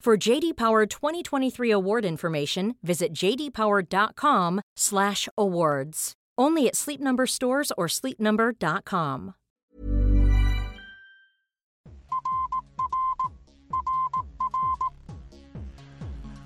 For 0.00 0.16
JD 0.16 0.56
Power 0.56 0.86
2023 0.86 1.70
award 1.72 2.04
information, 2.04 2.76
visit 2.82 3.12
jdpower.com/awards. 3.12 6.12
Only 6.38 6.68
at 6.68 6.76
Sleep 6.76 7.00
Number 7.00 7.26
stores 7.26 7.72
or 7.76 7.88
sleepnumber.com. 7.88 9.34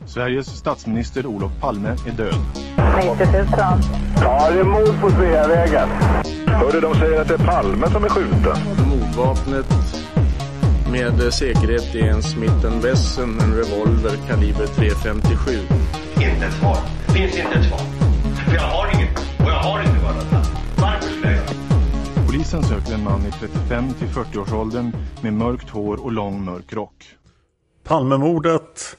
Sveriges 0.07 0.47
statsminister 0.47 1.27
Olof 1.27 1.53
Palme 1.61 1.89
är 1.89 2.13
död. 2.13 2.35
90 2.97 3.33
000. 3.33 3.47
Ja, 4.21 4.51
det 4.51 4.61
är 4.61 4.65
mord 4.65 5.01
på 5.01 5.11
Sveavägen. 5.11 5.89
Hörde 6.47 6.81
de 6.81 6.95
säger 6.95 7.21
att 7.21 7.29
det 7.29 7.35
är 7.35 7.47
Palme 7.47 7.91
som 7.91 8.05
är 8.05 8.09
skjuten. 8.09 8.57
Mordvapnet 8.89 9.67
med 10.93 11.35
säkerhet 11.35 11.95
är 11.95 12.05
en 12.05 12.23
Smith 12.23 12.81
Wesson, 12.83 13.41
en 13.41 13.55
revolver 13.55 14.17
kaliber 14.29 14.67
.357. 14.67 15.51
Inte 16.15 16.47
ett 16.47 16.53
svar. 16.53 16.77
Finns 17.15 17.39
inte 17.39 17.59
ett 17.59 17.69
svar. 17.69 17.81
För 18.49 18.55
jag 18.55 18.63
har 18.63 18.95
inget. 18.95 19.19
Och 19.19 19.51
jag 19.51 19.61
har 19.61 19.81
inte 19.81 20.05
varit 20.05 20.47
Varför 20.81 21.09
skulle 21.09 21.37
jag 21.37 22.27
Polisen 22.27 22.63
söker 22.63 22.95
en 22.95 23.05
man 23.05 23.27
i 23.27 23.31
35 23.31 23.93
till 23.95 24.09
40-årsåldern 24.09 24.93
med 25.23 25.33
mörkt 25.33 25.71
hår 25.71 26.05
och 26.05 26.13
lång 26.13 26.45
mörk 26.45 26.73
rock. 26.73 27.05
Palmemordet, 27.85 28.97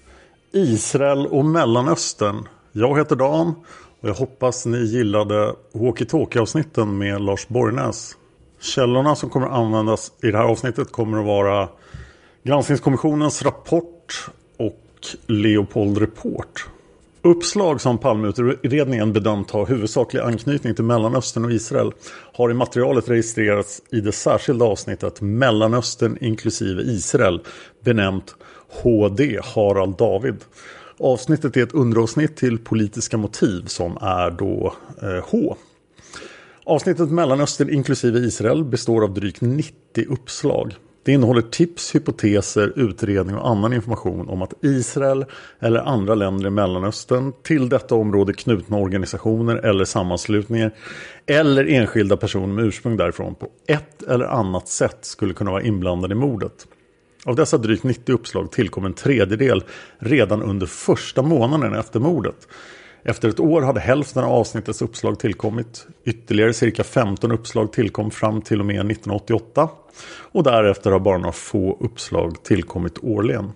Israel 0.54 1.28
och 1.28 1.46
Mellanöstern. 1.46 2.48
Jag 2.72 2.98
heter 2.98 3.16
Dan 3.16 3.56
och 4.02 4.10
jag 4.10 4.14
hoppas 4.14 4.66
ni 4.66 4.78
gillade 4.78 5.56
walkie-talkie-avsnitten 5.74 6.98
med 6.98 7.22
Lars 7.22 7.48
Borgnäs. 7.48 8.18
Källorna 8.64 9.16
som 9.16 9.30
kommer 9.30 9.48
användas 9.48 10.12
i 10.24 10.32
det 10.32 10.38
här 10.38 10.46
avsnittet 10.46 10.92
kommer 10.92 11.20
att 11.20 11.26
vara 11.26 11.70
Granskningskommissionens 12.44 13.44
rapport 13.44 14.28
och 14.58 15.08
Leopold 15.28 15.98
Report. 15.98 16.68
Uppslag 17.22 17.82
som 17.82 17.98
Palmeutredningen 17.98 19.14
bedömt 19.14 19.52
ha 19.52 19.66
huvudsaklig 19.66 20.20
anknytning 20.20 20.76
till 20.76 20.84
Mellanöstern 20.84 21.46
och 21.46 21.52
Israel 21.52 21.92
har 22.34 22.52
i 22.52 22.54
materialet 22.54 23.10
registrerats 23.10 23.82
i 23.92 24.02
det 24.02 24.12
särskilda 24.12 24.66
avsnittet 24.66 25.22
Mellanöstern 25.22 26.18
inklusive 26.22 26.82
Israel 26.82 27.42
benämnt 27.84 28.36
HD 28.84 29.40
Harald 29.44 29.98
David. 29.98 30.36
Avsnittet 31.00 31.58
är 31.58 31.64
ett 31.64 31.74
underavsnitt 31.74 32.38
till 32.38 32.60
politiska 32.60 33.18
motiv 33.18 33.66
som 33.66 33.98
är 34.02 34.32
då 34.32 34.74
eh, 35.02 35.26
H. 35.32 35.56
Avsnittet 36.66 37.12
Mellanöstern 37.12 37.70
inklusive 37.70 38.20
Israel 38.20 38.64
består 38.64 39.04
av 39.04 39.14
drygt 39.14 39.42
90 39.42 39.74
uppslag. 40.10 40.76
Det 41.06 41.12
innehåller 41.12 41.42
tips, 41.42 41.96
hypoteser, 41.96 42.74
utredning 42.76 43.36
och 43.36 43.50
annan 43.50 43.74
information 43.74 44.30
om 44.30 44.42
att 44.42 44.54
Israel 44.62 45.26
eller 45.60 45.80
andra 45.80 46.16
länder 46.16 46.48
i 46.48 46.50
Mellanöstern 46.50 47.34
till 47.44 47.70
detta 47.70 47.96
område 47.96 48.34
knutna 48.34 48.78
organisationer 48.78 49.56
eller 49.56 49.86
sammanslutningar 49.86 50.72
eller 51.26 51.66
enskilda 51.66 52.18
personer 52.18 52.54
med 52.54 52.66
ursprung 52.66 52.98
därifrån 52.98 53.36
på 53.36 53.48
ett 53.68 54.04
eller 54.04 54.26
annat 54.26 54.68
sätt 54.68 54.98
skulle 55.02 55.34
kunna 55.34 55.52
vara 55.52 55.62
inblandade 55.62 56.14
i 56.14 56.18
mordet. 56.18 56.68
Av 57.26 57.36
dessa 57.36 57.58
drygt 57.58 57.84
90 57.84 58.14
uppslag 58.14 58.52
tillkom 58.52 58.86
en 58.86 58.94
tredjedel 58.94 59.64
redan 60.00 60.44
under 60.44 60.68
första 60.68 61.22
månaden 61.22 61.74
efter 61.74 62.00
mordet. 62.00 62.48
Efter 63.06 63.30
ett 63.30 63.40
år 63.40 63.62
hade 63.62 63.80
hälften 63.80 64.24
av 64.24 64.32
avsnittets 64.32 64.82
uppslag 64.82 65.20
tillkommit. 65.20 65.88
Ytterligare 66.06 66.54
cirka 66.54 66.84
15 66.84 67.32
uppslag 67.32 67.74
tillkom 67.74 68.12
fram 68.12 68.42
till 68.42 68.60
och 68.60 68.66
med 68.66 68.76
1988. 68.76 69.70
Och 70.32 70.44
därefter 70.44 70.92
har 70.92 71.00
bara 71.00 71.18
några 71.18 71.32
få 71.32 71.78
uppslag 71.80 72.44
tillkommit 72.44 72.98
årligen. 73.02 73.52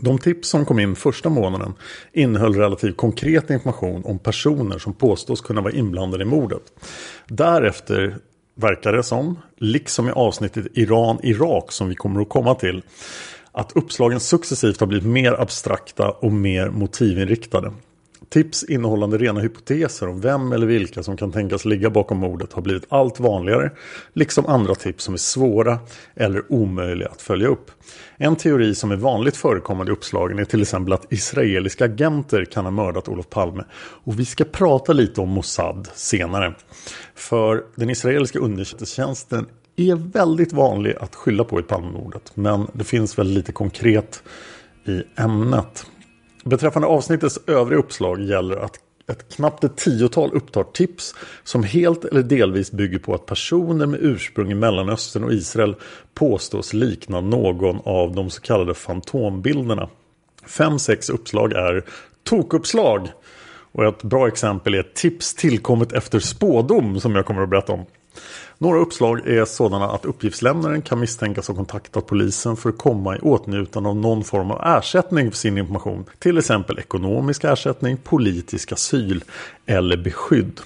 De 0.00 0.18
tips 0.18 0.48
som 0.48 0.64
kom 0.64 0.78
in 0.78 0.96
första 0.96 1.28
månaden 1.28 1.74
innehöll 2.12 2.54
relativt 2.54 2.96
konkret 2.96 3.50
information 3.50 4.04
om 4.04 4.18
personer 4.18 4.78
som 4.78 4.92
påstås 4.92 5.40
kunna 5.40 5.60
vara 5.60 5.72
inblandade 5.72 6.22
i 6.22 6.26
mordet. 6.26 6.62
Därefter 7.28 8.16
verkar 8.54 8.92
det 8.92 9.02
som, 9.02 9.38
liksom 9.56 10.08
i 10.08 10.12
avsnittet 10.12 10.66
Iran-Irak 10.74 11.72
som 11.72 11.88
vi 11.88 11.94
kommer 11.94 12.20
att 12.20 12.28
komma 12.28 12.54
till, 12.54 12.82
att 13.52 13.72
uppslagen 13.76 14.20
successivt 14.20 14.80
har 14.80 14.86
blivit 14.86 15.08
mer 15.08 15.40
abstrakta 15.40 16.10
och 16.10 16.32
mer 16.32 16.70
motivinriktade. 16.70 17.72
Tips 18.28 18.64
innehållande 18.64 19.18
rena 19.18 19.40
hypoteser 19.40 20.08
om 20.08 20.20
vem 20.20 20.52
eller 20.52 20.66
vilka 20.66 21.02
som 21.02 21.16
kan 21.16 21.32
tänkas 21.32 21.64
ligga 21.64 21.90
bakom 21.90 22.18
mordet 22.18 22.52
har 22.52 22.62
blivit 22.62 22.86
allt 22.88 23.20
vanligare, 23.20 23.70
liksom 24.12 24.46
andra 24.46 24.74
tips 24.74 25.04
som 25.04 25.14
är 25.14 25.18
svåra 25.18 25.78
eller 26.14 26.52
omöjliga 26.52 27.08
att 27.08 27.22
följa 27.22 27.48
upp. 27.48 27.70
En 28.16 28.36
teori 28.36 28.74
som 28.74 28.90
är 28.90 28.96
vanligt 28.96 29.36
förekommande 29.36 29.92
i 29.92 29.94
uppslagen 29.94 30.38
är 30.38 30.44
till 30.44 30.62
exempel 30.62 30.92
att 30.92 31.12
israeliska 31.12 31.84
agenter 31.84 32.44
kan 32.44 32.64
ha 32.64 32.70
mördat 32.70 33.08
Olof 33.08 33.28
Palme. 33.28 33.64
Och 34.04 34.20
vi 34.20 34.24
ska 34.24 34.44
prata 34.44 34.92
lite 34.92 35.20
om 35.20 35.28
Mossad 35.28 35.88
senare. 35.94 36.54
För 37.14 37.64
den 37.74 37.90
israeliska 37.90 38.38
underrättelsetjänsten 38.38 39.46
är 39.76 39.94
väldigt 39.94 40.52
vanlig 40.52 40.96
att 41.00 41.14
skylla 41.14 41.44
på 41.44 41.60
i 41.60 41.62
Palmemordet. 41.62 42.32
Men 42.34 42.66
det 42.72 42.84
finns 42.84 43.18
väl 43.18 43.26
lite 43.26 43.52
konkret 43.52 44.22
i 44.86 45.02
ämnet. 45.16 45.86
Beträffande 46.44 46.88
avsnittets 46.88 47.38
övriga 47.46 47.78
uppslag 47.80 48.20
gäller 48.20 48.56
att 48.56 48.78
ett 49.08 49.34
knappt 49.34 49.64
ett 49.64 49.76
tiotal 49.76 50.30
upptar 50.32 50.64
tips 50.64 51.14
som 51.44 51.62
helt 51.62 52.04
eller 52.04 52.22
delvis 52.22 52.72
bygger 52.72 52.98
på 52.98 53.14
att 53.14 53.26
personer 53.26 53.86
med 53.86 54.00
ursprung 54.02 54.50
i 54.50 54.54
Mellanöstern 54.54 55.24
och 55.24 55.32
Israel 55.32 55.74
påstås 56.14 56.72
likna 56.72 57.20
någon 57.20 57.80
av 57.84 58.14
de 58.14 58.30
så 58.30 58.40
kallade 58.40 58.74
fantombilderna. 58.74 59.88
Fem, 60.46 60.78
sex 60.78 61.10
uppslag 61.10 61.52
är 61.52 61.84
tokuppslag. 62.24 63.08
Och 63.74 63.84
ett 63.84 64.02
bra 64.02 64.28
exempel 64.28 64.74
är 64.74 64.80
ett 64.80 64.94
tips 64.94 65.34
tillkommet 65.34 65.92
efter 65.92 66.18
spådom 66.18 67.00
som 67.00 67.14
jag 67.14 67.26
kommer 67.26 67.42
att 67.42 67.50
berätta 67.50 67.72
om. 67.72 67.86
Några 68.58 68.78
uppslag 68.78 69.26
är 69.26 69.44
sådana 69.44 69.90
att 69.90 70.04
uppgiftslämnaren 70.04 70.82
kan 70.82 71.00
misstänkas 71.00 71.48
ha 71.48 71.54
kontaktat 71.54 72.06
polisen 72.06 72.56
för 72.56 72.68
att 72.68 72.78
komma 72.78 73.16
i 73.16 73.18
åtnjutande 73.18 73.88
av 73.88 73.96
någon 73.96 74.24
form 74.24 74.50
av 74.50 74.78
ersättning 74.78 75.30
för 75.30 75.38
sin 75.38 75.58
information. 75.58 76.04
Till 76.18 76.38
exempel 76.38 76.78
ekonomisk 76.78 77.44
ersättning, 77.44 77.96
politisk 77.96 78.72
asyl 78.72 79.24
eller 79.66 79.96
beskydd. 79.96 80.60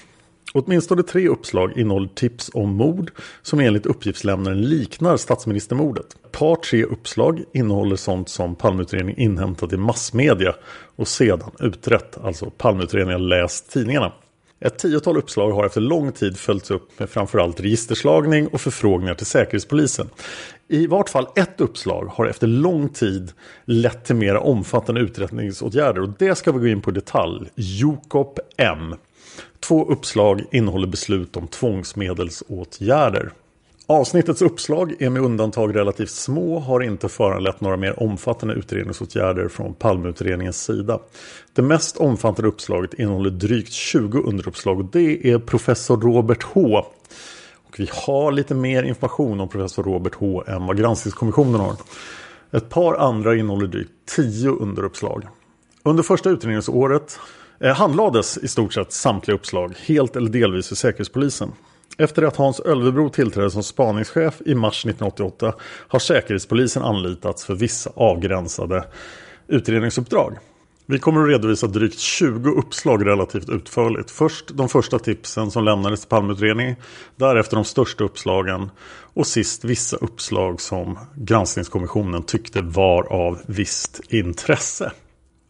Åtminstone 0.55 1.03
tre 1.03 1.29
uppslag 1.29 1.79
innehåller 1.79 2.09
tips 2.09 2.51
om 2.55 2.77
mord 2.77 3.11
som 3.43 3.61
enligt 3.61 3.87
uppgiftslämnaren 3.87 4.63
liknar 4.63 5.17
statsministermordet. 5.17 6.07
Ett 6.25 6.33
par 6.33 6.57
tre 6.57 6.85
uppslag 6.85 7.45
innehåller 7.53 7.97
sånt 7.97 8.29
som 8.29 8.55
Palmeutredningen 8.55 9.21
inhämtat 9.21 9.73
i 9.73 9.77
massmedia 9.77 10.55
och 10.97 11.09
sedan 11.09 11.51
utrett, 11.61 12.19
alltså 12.25 12.51
Palmeutredningen 12.51 13.29
läst 13.29 13.73
tidningarna. 13.73 14.13
Ett 14.61 14.79
tiotal 14.79 15.17
uppslag 15.17 15.53
har 15.53 15.67
efter 15.67 15.81
lång 15.81 16.13
tid 16.13 16.37
följts 16.37 16.71
upp 16.71 16.99
med 16.99 17.11
framförallt 17.11 17.61
registerslagning 17.61 18.49
och 18.49 18.61
förfrågningar 18.61 19.15
till 19.15 19.27
Säkerhetspolisen. 19.27 20.11
I 20.69 20.87
vart 20.87 21.09
fall 21.09 21.27
ett 21.37 21.61
uppslag 21.61 22.07
har 22.07 22.27
efter 22.27 22.47
lång 22.47 22.89
tid 22.89 23.33
lett 23.65 24.05
till 24.05 24.17
mera 24.17 24.41
omfattande 24.41 25.01
utredningsåtgärder 25.01 26.03
och 26.03 26.09
det 26.19 26.35
ska 26.35 26.53
vi 26.53 26.59
gå 26.59 26.67
in 26.67 26.81
på 26.81 26.91
i 26.91 26.95
detalj. 26.95 27.51
Jokop 27.55 28.39
M. 28.57 28.95
Två 29.61 29.85
uppslag 29.85 30.45
innehåller 30.51 30.87
beslut 30.87 31.37
om 31.37 31.49
tvångsmedelsåtgärder. 31.49 33.33
Avsnittets 33.89 34.43
uppslag 34.43 35.03
är 35.03 35.11
med 35.11 35.23
undantag 35.23 35.77
relativt 35.77 36.11
små 36.11 36.59
har 36.59 36.81
inte 36.81 37.09
föranlett 37.09 37.61
några 37.61 37.77
mer 37.77 38.03
omfattande 38.03 38.55
utredningsåtgärder 38.55 39.49
från 39.49 39.75
Palmeutredningens 39.75 40.65
sida. 40.65 40.99
Det 41.53 41.63
mest 41.63 41.97
omfattande 41.97 42.49
uppslaget 42.49 42.95
innehåller 42.95 43.31
drygt 43.31 43.73
20 43.73 44.19
underuppslag 44.19 44.79
och 44.79 44.85
det 44.85 45.31
är 45.31 45.39
professor 45.39 46.01
Robert 46.01 46.43
H. 46.43 46.79
Och 47.67 47.81
vi 47.81 47.89
har 47.93 48.33
lite 48.33 48.55
mer 48.55 48.83
information 48.83 49.41
om 49.41 49.49
professor 49.49 49.83
Robert 49.83 50.15
H 50.15 50.45
än 50.47 50.67
vad 50.67 50.79
granskningskommissionen 50.79 51.61
har. 51.61 51.77
Ett 52.51 52.69
par 52.69 52.95
andra 52.95 53.37
innehåller 53.37 53.67
drygt 53.67 53.93
10 54.17 54.49
underuppslag. 54.49 55.27
Under 55.83 56.03
första 56.03 56.31
utredningsåret 56.31 57.19
eh, 57.61 57.75
handlades 57.75 58.39
i 58.39 58.49
stort 58.49 58.73
sett 58.73 58.93
samtliga 58.93 59.35
uppslag 59.35 59.75
helt 59.87 60.17
eller 60.17 60.31
delvis 60.31 60.69
för 60.69 60.75
Säkerhetspolisen. 60.75 61.53
Efter 61.99 62.23
att 62.23 62.37
Hans 62.37 62.61
Ölvebro 62.61 63.09
tillträdde 63.09 63.51
som 63.51 63.63
spaningschef 63.63 64.43
i 64.47 64.55
mars 64.55 64.87
1988 64.87 65.55
har 65.89 65.99
Säkerhetspolisen 65.99 66.83
anlitats 66.83 67.45
för 67.45 67.55
vissa 67.55 67.91
avgränsade 67.95 68.85
utredningsuppdrag. 69.49 70.39
Vi 70.89 70.99
kommer 70.99 71.23
att 71.23 71.29
redovisa 71.29 71.67
drygt 71.67 71.99
20 71.99 72.51
uppslag 72.51 73.07
relativt 73.07 73.49
utförligt. 73.49 74.11
Först 74.11 74.49
de 74.55 74.69
första 74.69 74.99
tipsen 74.99 75.51
som 75.51 75.65
lämnades 75.65 76.01
till 76.01 76.09
Palmeutredningen. 76.09 76.77
Därefter 77.17 77.57
de 77.57 77.65
största 77.65 78.05
uppslagen. 78.05 78.71
Och 79.15 79.27
sist 79.27 79.65
vissa 79.65 79.97
uppslag 79.97 80.61
som 80.61 80.99
granskningskommissionen 81.15 82.23
tyckte 82.23 82.63
var 82.63 83.13
av 83.13 83.39
visst 83.47 84.01
intresse. 84.09 84.93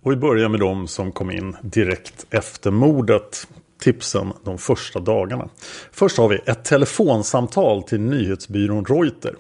Och 0.03 0.13
vi 0.13 0.17
börjar 0.17 0.49
med 0.49 0.61
de 0.61 0.89
som 0.89 1.13
kom 1.13 1.31
in 1.31 1.57
direkt 1.63 2.27
efter 2.31 2.71
mordet 2.71 3.47
tipsen 3.79 4.33
de 4.45 4.59
första 4.59 5.01
dagarna. 5.01 5.49
Först 5.93 6.19
har 6.19 6.29
vi 6.29 6.39
ett 6.47 6.65
telefonsamtal 6.65 7.83
till 7.83 8.01
nyhetsbyrån 8.01 8.85
Reuter. 8.85 9.35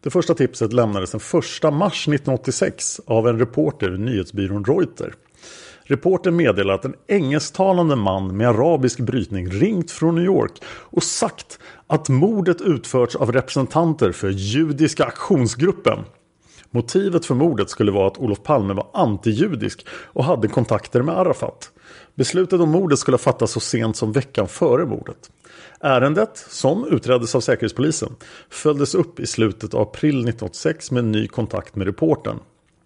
Det 0.00 0.10
första 0.10 0.34
tipset 0.34 0.72
lämnades 0.72 1.10
den 1.10 1.20
1 1.20 1.74
mars 1.74 2.08
1986 2.08 3.00
av 3.06 3.28
en 3.28 3.38
reporter 3.38 3.90
vid 3.90 4.00
nyhetsbyrån 4.00 4.64
Reuter. 4.64 5.14
Reporten 5.86 6.36
meddelar 6.36 6.74
att 6.74 6.84
en 6.84 6.94
engelsktalande 7.06 7.96
man 7.96 8.36
med 8.36 8.48
arabisk 8.48 9.00
brytning 9.00 9.50
ringt 9.50 9.90
från 9.90 10.14
New 10.14 10.24
York 10.24 10.52
och 10.66 11.02
sagt 11.02 11.58
att 11.86 12.08
mordet 12.08 12.60
utförts 12.60 13.16
av 13.16 13.32
representanter 13.32 14.12
för 14.12 14.28
judiska 14.28 15.04
aktionsgruppen. 15.04 15.98
Motivet 16.70 17.26
för 17.26 17.34
mordet 17.34 17.70
skulle 17.70 17.92
vara 17.92 18.06
att 18.06 18.18
Olof 18.18 18.42
Palme 18.42 18.74
var 18.74 18.86
antijudisk 18.92 19.86
och 19.90 20.24
hade 20.24 20.48
kontakter 20.48 21.02
med 21.02 21.18
Arafat. 21.18 21.70
Beslutet 22.14 22.60
om 22.60 22.70
mordet 22.70 22.98
skulle 22.98 23.14
ha 23.14 23.18
fattats 23.18 23.52
så 23.52 23.60
sent 23.60 23.96
som 23.96 24.12
veckan 24.12 24.48
före 24.48 24.86
mordet. 24.86 25.30
Ärendet, 25.80 26.46
som 26.48 26.84
utreddes 26.84 27.34
av 27.34 27.40
Säkerhetspolisen, 27.40 28.16
följdes 28.50 28.94
upp 28.94 29.20
i 29.20 29.26
slutet 29.26 29.74
av 29.74 29.82
april 29.82 30.14
1986 30.14 30.90
med 30.90 30.98
en 30.98 31.12
ny 31.12 31.28
kontakt 31.28 31.76
med 31.76 31.86
reporten. 31.86 32.38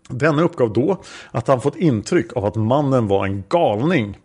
Denne 0.09 0.43
uppgav 0.43 0.73
då 0.73 1.03
att 1.31 1.49
han 1.49 1.61
fått 1.61 1.77
intryck 1.77 2.37
av 2.37 2.45
att 2.45 2.57
mannen 2.57 3.07
var 3.09 3.27
en 3.27 3.45
galning. 3.49 4.19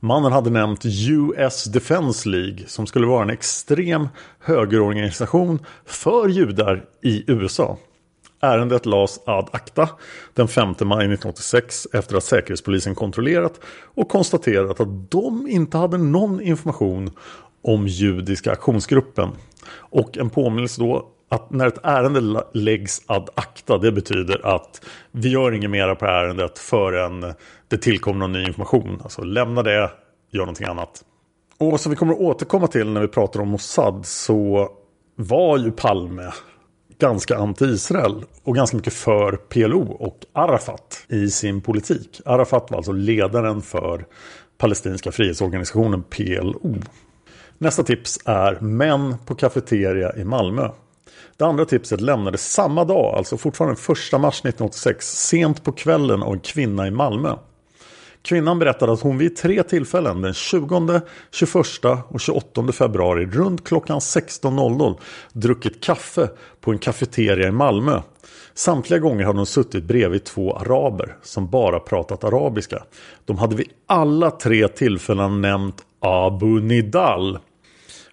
Mannen 0.00 0.32
hade 0.32 0.50
nämnt 0.50 0.84
US 0.84 1.64
Defense 1.64 2.28
League 2.28 2.58
som 2.66 2.86
skulle 2.86 3.06
vara 3.06 3.22
en 3.22 3.30
extrem 3.30 4.08
högerorganisation 4.40 5.58
för 5.86 6.28
judar 6.28 6.84
i 7.02 7.24
USA. 7.26 7.78
Ärendet 8.40 8.86
lades 8.86 9.20
ad 9.26 9.48
acta 9.52 9.88
den 10.34 10.48
5 10.48 10.68
maj 10.68 10.76
1986 10.78 11.86
efter 11.92 12.16
att 12.16 12.24
Säkerhetspolisen 12.24 12.94
kontrollerat 12.94 13.60
och 13.94 14.08
konstaterat 14.08 14.80
att 14.80 15.10
de 15.10 15.48
inte 15.48 15.78
hade 15.78 15.98
någon 15.98 16.40
information 16.40 17.10
om 17.62 17.86
judiska 17.86 18.52
aktionsgruppen. 18.52 19.28
Och 19.72 20.18
en 20.18 20.30
påminnelse 20.30 20.80
då 20.80 21.08
att 21.28 21.50
när 21.50 21.66
ett 21.66 21.78
ärende 21.82 22.44
läggs 22.52 23.02
ad 23.06 23.28
acta 23.34 23.78
det 23.78 23.92
betyder 23.92 24.46
att 24.46 24.84
vi 25.12 25.28
gör 25.28 25.52
inget 25.52 25.70
mera 25.70 25.94
på 25.94 26.06
ärendet 26.06 26.58
förrän 26.58 27.34
det 27.68 27.78
tillkommer 27.78 28.18
någon 28.18 28.32
ny 28.32 28.44
information. 28.44 29.00
Alltså 29.02 29.22
lämna 29.22 29.62
det, 29.62 29.90
gör 30.30 30.40
någonting 30.40 30.66
annat. 30.66 31.04
Och 31.58 31.80
som 31.80 31.90
vi 31.90 31.96
kommer 31.96 32.12
att 32.12 32.20
återkomma 32.20 32.66
till 32.66 32.88
när 32.88 33.00
vi 33.00 33.08
pratar 33.08 33.40
om 33.40 33.48
Mossad 33.48 34.06
så 34.06 34.68
var 35.16 35.58
ju 35.58 35.72
Palme 35.72 36.32
ganska 36.98 37.38
anti-Israel 37.38 38.24
och 38.44 38.54
ganska 38.54 38.76
mycket 38.76 38.92
för 38.92 39.36
PLO 39.36 39.92
och 39.92 40.18
Arafat 40.32 41.04
i 41.08 41.30
sin 41.30 41.60
politik. 41.60 42.20
Arafat 42.24 42.70
var 42.70 42.76
alltså 42.76 42.92
ledaren 42.92 43.62
för 43.62 44.06
palestinska 44.58 45.12
frihetsorganisationen 45.12 46.02
PLO. 46.02 46.76
Nästa 47.58 47.82
tips 47.82 48.18
är 48.24 48.60
Män 48.60 49.16
på 49.26 49.34
kafeteria 49.34 50.16
i 50.16 50.24
Malmö. 50.24 50.70
Det 51.36 51.44
andra 51.44 51.64
tipset 51.64 52.00
lämnades 52.00 52.52
samma 52.52 52.84
dag, 52.84 53.14
alltså 53.14 53.36
fortfarande 53.36 53.80
1 53.80 54.20
mars 54.20 54.40
1986, 54.40 55.06
sent 55.06 55.64
på 55.64 55.72
kvällen 55.72 56.22
av 56.22 56.32
en 56.32 56.40
kvinna 56.40 56.86
i 56.86 56.90
Malmö. 56.90 57.34
Kvinnan 58.22 58.58
berättade 58.58 58.92
att 58.92 59.00
hon 59.00 59.18
vid 59.18 59.36
tre 59.36 59.62
tillfällen 59.62 60.22
den 60.22 60.34
20, 60.34 61.00
21 61.30 61.56
och 62.08 62.20
28 62.20 62.72
februari 62.72 63.26
runt 63.26 63.64
klockan 63.64 63.98
16.00 63.98 65.00
druckit 65.32 65.84
kaffe 65.84 66.28
på 66.60 66.70
en 66.70 66.78
kafeteria 66.78 67.48
i 67.48 67.50
Malmö. 67.50 68.02
Samtliga 68.54 69.00
gånger 69.00 69.24
hade 69.24 69.38
hon 69.38 69.46
suttit 69.46 69.84
bredvid 69.84 70.24
två 70.24 70.56
araber 70.56 71.16
som 71.22 71.50
bara 71.50 71.80
pratat 71.80 72.24
arabiska. 72.24 72.82
De 73.24 73.38
hade 73.38 73.56
vid 73.56 73.68
alla 73.86 74.30
tre 74.30 74.68
tillfällen 74.68 75.40
nämnt 75.40 75.82
Abu 76.00 76.60
Nidal. 76.60 77.38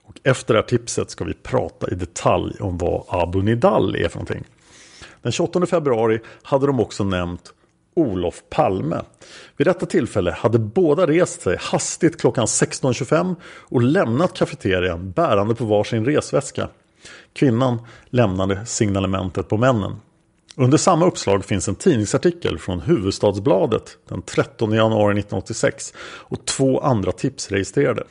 Och 0.04 0.16
efter 0.24 0.54
det 0.54 0.60
här 0.60 0.68
tipset 0.68 1.10
ska 1.10 1.26
vi 1.26 1.34
prata 1.34 1.92
i 1.92 1.96
detalj 1.96 2.56
om 2.60 2.78
vad 2.78 3.04
Abu 3.08 3.42
Nidal 3.42 3.96
är 3.96 4.10
för 4.10 4.18
någonting. 4.18 4.44
Den 5.22 5.32
28 5.32 5.66
februari 5.66 6.20
hade 6.44 6.68
de 6.68 6.80
också 6.80 7.04
nämnt 7.04 7.54
Olof 7.96 8.44
Palme. 8.50 9.02
Vid 9.58 9.68
detta 9.68 9.86
tillfälle 9.86 10.32
hade 10.32 10.60
båda 10.60 11.08
rest 11.08 11.42
sig 11.42 11.58
hastigt 11.60 12.22
klockan 12.22 12.46
16.25 12.46 13.36
och 13.46 13.82
lämnat 13.82 14.34
kafeterian 14.34 15.12
bärande 15.12 15.56
på 15.56 15.66
varsin 15.66 16.06
resväska. 16.06 16.70
Kvinnan 17.34 17.82
lämnade 18.10 18.66
signalementet 18.66 19.50
på 19.50 19.58
männen. 19.58 19.96
Under 20.58 20.78
samma 20.78 21.06
uppslag 21.06 21.46
finns 21.46 21.68
en 21.68 21.76
tidningsartikel 21.76 22.60
från 22.60 22.82
Huvudstadsbladet 22.82 23.98
den 24.10 24.22
13 24.22 24.72
januari 24.72 25.20
1986 25.20 25.94
och 26.00 26.46
två 26.46 26.80
andra 26.80 27.12
tips 27.12 27.52
registrerade. 27.52 28.04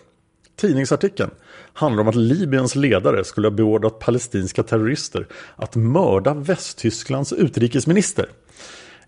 Tidningsartikeln 0.56 1.30
handlar 1.72 2.02
om 2.02 2.08
att 2.08 2.14
Libyens 2.14 2.76
ledare 2.76 3.24
skulle 3.24 3.46
ha 3.46 3.52
beordrat 3.52 3.98
palestinska 3.98 4.62
terrorister 4.62 5.26
att 5.56 5.76
mörda 5.76 6.34
Västtysklands 6.34 7.32
utrikesminister. 7.32 8.28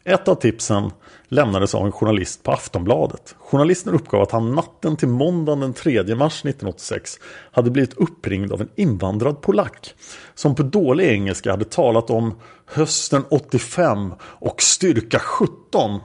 Ett 0.09 0.29
av 0.29 0.35
tipsen 0.35 0.91
lämnades 1.29 1.75
av 1.75 1.87
en 1.87 1.93
journalist 1.93 2.43
på 2.43 2.53
Aftonbladet. 2.53 3.35
Journalisten 3.39 3.95
uppgav 3.95 4.23
att 4.23 4.31
han 4.31 4.55
natten 4.55 4.97
till 4.97 5.09
måndagen 5.09 5.61
den 5.61 5.73
3 5.73 6.15
mars 6.15 6.41
1986 6.41 7.19
hade 7.53 7.71
blivit 7.71 7.95
uppringd 7.95 8.53
av 8.53 8.61
en 8.61 8.69
invandrad 8.77 9.43
polack 9.43 9.95
som 10.35 10.55
på 10.55 10.63
dålig 10.63 11.07
engelska 11.07 11.51
hade 11.51 11.65
talat 11.65 12.11
om 12.11 12.35
hösten 12.67 13.25
85 13.31 14.15
och 14.21 14.63
styrka 14.63 15.19
17. 15.19 16.01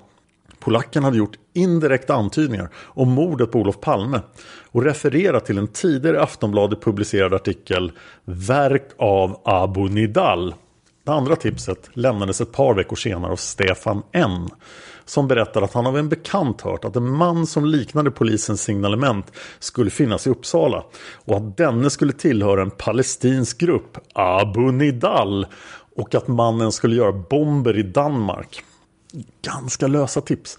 Polacken 0.59 1.03
hade 1.03 1.17
gjort 1.17 1.37
indirekta 1.53 2.13
antydningar 2.13 2.69
om 2.75 3.11
mordet 3.11 3.51
på 3.51 3.59
Olof 3.59 3.79
Palme 3.79 4.21
och 4.71 4.83
refererat 4.83 5.45
till 5.45 5.57
en 5.57 5.67
tidigare 5.67 6.23
Aftonbladet 6.23 6.81
publicerad 6.81 7.33
artikel 7.33 7.91
Verk 8.23 8.89
av 8.97 9.41
Abu 9.45 9.89
Nidal 9.89 10.53
det 11.03 11.11
andra 11.11 11.35
tipset 11.35 11.89
lämnades 11.93 12.41
ett 12.41 12.51
par 12.51 12.73
veckor 12.73 12.95
senare 12.95 13.31
av 13.31 13.35
Stefan 13.35 14.03
N. 14.11 14.49
Som 15.05 15.27
berättar 15.27 15.61
att 15.61 15.73
han 15.73 15.87
av 15.87 15.97
en 15.97 16.09
bekant 16.09 16.61
hört 16.61 16.85
att 16.85 16.95
en 16.95 17.09
man 17.09 17.47
som 17.47 17.65
liknade 17.65 18.11
polisens 18.11 18.61
signalement 18.61 19.31
skulle 19.59 19.91
finnas 19.91 20.27
i 20.27 20.29
Uppsala. 20.29 20.83
Och 21.25 21.37
att 21.37 21.57
denne 21.57 21.89
skulle 21.89 22.13
tillhöra 22.13 22.61
en 22.61 22.71
palestinsk 22.71 23.57
grupp, 23.57 23.97
Abu 24.13 24.71
Nidal. 24.71 25.45
Och 25.95 26.15
att 26.15 26.27
mannen 26.27 26.71
skulle 26.71 26.95
göra 26.95 27.11
bomber 27.11 27.77
i 27.77 27.83
Danmark. 27.83 28.63
ganska 29.45 29.87
lösa 29.87 30.21
tips. 30.21 30.57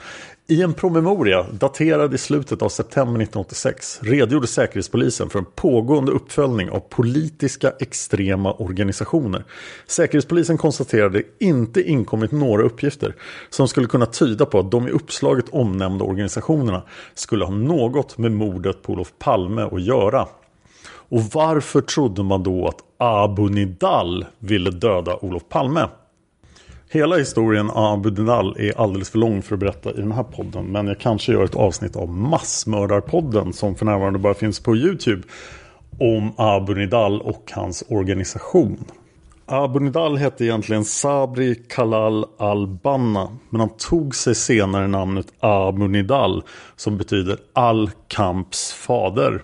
I 0.53 0.63
en 0.63 0.75
promemoria 0.75 1.47
daterad 1.53 2.15
i 2.15 2.19
slutet 2.19 2.63
av 2.63 2.69
september 2.69 3.23
1986 3.23 4.01
redogjorde 4.03 4.47
Säkerhetspolisen 4.47 5.31
för 5.31 5.39
en 5.39 5.45
pågående 5.55 6.13
uppföljning 6.13 6.71
av 6.71 6.81
politiska 6.81 7.73
extrema 7.81 8.53
organisationer. 8.53 9.45
Säkerhetspolisen 9.87 10.59
konstaterade 10.59 11.23
inte 11.39 11.83
inkommit 11.83 12.33
några 12.33 12.63
uppgifter 12.63 13.15
som 13.51 13.69
skulle 13.69 13.87
kunna 13.87 14.07
tyda 14.07 14.47
på 14.47 14.59
att 14.59 14.71
de 14.71 14.89
i 14.89 14.91
uppslaget 14.91 15.49
omnämnda 15.51 16.05
organisationerna 16.05 16.83
skulle 17.15 17.45
ha 17.45 17.53
något 17.53 18.19
med 18.19 18.33
mordet 18.33 18.83
på 18.83 18.93
Olof 18.93 19.13
Palme 19.19 19.63
att 19.63 19.83
göra. 19.83 20.27
Och 20.85 21.23
varför 21.33 21.81
trodde 21.81 22.23
man 22.23 22.43
då 22.43 22.69
att 22.69 22.79
Abu 22.99 23.49
Nidal 23.49 24.27
ville 24.39 24.71
döda 24.71 25.17
Olof 25.21 25.43
Palme? 25.49 25.89
Hela 26.93 27.17
historien 27.17 27.71
Abu 27.75 28.11
Nidal 28.11 28.57
är 28.59 28.81
alldeles 28.81 29.11
för 29.11 29.19
lång 29.19 29.43
för 29.43 29.55
att 29.55 29.61
berätta 29.61 29.91
i 29.91 29.97
den 29.97 30.13
här 30.13 30.23
podden. 30.23 30.67
Men 30.67 30.87
jag 30.87 31.01
kanske 31.01 31.33
gör 31.33 31.45
ett 31.45 31.55
avsnitt 31.55 31.97
av 31.97 32.09
Massmördarpodden 32.09 33.53
som 33.53 33.75
för 33.75 33.85
närvarande 33.85 34.19
bara 34.19 34.35
finns 34.35 34.61
på 34.61 34.77
Youtube. 34.77 35.23
Om 36.01 36.33
Abu 36.37 36.75
Nidal 36.75 37.21
och 37.21 37.51
hans 37.55 37.85
organisation. 37.89 38.85
Abu 39.47 39.81
Nidal 39.81 40.17
hette 40.17 40.45
egentligen 40.45 40.85
Sabri 40.85 41.55
Kalal 41.55 42.25
al-Banna. 42.39 43.37
Men 43.51 43.61
han 43.61 43.71
tog 43.77 44.15
sig 44.15 44.35
senare 44.35 44.89
namnet 44.89 45.27
Abu 45.41 45.89
Nidal 45.89 46.43
som 46.77 46.99
betyder 46.99 47.39
all 47.53 47.91
kamps 48.09 48.73
fader. 48.73 49.43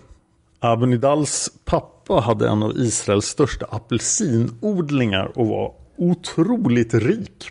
Abu 0.61 0.87
Nidals 0.87 1.50
pappa 1.64 2.14
hade 2.14 2.49
en 2.49 2.62
av 2.62 2.73
Israels 2.76 3.26
största 3.26 3.67
apelsinodlingar 3.71 5.33
och 5.35 5.47
var 5.47 5.73
otroligt 5.99 6.95
rik. 6.95 7.50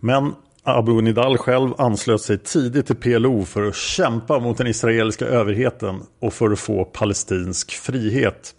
Men 0.00 0.34
Abu 0.62 1.02
Nidal 1.02 1.38
själv 1.38 1.74
anslöt 1.78 2.20
sig 2.20 2.38
tidigt 2.38 2.86
till 2.86 2.96
PLO 2.96 3.44
för 3.44 3.68
att 3.68 3.76
kämpa 3.76 4.38
mot 4.38 4.58
den 4.58 4.66
israeliska 4.66 5.26
överheten 5.26 6.00
och 6.20 6.32
för 6.32 6.50
att 6.50 6.58
få 6.58 6.84
palestinsk 6.84 7.72
frihet. 7.72 8.54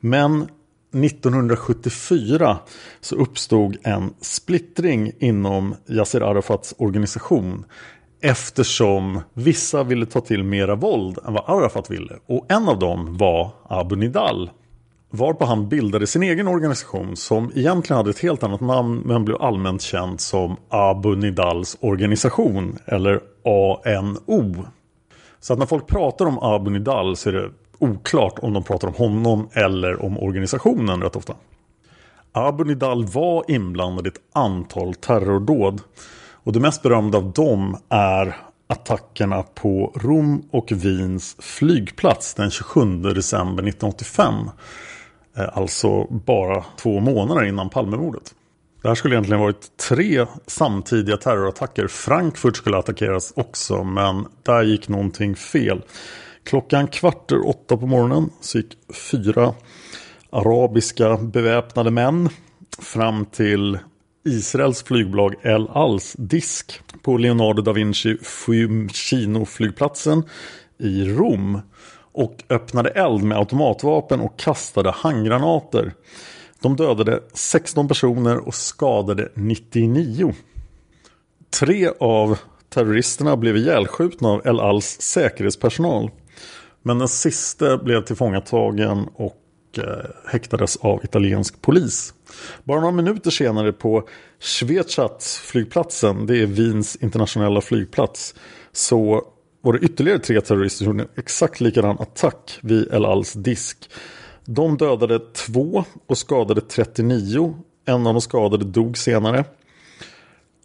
Men 0.00 0.48
1974 0.92 2.58
så 3.00 3.16
uppstod 3.16 3.76
en 3.82 4.14
splittring 4.20 5.12
inom 5.18 5.74
Yasser 5.88 6.20
Arafats 6.20 6.74
organisation 6.78 7.64
eftersom 8.20 9.20
vissa 9.34 9.84
ville 9.84 10.06
ta 10.06 10.20
till 10.20 10.42
mera 10.42 10.74
våld 10.74 11.18
än 11.26 11.32
vad 11.32 11.44
Arafat 11.46 11.90
ville. 11.90 12.14
Och 12.26 12.46
en 12.48 12.68
av 12.68 12.78
dem 12.78 13.16
var 13.16 13.50
Abu 13.68 13.96
Nidal. 13.96 14.50
Varpå 15.10 15.44
han 15.44 15.68
bildade 15.68 16.06
sin 16.06 16.22
egen 16.22 16.48
organisation 16.48 17.16
som 17.16 17.52
egentligen 17.54 17.96
hade 17.96 18.10
ett 18.10 18.18
helt 18.18 18.42
annat 18.42 18.60
namn 18.60 19.02
men 19.04 19.24
blev 19.24 19.42
allmänt 19.42 19.82
känd 19.82 20.20
som 20.20 20.56
Abu 20.68 21.16
Nidals 21.16 21.76
organisation 21.80 22.78
eller 22.86 23.20
ANO. 23.84 24.66
Så 25.40 25.52
att 25.52 25.58
när 25.58 25.66
folk 25.66 25.86
pratar 25.86 26.26
om 26.26 26.38
Abu 26.38 26.70
Nidal 26.70 27.16
så 27.16 27.28
är 27.28 27.32
det 27.32 27.50
oklart 27.78 28.38
om 28.38 28.52
de 28.52 28.62
pratar 28.62 28.88
om 28.88 28.94
honom 28.94 29.48
eller 29.52 30.04
om 30.04 30.18
organisationen 30.18 31.02
rätt 31.02 31.16
ofta. 31.16 31.34
Abu 32.32 32.64
Nidal 32.64 33.04
var 33.04 33.44
inblandad 33.48 34.06
i 34.06 34.08
ett 34.08 34.20
antal 34.32 34.94
terrordåd. 34.94 35.80
Och 36.46 36.52
det 36.52 36.60
mest 36.60 36.82
berömda 36.82 37.18
av 37.18 37.32
dem 37.32 37.76
är 37.88 38.36
attackerna 38.66 39.42
på 39.42 39.92
Rom 39.96 40.48
och 40.50 40.72
Wiens 40.72 41.36
flygplats 41.38 42.34
den 42.34 42.50
27 42.50 42.80
december 43.02 43.62
1985. 43.62 44.34
Eh, 45.36 45.58
alltså 45.58 46.04
bara 46.04 46.64
två 46.76 47.00
månader 47.00 47.44
innan 47.44 47.70
Palmemordet. 47.70 48.34
Det 48.82 48.88
här 48.88 48.94
skulle 48.94 49.14
egentligen 49.14 49.40
varit 49.40 49.76
tre 49.88 50.26
samtidiga 50.46 51.16
terrorattacker. 51.16 51.88
Frankfurt 51.88 52.56
skulle 52.56 52.76
attackeras 52.76 53.32
också 53.36 53.84
men 53.84 54.26
där 54.42 54.62
gick 54.62 54.88
någonting 54.88 55.36
fel. 55.36 55.82
Klockan 56.44 56.88
kvart 56.88 57.32
över 57.32 57.48
åtta 57.48 57.76
på 57.76 57.86
morgonen 57.86 58.30
så 58.40 58.58
gick 58.58 58.78
fyra 59.10 59.54
arabiska 60.30 61.16
beväpnade 61.16 61.90
män 61.90 62.28
fram 62.78 63.24
till 63.24 63.78
Israels 64.24 64.82
flygbolag 64.82 65.34
El 65.42 65.68
Als 65.68 66.12
disk 66.18 66.80
på 67.02 67.16
Leonardo 67.16 67.62
da 67.62 67.72
Vinci 67.72 68.16
Fiumicino-flygplatsen 68.16 70.22
i 70.78 71.04
Rom 71.04 71.60
och 72.16 72.44
öppnade 72.48 72.90
eld 72.90 73.22
med 73.22 73.38
automatvapen 73.38 74.20
och 74.20 74.38
kastade 74.38 74.90
handgranater. 74.90 75.94
De 76.60 76.76
dödade 76.76 77.22
16 77.32 77.88
personer 77.88 78.48
och 78.48 78.54
skadade 78.54 79.28
99. 79.34 80.34
Tre 81.60 81.90
av 82.00 82.38
terroristerna 82.68 83.36
blev 83.36 83.56
ihjälskjutna 83.56 84.28
av 84.28 84.46
El 84.46 84.60
Als 84.60 85.02
säkerhetspersonal. 85.02 86.10
Men 86.82 86.98
den 86.98 87.08
sista 87.08 87.78
blev 87.78 88.04
tillfångatagen 88.04 89.08
och 89.14 89.42
eh, 89.78 89.84
häktades 90.26 90.76
av 90.76 91.04
italiensk 91.04 91.62
polis. 91.62 92.14
Bara 92.64 92.80
några 92.80 92.92
minuter 92.92 93.30
senare 93.30 93.72
på 93.72 94.08
Schwechat-flygplatsen, 94.40 96.26
det 96.26 96.42
är 96.42 96.46
Wiens 96.46 96.96
internationella 96.96 97.60
flygplats, 97.60 98.34
så 98.72 99.22
var 99.66 99.72
det 99.72 99.78
ytterligare 99.78 100.18
tre 100.18 100.40
terrorister 100.40 100.84
som 100.84 100.92
gjorde 100.92 101.02
en 101.02 101.20
exakt 101.22 101.60
likadan 101.60 101.96
attack 102.00 102.58
vid 102.62 102.92
El 102.92 103.04
Als 103.04 103.32
disk. 103.32 103.90
De 104.44 104.76
dödade 104.76 105.18
två 105.18 105.84
och 106.06 106.18
skadade 106.18 106.60
39. 106.60 107.54
En 107.84 108.06
av 108.06 108.14
de 108.14 108.20
skadade 108.20 108.64
dog 108.64 108.98
senare. 108.98 109.44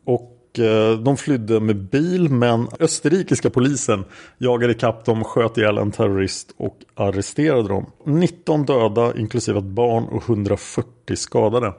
Och 0.06 0.60
eh, 0.60 1.00
de 1.00 1.18
flydde 1.18 1.60
med 1.60 1.76
bil 1.76 2.30
men 2.30 2.68
österrikiska 2.80 3.50
polisen 3.50 4.06
jagade 4.38 4.74
ikapp 4.74 5.06
dem, 5.06 5.24
sköt 5.24 5.58
ihjäl 5.58 5.78
en 5.78 5.92
terrorist 5.92 6.54
och 6.58 6.78
arresterade 6.96 7.68
dem. 7.68 7.86
19 8.06 8.66
döda 8.66 9.18
inklusive 9.18 9.60
ett 9.60 9.66
barn 9.66 10.04
och 10.04 10.30
140 10.30 11.16
skadade. 11.16 11.74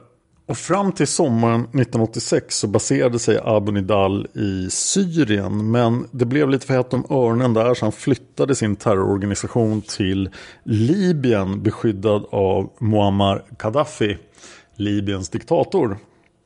Och 0.45 0.57
fram 0.57 0.91
till 0.91 1.07
sommaren 1.07 1.61
1986 1.61 2.57
så 2.57 2.67
baserade 2.67 3.19
sig 3.19 3.39
Abu 3.43 3.71
Nidal 3.71 4.27
i 4.33 4.69
Syrien. 4.69 5.71
Men 5.71 6.07
det 6.11 6.25
blev 6.25 6.49
lite 6.49 6.67
för 6.67 6.73
hett 6.73 6.93
om 6.93 7.05
öronen 7.09 7.53
där 7.53 7.73
så 7.73 7.85
han 7.85 7.91
flyttade 7.91 8.55
sin 8.55 8.75
terrororganisation 8.75 9.81
till 9.81 10.29
Libyen 10.63 11.63
beskyddad 11.63 12.25
av 12.31 12.69
Muammar 12.79 13.43
Gaddafi, 13.59 14.17
Libyens 14.75 15.29
diktator. 15.29 15.97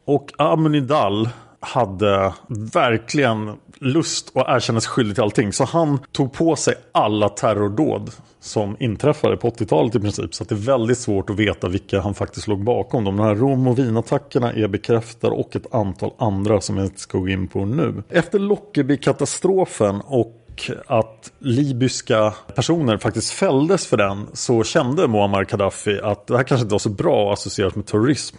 Och 0.06 0.32
Abu 0.38 0.70
Nidal 0.70 1.30
hade 1.60 2.34
verkligen 2.74 3.54
lust 3.80 4.38
att 4.38 4.48
erkänna 4.48 4.82
sig 4.82 4.90
skyldig 4.90 5.16
till 5.16 5.24
allting. 5.24 5.54
Så 5.54 5.64
han 5.64 6.00
tog 6.12 6.34
på 6.34 6.56
sig 6.56 6.76
alla 6.92 7.30
terrordåd 7.30 8.12
som 8.40 8.76
inträffade 8.80 9.38
på 9.38 9.50
80-talet 9.50 9.96
i 9.96 10.00
princip. 10.00 10.36
Så 10.36 10.44
det 10.44 10.56
är 10.56 10.60
väldigt 10.60 10.98
svårt 10.98 11.30
att 11.30 11.36
veta 11.36 11.68
vilka 11.68 12.02
han 12.02 12.14
faktiskt 12.14 12.48
låg 12.48 12.64
bakom. 12.64 13.04
De 13.04 13.20
här 13.20 13.36
Rom 13.36 13.68
och 13.68 13.80
Wien-attackerna 13.80 14.54
är 14.54 14.68
bekräftade 14.68 15.36
och 15.36 15.56
ett 15.56 15.74
antal 15.74 16.14
andra 16.18 16.62
som 16.62 16.78
jag 16.78 16.86
inte 16.86 17.00
ska 17.00 17.18
gå 17.18 17.28
in 17.28 17.48
på 17.48 17.66
nu. 17.66 18.04
Efter 18.10 18.40
Lockerbie-katastrofen 18.40 20.02
och 20.06 20.44
att 20.88 21.32
libyska 21.40 22.34
personer 22.56 22.98
faktiskt 22.98 23.32
fälldes 23.32 23.88
för 23.88 23.98
den 23.98 24.28
så 24.34 24.64
kände 24.64 25.08
Muammar 25.08 25.46
Gaddafi 25.46 26.00
att 26.04 26.28
det 26.28 26.38
här 26.38 26.44
kanske 26.44 26.64
inte 26.64 26.74
var 26.74 26.80
så 26.80 26.90
bra 26.90 27.28
att 27.28 27.40
associeras 27.40 27.76
med 27.76 27.86
terrorism. 27.86 28.38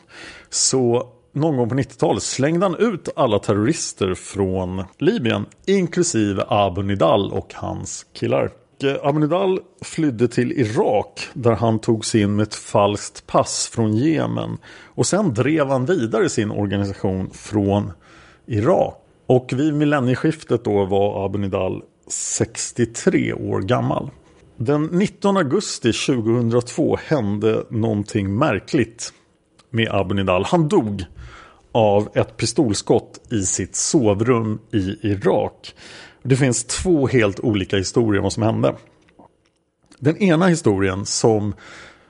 Så 0.50 1.12
någon 1.32 1.56
gång 1.56 1.68
på 1.68 1.74
90-talet 1.74 2.22
slängde 2.22 2.66
han 2.66 2.76
ut 2.76 3.08
alla 3.16 3.38
terrorister 3.38 4.14
från 4.14 4.84
Libyen, 4.98 5.46
inklusive 5.66 6.44
Abu 6.48 6.82
Nidal 6.82 7.32
och 7.32 7.54
hans 7.54 8.06
killar. 8.12 8.50
Eh, 8.82 8.96
Abu 9.02 9.20
Nidal 9.20 9.60
flydde 9.82 10.28
till 10.28 10.52
Irak 10.52 11.28
där 11.34 11.52
han 11.52 11.78
togs 11.78 12.14
in 12.14 12.36
med 12.36 12.42
ett 12.42 12.54
falskt 12.54 13.26
pass 13.26 13.70
från 13.72 13.96
Jemen. 13.96 14.58
Och 14.84 15.06
sen 15.06 15.34
drev 15.34 15.68
han 15.68 15.86
vidare 15.86 16.28
sin 16.28 16.50
organisation 16.50 17.30
från 17.30 17.92
Irak. 18.46 19.04
Och 19.26 19.52
vid 19.52 19.74
millennieskiftet 19.74 20.64
då 20.64 20.84
var 20.84 21.24
Abu 21.24 21.38
Nidal 21.38 21.82
63 22.10 23.32
år 23.32 23.60
gammal. 23.60 24.10
Den 24.56 24.84
19 24.84 25.36
augusti 25.36 25.92
2002 25.92 26.98
hände 27.06 27.64
någonting 27.70 28.34
märkligt 28.34 29.12
med 29.70 29.88
Abu 29.90 30.14
Nidal. 30.14 30.44
Han 30.44 30.68
dog 30.68 31.04
av 31.72 32.08
ett 32.14 32.36
pistolskott 32.36 33.20
i 33.30 33.42
sitt 33.42 33.76
sovrum 33.76 34.60
i 34.72 35.08
Irak. 35.08 35.74
Det 36.22 36.36
finns 36.36 36.64
två 36.64 37.06
helt 37.06 37.40
olika 37.40 37.76
historier 37.76 38.18
om 38.18 38.22
vad 38.22 38.32
som 38.32 38.42
hände. 38.42 38.74
Den 39.98 40.16
ena 40.16 40.46
historien 40.46 41.06
som 41.06 41.54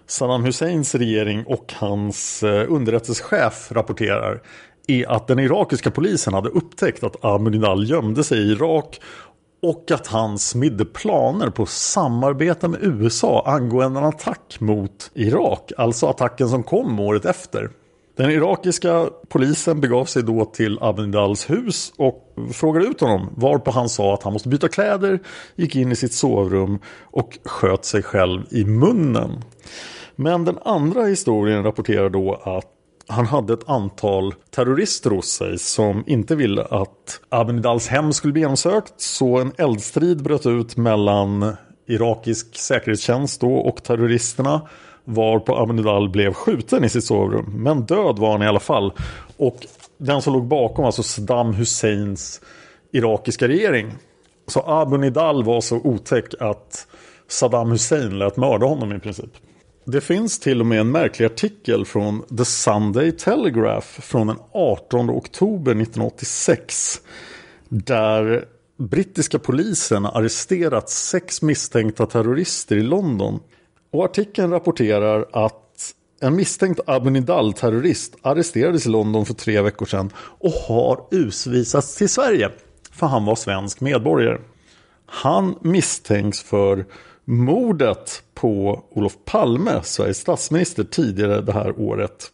Saddam 0.06 0.44
Husseins 0.44 0.94
regering 0.94 1.44
och 1.46 1.72
hans 1.76 2.42
eh, 2.42 2.72
underrättelsechef 2.72 3.72
rapporterar 3.72 4.42
är 4.86 5.10
att 5.10 5.26
den 5.26 5.38
irakiska 5.38 5.90
polisen 5.90 6.34
hade 6.34 6.48
upptäckt 6.48 7.04
att 7.04 7.24
Ahmadinejad 7.24 7.84
gömde 7.84 8.24
sig 8.24 8.38
i 8.38 8.52
Irak 8.52 9.00
och 9.62 9.90
att 9.90 10.06
han 10.06 10.38
smidde 10.38 10.84
planer 10.84 11.50
på 11.50 11.62
att 11.62 11.68
samarbeta 11.68 12.68
med 12.68 12.80
USA 12.82 13.42
angående 13.46 14.00
en 14.00 14.06
attack 14.06 14.56
mot 14.60 15.10
Irak. 15.14 15.72
Alltså 15.76 16.06
attacken 16.06 16.48
som 16.48 16.62
kom 16.62 17.00
året 17.00 17.24
efter. 17.24 17.70
Den 18.18 18.30
irakiska 18.30 19.10
polisen 19.28 19.80
begav 19.80 20.04
sig 20.04 20.22
då 20.22 20.44
till 20.44 20.78
Abnidals 20.80 21.50
hus 21.50 21.92
och 21.96 22.34
frågade 22.52 22.86
ut 22.86 23.00
honom 23.00 23.34
varpå 23.36 23.70
han 23.70 23.88
sa 23.88 24.14
att 24.14 24.22
han 24.22 24.32
måste 24.32 24.48
byta 24.48 24.68
kläder, 24.68 25.20
gick 25.56 25.76
in 25.76 25.92
i 25.92 25.96
sitt 25.96 26.12
sovrum 26.12 26.78
och 27.02 27.38
sköt 27.44 27.84
sig 27.84 28.02
själv 28.02 28.42
i 28.50 28.64
munnen. 28.64 29.44
Men 30.16 30.44
den 30.44 30.58
andra 30.64 31.04
historien 31.04 31.62
rapporterar 31.62 32.10
då 32.10 32.34
att 32.44 32.66
han 33.06 33.26
hade 33.26 33.52
ett 33.52 33.68
antal 33.68 34.34
terrorister 34.50 35.10
hos 35.10 35.26
sig 35.26 35.58
som 35.58 36.04
inte 36.06 36.36
ville 36.36 36.62
att 36.62 37.20
Abnidals 37.28 37.88
hem 37.88 38.12
skulle 38.12 38.32
bli 38.32 38.42
genomsökt. 38.42 38.94
Så 38.96 39.38
en 39.38 39.52
eldstrid 39.58 40.22
bröt 40.22 40.46
ut 40.46 40.76
mellan 40.76 41.56
irakisk 41.86 42.58
säkerhetstjänst 42.58 43.40
då 43.40 43.54
och 43.54 43.82
terroristerna. 43.82 44.60
Var 45.10 45.38
på 45.38 45.56
Abnidal 45.56 46.08
blev 46.08 46.32
skjuten 46.32 46.84
i 46.84 46.88
sitt 46.88 47.04
sovrum. 47.04 47.52
Men 47.56 47.82
död 47.82 48.18
var 48.18 48.32
han 48.32 48.42
i 48.42 48.46
alla 48.46 48.60
fall. 48.60 48.92
Och 49.36 49.66
den 49.98 50.22
som 50.22 50.32
låg 50.32 50.44
bakom, 50.44 50.84
alltså 50.84 51.02
Saddam 51.02 51.54
Husseins 51.54 52.40
irakiska 52.92 53.48
regering. 53.48 53.92
Så 54.46 54.62
Abu 54.66 54.98
Nidal 54.98 55.44
var 55.44 55.60
så 55.60 55.76
otäck 55.76 56.34
att 56.40 56.86
Saddam 57.28 57.70
Hussein 57.70 58.18
lät 58.18 58.36
mörda 58.36 58.66
honom 58.66 58.92
i 58.92 58.98
princip. 58.98 59.30
Det 59.84 60.00
finns 60.00 60.40
till 60.40 60.60
och 60.60 60.66
med 60.66 60.80
en 60.80 60.90
märklig 60.90 61.26
artikel 61.26 61.84
från 61.84 62.22
The 62.36 62.44
Sunday 62.44 63.12
Telegraph 63.12 63.86
från 63.86 64.26
den 64.26 64.36
18 64.52 65.10
oktober 65.10 65.72
1986. 65.72 67.00
Där 67.68 68.44
brittiska 68.78 69.38
polisen 69.38 70.06
arresterat 70.06 70.90
sex 70.90 71.42
misstänkta 71.42 72.06
terrorister 72.06 72.76
i 72.76 72.82
London. 72.82 73.40
Och 73.90 74.04
artikeln 74.04 74.50
rapporterar 74.50 75.26
att 75.32 75.94
en 76.20 76.36
misstänkt 76.36 76.80
Abu 76.86 77.10
Nidal-terrorist 77.10 78.16
arresterades 78.22 78.86
i 78.86 78.88
London 78.88 79.26
för 79.26 79.34
tre 79.34 79.60
veckor 79.60 79.86
sedan 79.86 80.10
och 80.16 80.50
har 80.50 81.04
utvisats 81.10 81.96
till 81.96 82.08
Sverige. 82.08 82.50
För 82.92 83.06
han 83.06 83.24
var 83.24 83.36
svensk 83.36 83.80
medborgare. 83.80 84.38
Han 85.06 85.58
misstänks 85.60 86.42
för 86.42 86.86
mordet 87.24 88.22
på 88.34 88.82
Olof 88.90 89.16
Palme, 89.24 89.80
Sveriges 89.82 90.18
statsminister, 90.18 90.84
tidigare 90.84 91.40
det 91.40 91.52
här 91.52 91.80
året. 91.80 92.32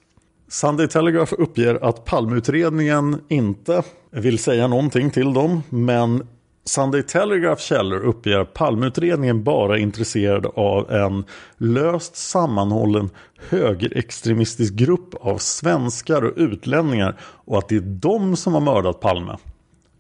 Sunday 0.48 0.88
Telegraph 0.88 1.32
uppger 1.38 1.84
att 1.84 2.04
Palmeutredningen 2.04 3.20
inte 3.28 3.82
vill 4.10 4.38
säga 4.38 4.66
någonting 4.66 5.10
till 5.10 5.32
dem, 5.32 5.62
men 5.68 6.26
Sunday 6.66 7.02
Telegraph 7.02 7.60
källor 7.62 8.00
uppger 8.00 8.38
att 8.38 8.54
Palmeutredningen 8.54 9.44
bara 9.44 9.76
är 9.76 9.80
intresserad 9.80 10.46
av 10.46 10.92
en 10.92 11.24
löst 11.58 12.16
sammanhållen 12.16 13.10
högerextremistisk 13.48 14.74
grupp 14.74 15.14
av 15.20 15.38
svenskar 15.38 16.22
och 16.22 16.32
utlänningar 16.36 17.16
och 17.20 17.58
att 17.58 17.68
det 17.68 17.76
är 17.76 17.80
de 17.80 18.36
som 18.36 18.52
har 18.54 18.60
mördat 18.60 19.00
Palme. 19.00 19.36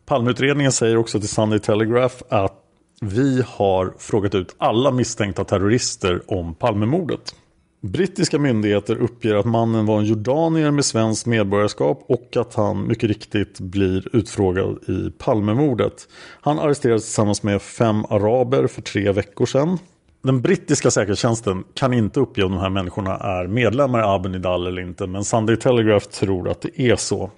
Palmeutredningen 0.06 0.72
säger 0.72 0.96
också 0.96 1.20
till 1.20 1.28
Sunday 1.28 1.58
Telegraph 1.58 2.14
att 2.28 2.60
vi 3.00 3.42
har 3.46 3.94
frågat 3.98 4.34
ut 4.34 4.54
alla 4.58 4.90
misstänkta 4.90 5.44
terrorister 5.44 6.22
om 6.26 6.54
Palmemordet. 6.54 7.34
Brittiska 7.84 8.38
myndigheter 8.38 8.96
uppger 8.96 9.34
att 9.34 9.44
mannen 9.44 9.86
var 9.86 9.98
en 9.98 10.04
jordanier 10.04 10.70
med 10.70 10.84
svenskt 10.84 11.26
medborgarskap 11.26 12.04
och 12.08 12.36
att 12.36 12.54
han 12.54 12.86
mycket 12.88 13.08
riktigt 13.08 13.60
blir 13.60 14.16
utfrågad 14.16 14.78
i 14.88 15.10
Palmemordet. 15.18 16.08
Han 16.40 16.58
arresterades 16.58 17.04
tillsammans 17.04 17.42
med 17.42 17.62
fem 17.62 18.04
araber 18.04 18.66
för 18.66 18.82
tre 18.82 19.12
veckor 19.12 19.46
sedan. 19.46 19.78
Den 20.22 20.42
brittiska 20.42 20.90
säkerhetstjänsten 20.90 21.64
kan 21.74 21.92
inte 21.92 22.20
uppge 22.20 22.44
om 22.44 22.52
de 22.52 22.60
här 22.60 22.70
människorna 22.70 23.16
är 23.16 23.46
medlemmar 23.46 24.00
i 24.00 24.02
Abu 24.02 24.28
Nidal 24.28 24.66
eller 24.66 24.82
inte 24.82 25.06
men 25.06 25.24
Sunday 25.24 25.56
Telegraph 25.56 26.06
tror 26.06 26.48
att 26.48 26.60
det 26.60 26.80
är 26.80 26.96
så. 26.96 27.30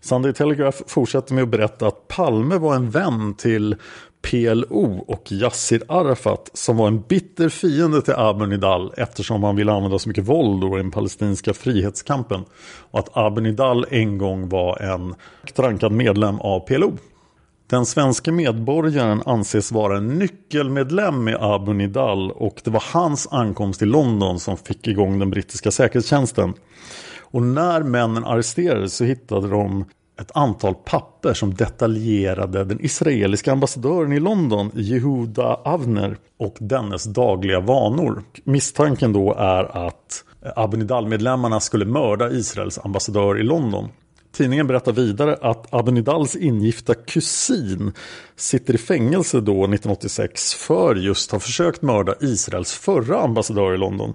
Sunday 0.00 0.32
Telegraph 0.32 0.78
fortsätter 0.86 1.34
med 1.34 1.42
att 1.42 1.50
berätta 1.50 1.86
att 1.86 2.08
Palme 2.08 2.58
var 2.58 2.74
en 2.74 2.90
vän 2.90 3.34
till 3.34 3.76
PLO 4.22 5.04
och 5.08 5.32
Yassir 5.32 5.82
Arafat 5.88 6.50
som 6.54 6.76
var 6.76 6.88
en 6.88 7.00
bitter 7.00 7.48
fiende 7.48 8.02
till 8.02 8.14
Abu 8.14 8.46
Nidal 8.46 8.92
eftersom 8.96 9.42
han 9.44 9.56
ville 9.56 9.72
använda 9.72 9.98
så 9.98 10.08
mycket 10.08 10.24
våld 10.24 10.64
i 10.64 10.76
den 10.76 10.90
palestinska 10.90 11.54
frihetskampen. 11.54 12.44
Och 12.90 12.98
att 12.98 13.16
Abu 13.16 13.40
Nidal 13.40 13.86
en 13.90 14.18
gång 14.18 14.48
var 14.48 14.82
en 14.82 15.14
rankad 15.56 15.92
medlem 15.92 16.40
av 16.40 16.60
PLO. 16.60 16.92
Den 17.70 17.86
svenska 17.86 18.32
medborgaren 18.32 19.22
anses 19.26 19.72
vara 19.72 19.96
en 19.96 20.18
nyckelmedlem 20.18 21.28
i 21.28 21.36
Abu 21.40 21.72
Nidal 21.72 22.30
och 22.30 22.60
det 22.64 22.70
var 22.70 22.84
hans 22.92 23.28
ankomst 23.30 23.78
till 23.78 23.88
London 23.88 24.40
som 24.40 24.56
fick 24.56 24.86
igång 24.86 25.18
den 25.18 25.30
brittiska 25.30 25.70
säkerhetstjänsten. 25.70 26.54
Och 27.20 27.42
när 27.42 27.82
männen 27.82 28.24
arresterades 28.24 28.96
så 28.96 29.04
hittade 29.04 29.48
de 29.48 29.84
ett 30.20 30.30
antal 30.34 30.74
papper 30.74 31.34
som 31.34 31.54
detaljerade 31.54 32.64
den 32.64 32.84
israeliska 32.84 33.52
ambassadören 33.52 34.12
i 34.12 34.20
London, 34.20 34.70
Jehuda 34.74 35.54
Avner, 35.54 36.16
och 36.38 36.56
dennes 36.60 37.04
dagliga 37.04 37.60
vanor. 37.60 38.22
Misstanken 38.44 39.12
då 39.12 39.34
är 39.34 39.86
att 39.86 40.24
Abu 40.56 40.76
Nidal-medlemmarna 40.76 41.60
skulle 41.60 41.84
mörda 41.84 42.30
Israels 42.30 42.78
ambassadör 42.78 43.40
i 43.40 43.42
London. 43.42 43.88
Tidningen 44.32 44.66
berättar 44.66 44.92
vidare 44.92 45.38
att 45.40 45.74
Abu 45.74 45.92
Nidals 45.92 46.36
ingifta 46.36 46.94
kusin 46.94 47.92
sitter 48.36 48.74
i 48.74 48.78
fängelse 48.78 49.40
då 49.40 49.52
1986 49.52 50.54
för 50.54 50.94
just 50.94 51.28
att 51.28 51.32
ha 51.32 51.40
försökt 51.40 51.82
mörda 51.82 52.14
Israels 52.20 52.72
förra 52.72 53.20
ambassadör 53.20 53.74
i 53.74 53.78
London. 53.78 54.14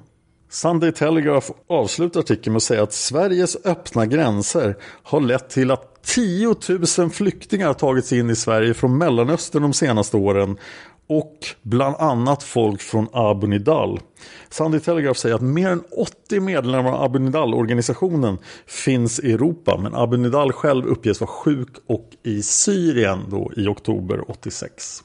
Sunday 0.50 0.92
Telegraph 0.92 1.52
avslutar 1.70 2.20
artikeln 2.20 2.54
med 2.54 2.58
att 2.58 2.64
säga 2.64 2.84
att 2.84 2.94
Sveriges 2.94 3.58
öppna 3.66 4.06
gränser 4.06 4.76
har 5.04 5.20
lett 5.20 5.50
till 5.50 5.72
att 5.72 5.91
10 6.04 6.56
000 6.98 7.10
flyktingar 7.10 7.68
har 7.68 7.74
tagits 7.74 8.14
in 8.14 8.30
i 8.30 8.36
Sverige 8.36 8.74
från 8.74 8.98
Mellanöstern 8.98 9.62
de 9.62 9.74
senaste 9.74 10.18
åren 10.18 10.58
och 11.08 11.38
bland 11.62 11.96
annat 11.96 12.44
folk 12.44 12.82
från 12.82 13.08
Abu 13.14 13.48
Nidal. 13.48 14.00
Sunday 14.50 14.80
Telegraph 14.80 15.20
säger 15.20 15.36
att 15.36 15.42
mer 15.42 15.70
än 15.70 15.84
80 15.92 16.40
medlemmar 16.40 16.92
av 16.92 17.04
Abu 17.04 17.20
Nidal-organisationen 17.20 18.38
finns 18.66 19.20
i 19.20 19.32
Europa 19.32 19.78
men 19.78 19.96
Abu 19.96 20.18
Nidal 20.18 20.52
själv 20.52 20.86
uppges 20.86 21.22
vara 21.22 21.32
sjuk 21.32 21.70
och 21.88 22.10
i 22.24 22.42
Syrien 22.42 23.20
då 23.30 23.52
i 23.56 23.68
oktober 23.68 24.32
86. 24.32 25.04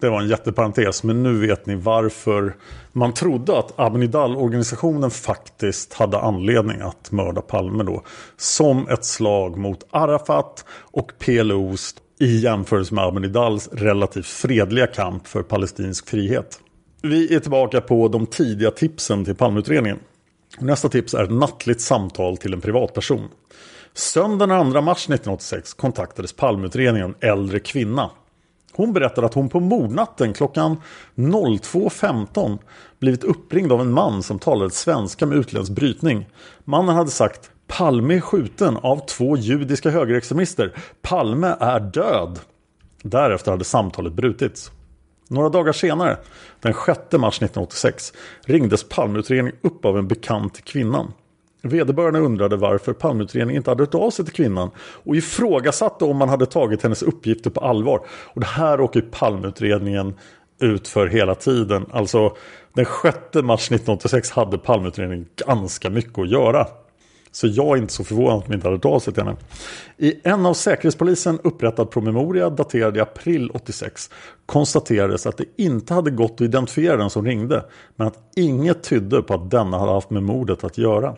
Det 0.00 0.08
var 0.08 0.20
en 0.20 0.28
jätteparentes 0.28 1.02
men 1.02 1.22
nu 1.22 1.46
vet 1.46 1.66
ni 1.66 1.74
varför 1.74 2.56
man 2.92 3.14
trodde 3.14 3.58
att 3.58 3.78
Abnidal-organisationen 3.78 5.10
faktiskt 5.10 5.94
hade 5.94 6.18
anledning 6.18 6.80
att 6.80 7.12
mörda 7.12 7.40
Palme 7.40 7.84
då. 7.84 8.02
Som 8.36 8.88
ett 8.88 9.04
slag 9.04 9.56
mot 9.56 9.86
Arafat 9.90 10.64
och 10.70 11.12
PLOs 11.18 11.94
i 12.20 12.36
jämförelse 12.36 12.94
med 12.94 13.04
Abnidals 13.04 13.68
relativt 13.72 14.26
fredliga 14.26 14.86
kamp 14.86 15.26
för 15.26 15.42
palestinsk 15.42 16.08
frihet. 16.08 16.60
Vi 17.02 17.34
är 17.34 17.40
tillbaka 17.40 17.80
på 17.80 18.08
de 18.08 18.26
tidiga 18.26 18.70
tipsen 18.70 19.24
till 19.24 19.34
Palmeutredningen. 19.34 19.98
Nästa 20.58 20.88
tips 20.88 21.14
är 21.14 21.24
ett 21.24 21.32
nattligt 21.32 21.80
samtal 21.80 22.36
till 22.36 22.52
en 22.52 22.60
privatperson. 22.60 23.28
Söndagen 23.94 24.48
den 24.48 24.72
2 24.72 24.80
mars 24.80 25.04
1986 25.04 25.74
kontaktades 25.74 26.32
Palmeutredningen 26.32 27.14
en 27.20 27.30
äldre 27.30 27.58
kvinna 27.58 28.10
hon 28.76 28.92
berättar 28.92 29.22
att 29.22 29.34
hon 29.34 29.48
på 29.48 29.60
mordnatten 29.60 30.32
klockan 30.32 30.76
02.15 31.14 32.58
blivit 32.98 33.24
uppringd 33.24 33.72
av 33.72 33.80
en 33.80 33.92
man 33.92 34.22
som 34.22 34.38
talade 34.38 34.70
svenska 34.70 35.26
med 35.26 35.38
utländsk 35.38 35.72
brytning. 35.72 36.26
Mannen 36.64 36.96
hade 36.96 37.10
sagt 37.10 37.50
Palme 37.66 38.16
är 38.16 38.20
skjuten 38.20 38.76
av 38.76 39.06
två 39.06 39.36
judiska 39.36 39.90
högerextremister. 39.90 40.72
Palme 41.02 41.56
är 41.60 41.80
död. 41.80 42.38
Därefter 43.02 43.50
hade 43.50 43.64
samtalet 43.64 44.12
brutits. 44.12 44.70
Några 45.28 45.48
dagar 45.48 45.72
senare, 45.72 46.16
den 46.60 46.74
6 46.86 46.86
mars 47.12 47.36
1986, 47.36 48.12
ringdes 48.44 48.88
Palmeutredningen 48.88 49.56
upp 49.62 49.84
av 49.84 49.98
en 49.98 50.08
bekant 50.08 50.54
till 50.54 50.64
kvinnan. 50.64 51.12
Vederbörande 51.66 52.20
undrade 52.20 52.56
varför 52.56 52.92
Palmeutredningen 52.92 53.56
inte 53.56 53.70
hade 53.70 53.82
hört 53.82 53.94
av 53.94 54.10
sig 54.10 54.24
till 54.24 54.34
kvinnan 54.34 54.70
och 54.78 55.16
ifrågasatte 55.16 56.04
om 56.04 56.16
man 56.16 56.28
hade 56.28 56.46
tagit 56.46 56.82
hennes 56.82 57.02
uppgifter 57.02 57.50
på 57.50 57.60
allvar. 57.60 58.00
Och 58.34 58.40
det 58.40 58.46
här 58.46 58.80
åker 58.80 59.00
Palmeutredningen 59.00 60.14
ut 60.60 60.88
för 60.88 61.06
hela 61.06 61.34
tiden. 61.34 61.86
Alltså 61.92 62.36
den 62.74 62.86
6 63.02 63.16
mars 63.34 63.66
1986 63.66 64.30
hade 64.30 64.58
Palmeutredningen 64.58 65.26
ganska 65.46 65.90
mycket 65.90 66.18
att 66.18 66.30
göra. 66.30 66.66
Så 67.36 67.46
jag 67.46 67.76
är 67.76 67.76
inte 67.76 67.92
så 67.92 68.04
förvånad 68.04 68.38
att 68.38 68.46
de 68.46 68.54
inte 68.54 68.66
hade 68.66 68.76
hört 68.76 68.84
av 68.84 68.98
sig 68.98 69.14
till 69.14 69.22
henne. 69.22 69.36
I 69.96 70.14
en 70.24 70.46
av 70.46 70.54
Säkerhetspolisen 70.54 71.40
upprättad 71.44 71.90
promemoria 71.90 72.50
daterad 72.50 72.96
i 72.96 73.00
april 73.00 73.50
86 73.54 74.10
konstaterades 74.46 75.26
att 75.26 75.36
det 75.36 75.44
inte 75.56 75.94
hade 75.94 76.10
gått 76.10 76.32
att 76.32 76.40
identifiera 76.40 76.96
den 76.96 77.10
som 77.10 77.24
ringde 77.24 77.64
men 77.96 78.06
att 78.06 78.18
inget 78.36 78.82
tydde 78.82 79.22
på 79.22 79.34
att 79.34 79.50
denna 79.50 79.78
hade 79.78 79.92
haft 79.92 80.10
med 80.10 80.22
mordet 80.22 80.64
att 80.64 80.78
göra. 80.78 81.16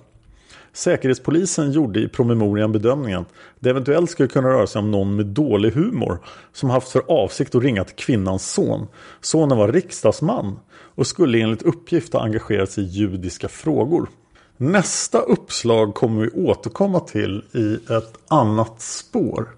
Säkerhetspolisen 0.73 1.73
gjorde 1.73 2.01
i 2.01 2.09
promemorian 2.09 2.73
bedömningen 2.73 3.21
att 3.21 3.29
det 3.61 3.71
eventuellt 3.71 4.11
skulle 4.11 4.29
kunna 4.29 4.49
röra 4.49 4.67
sig 4.67 4.79
om 4.79 4.91
någon 4.91 5.17
med 5.17 5.27
dålig 5.27 5.71
humor 5.71 6.19
som 6.53 6.71
haft 6.71 6.89
för 6.89 7.03
avsikt 7.09 7.55
att 7.55 7.63
ringa 7.63 7.85
till 7.85 7.97
kvinnans 7.97 8.51
son. 8.51 8.87
Sonen 9.21 9.59
var 9.59 9.73
riksdagsman 9.73 10.59
och 10.71 11.07
skulle 11.07 11.41
enligt 11.41 11.63
uppgift 11.63 12.13
ha 12.13 12.23
engagerat 12.23 12.71
sig 12.71 12.85
i 12.85 12.87
judiska 12.87 13.49
frågor. 13.49 14.09
Nästa 14.57 15.19
uppslag 15.19 15.95
kommer 15.95 16.23
vi 16.23 16.31
återkomma 16.31 17.01
till 17.01 17.45
i 17.53 17.75
ett 17.75 18.19
annat 18.29 18.81
spår. 18.81 19.49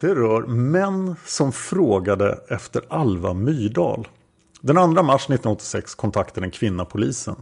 Det 0.00 0.14
rör 0.14 0.42
män 0.42 1.16
som 1.26 1.52
frågade 1.52 2.38
efter 2.48 2.82
Alva 2.88 3.34
Myrdal. 3.34 4.08
Den 4.60 4.76
2 4.76 5.02
mars 5.02 5.22
1986 5.22 5.94
kontaktade 5.94 6.46
en 6.46 6.50
kvinna 6.50 6.84
polisen. 6.84 7.36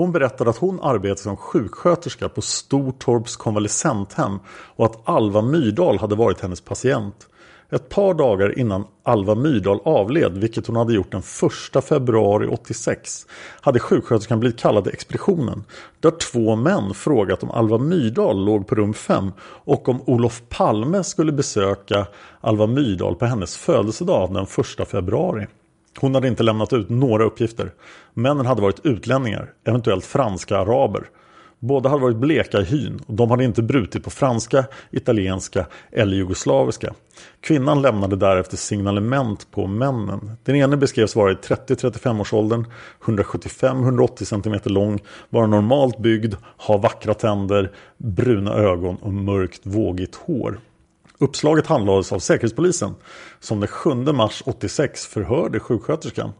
Hon 0.00 0.12
berättade 0.12 0.50
att 0.50 0.56
hon 0.56 0.80
arbetade 0.82 1.20
som 1.20 1.36
sjuksköterska 1.36 2.28
på 2.28 2.40
Stortorps 2.40 3.36
konvalescenthem 3.36 4.38
och 4.76 4.86
att 4.86 5.08
Alva 5.08 5.42
Myrdal 5.42 5.98
hade 5.98 6.14
varit 6.14 6.40
hennes 6.40 6.60
patient. 6.60 7.28
Ett 7.70 7.88
par 7.88 8.14
dagar 8.14 8.58
innan 8.58 8.84
Alva 9.02 9.34
Myrdal 9.34 9.80
avled, 9.84 10.38
vilket 10.38 10.66
hon 10.66 10.76
hade 10.76 10.94
gjort 10.94 11.12
den 11.12 11.22
1 11.76 11.84
februari 11.84 12.46
86, 12.46 13.26
hade 13.60 13.78
sjuksköterskan 13.78 14.40
blivit 14.40 14.60
kallad 14.60 14.84
till 14.84 14.92
expeditionen. 14.92 15.64
Där 16.00 16.10
två 16.10 16.56
män 16.56 16.94
frågat 16.94 17.42
om 17.42 17.50
Alva 17.50 17.78
Myrdal 17.78 18.44
låg 18.44 18.66
på 18.66 18.74
rum 18.74 18.94
5 18.94 19.32
och 19.42 19.88
om 19.88 20.02
Olof 20.06 20.42
Palme 20.48 21.04
skulle 21.04 21.32
besöka 21.32 22.06
Alva 22.40 22.66
Myrdal 22.66 23.14
på 23.14 23.26
hennes 23.26 23.56
födelsedag 23.56 24.34
den 24.34 24.46
1 24.80 24.88
februari. 24.88 25.46
Hon 25.98 26.14
hade 26.14 26.28
inte 26.28 26.42
lämnat 26.42 26.72
ut 26.72 26.88
några 26.88 27.24
uppgifter. 27.24 27.72
Männen 28.14 28.46
hade 28.46 28.62
varit 28.62 28.86
utlänningar, 28.86 29.52
eventuellt 29.64 30.04
franska 30.04 30.58
araber. 30.58 31.08
Båda 31.62 31.88
hade 31.88 32.02
varit 32.02 32.16
bleka 32.16 32.60
i 32.60 32.64
hyn 32.64 33.00
och 33.06 33.14
de 33.14 33.30
hade 33.30 33.44
inte 33.44 33.62
brutit 33.62 34.04
på 34.04 34.10
franska, 34.10 34.64
italienska 34.90 35.66
eller 35.92 36.16
jugoslaviska. 36.16 36.94
Kvinnan 37.40 37.82
lämnade 37.82 38.16
därefter 38.16 38.56
signalement 38.56 39.50
på 39.50 39.66
männen. 39.66 40.30
Den 40.44 40.56
ene 40.56 40.76
beskrevs 40.76 41.16
vara 41.16 41.32
i 41.32 41.34
30-35 41.34 42.20
års 42.20 42.32
åldern, 42.32 42.66
175-180 43.04 44.24
cm 44.24 44.60
lång, 44.64 44.98
vara 45.30 45.46
normalt 45.46 45.98
byggd, 45.98 46.34
ha 46.56 46.76
vackra 46.76 47.14
tänder, 47.14 47.72
bruna 47.96 48.54
ögon 48.54 48.96
och 48.96 49.12
mörkt 49.12 49.60
vågigt 49.62 50.14
hår. 50.14 50.60
Uppslaget 51.22 51.66
handlades 51.66 52.12
av 52.12 52.18
Säkerhetspolisen 52.18 52.94
som 53.40 53.60
den 53.60 53.68
7 53.68 53.94
mars 53.94 54.42
86 54.46 55.06
förhörde 55.06 55.60
sjuksköterskan. 55.60 56.32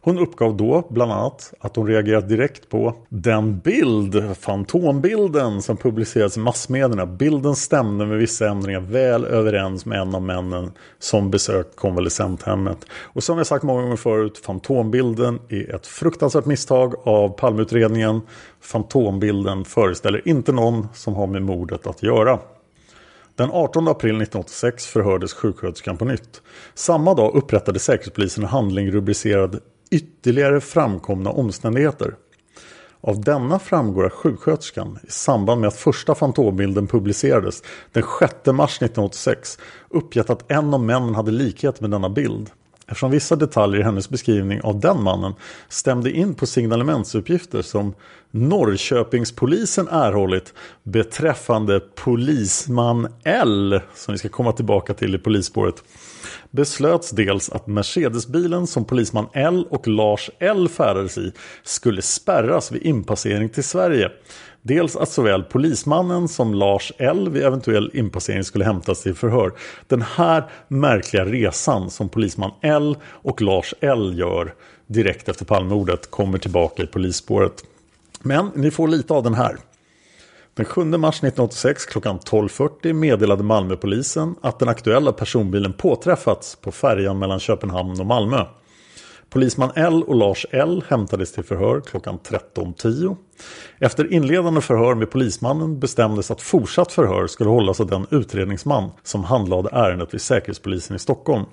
Hon 0.00 0.18
uppgav 0.18 0.56
då 0.56 0.86
bland 0.90 1.12
annat 1.12 1.54
att 1.60 1.76
hon 1.76 1.86
reagerat 1.86 2.28
direkt 2.28 2.68
på 2.68 2.94
den 3.08 3.58
bild, 3.58 4.36
fantombilden 4.36 5.62
som 5.62 5.76
publicerades 5.76 6.36
i 6.36 6.40
massmedierna. 6.40 7.06
Bilden 7.06 7.56
stämde 7.56 8.06
med 8.06 8.18
vissa 8.18 8.48
ändringar 8.48 8.80
väl 8.80 9.24
överens 9.24 9.86
med 9.86 10.00
en 10.00 10.14
av 10.14 10.22
männen 10.22 10.72
som 10.98 11.30
besökt 11.30 11.76
konvalescenthemmet. 11.76 12.78
Och 12.92 13.22
som 13.22 13.38
jag 13.38 13.46
sagt 13.46 13.64
många 13.64 13.82
gånger 13.82 13.96
förut, 13.96 14.38
fantombilden 14.38 15.38
är 15.48 15.74
ett 15.74 15.86
fruktansvärt 15.86 16.46
misstag 16.46 16.94
av 17.04 17.28
Palmeutredningen. 17.28 18.20
Fantombilden 18.60 19.64
föreställer 19.64 20.28
inte 20.28 20.52
någon 20.52 20.88
som 20.94 21.14
har 21.14 21.26
med 21.26 21.42
mordet 21.42 21.86
att 21.86 22.02
göra. 22.02 22.38
Den 23.36 23.50
18 23.50 23.88
april 23.88 24.10
1986 24.10 24.86
förhördes 24.86 25.32
sjuksköterskan 25.32 25.96
på 25.96 26.04
nytt. 26.04 26.42
Samma 26.74 27.14
dag 27.14 27.34
upprättade 27.34 27.78
Säkerhetspolisen 27.78 28.44
en 28.44 28.50
handling 28.50 28.90
rubricerad 28.90 29.60
ytterligare 29.90 30.60
framkomna 30.60 31.30
omständigheter. 31.30 32.14
Av 33.00 33.20
denna 33.20 33.58
framgår 33.58 34.06
att 34.06 34.12
sjuksköterskan 34.12 34.98
i 35.02 35.10
samband 35.10 35.60
med 35.60 35.68
att 35.68 35.76
första 35.76 36.14
fantombilden 36.14 36.86
publicerades 36.86 37.62
den 37.92 38.04
6 38.20 38.34
mars 38.46 38.76
1986 38.76 39.58
uppgett 39.88 40.30
att 40.30 40.50
en 40.50 40.74
av 40.74 40.80
männen 40.80 41.14
hade 41.14 41.30
likhet 41.30 41.80
med 41.80 41.90
denna 41.90 42.08
bild. 42.08 42.50
Eftersom 42.86 43.10
vissa 43.10 43.36
detaljer 43.36 43.80
i 43.80 43.84
hennes 43.84 44.10
beskrivning 44.10 44.60
av 44.60 44.80
den 44.80 45.02
mannen 45.02 45.34
stämde 45.68 46.10
in 46.10 46.34
på 46.34 46.46
signalementsuppgifter 46.46 47.62
som 47.62 47.94
Norrköpingspolisen 48.30 49.88
erhållit 49.88 50.54
beträffande 50.82 51.80
polisman 51.80 53.08
L, 53.24 53.80
som 53.94 54.12
vi 54.12 54.18
ska 54.18 54.28
komma 54.28 54.52
tillbaka 54.52 54.94
till 54.94 55.14
i 55.14 55.18
polisspåret, 55.18 55.84
beslöts 56.50 57.10
dels 57.10 57.50
att 57.50 57.66
Mercedesbilen 57.66 58.66
som 58.66 58.84
polisman 58.84 59.26
L 59.32 59.66
och 59.70 59.88
Lars 59.88 60.30
L 60.38 60.68
färdades 60.68 61.18
i 61.18 61.32
skulle 61.62 62.02
spärras 62.02 62.72
vid 62.72 62.82
inpassering 62.82 63.48
till 63.48 63.64
Sverige. 63.64 64.10
Dels 64.66 64.96
att 64.96 65.08
såväl 65.08 65.42
polismannen 65.42 66.28
som 66.28 66.54
Lars 66.54 66.92
L 66.98 67.28
vid 67.28 67.42
eventuell 67.42 67.90
inpassering 67.94 68.44
skulle 68.44 68.64
hämtas 68.64 69.02
till 69.02 69.14
förhör. 69.14 69.52
Den 69.86 70.02
här 70.02 70.50
märkliga 70.68 71.24
resan 71.24 71.90
som 71.90 72.08
polisman 72.08 72.50
L 72.60 72.96
och 73.04 73.42
Lars 73.42 73.74
L 73.80 74.18
gör 74.18 74.54
direkt 74.86 75.28
efter 75.28 75.44
Palmemordet 75.44 76.10
kommer 76.10 76.38
tillbaka 76.38 76.82
i 76.82 76.86
polisspåret. 76.86 77.64
Men 78.22 78.50
ni 78.54 78.70
får 78.70 78.88
lite 78.88 79.14
av 79.14 79.22
den 79.22 79.34
här. 79.34 79.56
Den 80.54 80.66
7 80.66 80.84
mars 80.84 81.16
1986 81.16 81.86
klockan 81.86 82.18
12.40 82.18 82.92
meddelade 82.92 83.42
Malmöpolisen 83.42 84.34
att 84.40 84.58
den 84.58 84.68
aktuella 84.68 85.12
personbilen 85.12 85.72
påträffats 85.72 86.56
på 86.56 86.72
färjan 86.72 87.18
mellan 87.18 87.40
Köpenhamn 87.40 88.00
och 88.00 88.06
Malmö. 88.06 88.44
Polisman 89.34 89.70
L 89.74 90.02
och 90.02 90.14
Lars 90.14 90.46
L 90.50 90.84
hämtades 90.88 91.32
till 91.32 91.44
förhör 91.44 91.80
klockan 91.80 92.18
13.10. 92.18 93.16
Efter 93.78 94.12
inledande 94.12 94.60
förhör 94.60 94.94
med 94.94 95.10
polismannen 95.10 95.80
bestämdes 95.80 96.30
att 96.30 96.40
fortsatt 96.40 96.92
förhör 96.92 97.26
skulle 97.26 97.50
hållas 97.50 97.80
av 97.80 97.86
den 97.86 98.06
utredningsman 98.10 98.90
som 99.02 99.24
handlade 99.24 99.68
ärendet 99.72 100.14
vid 100.14 100.20
Säkerhetspolisen 100.20 100.96
i 100.96 100.98
Stockholm. 100.98 101.44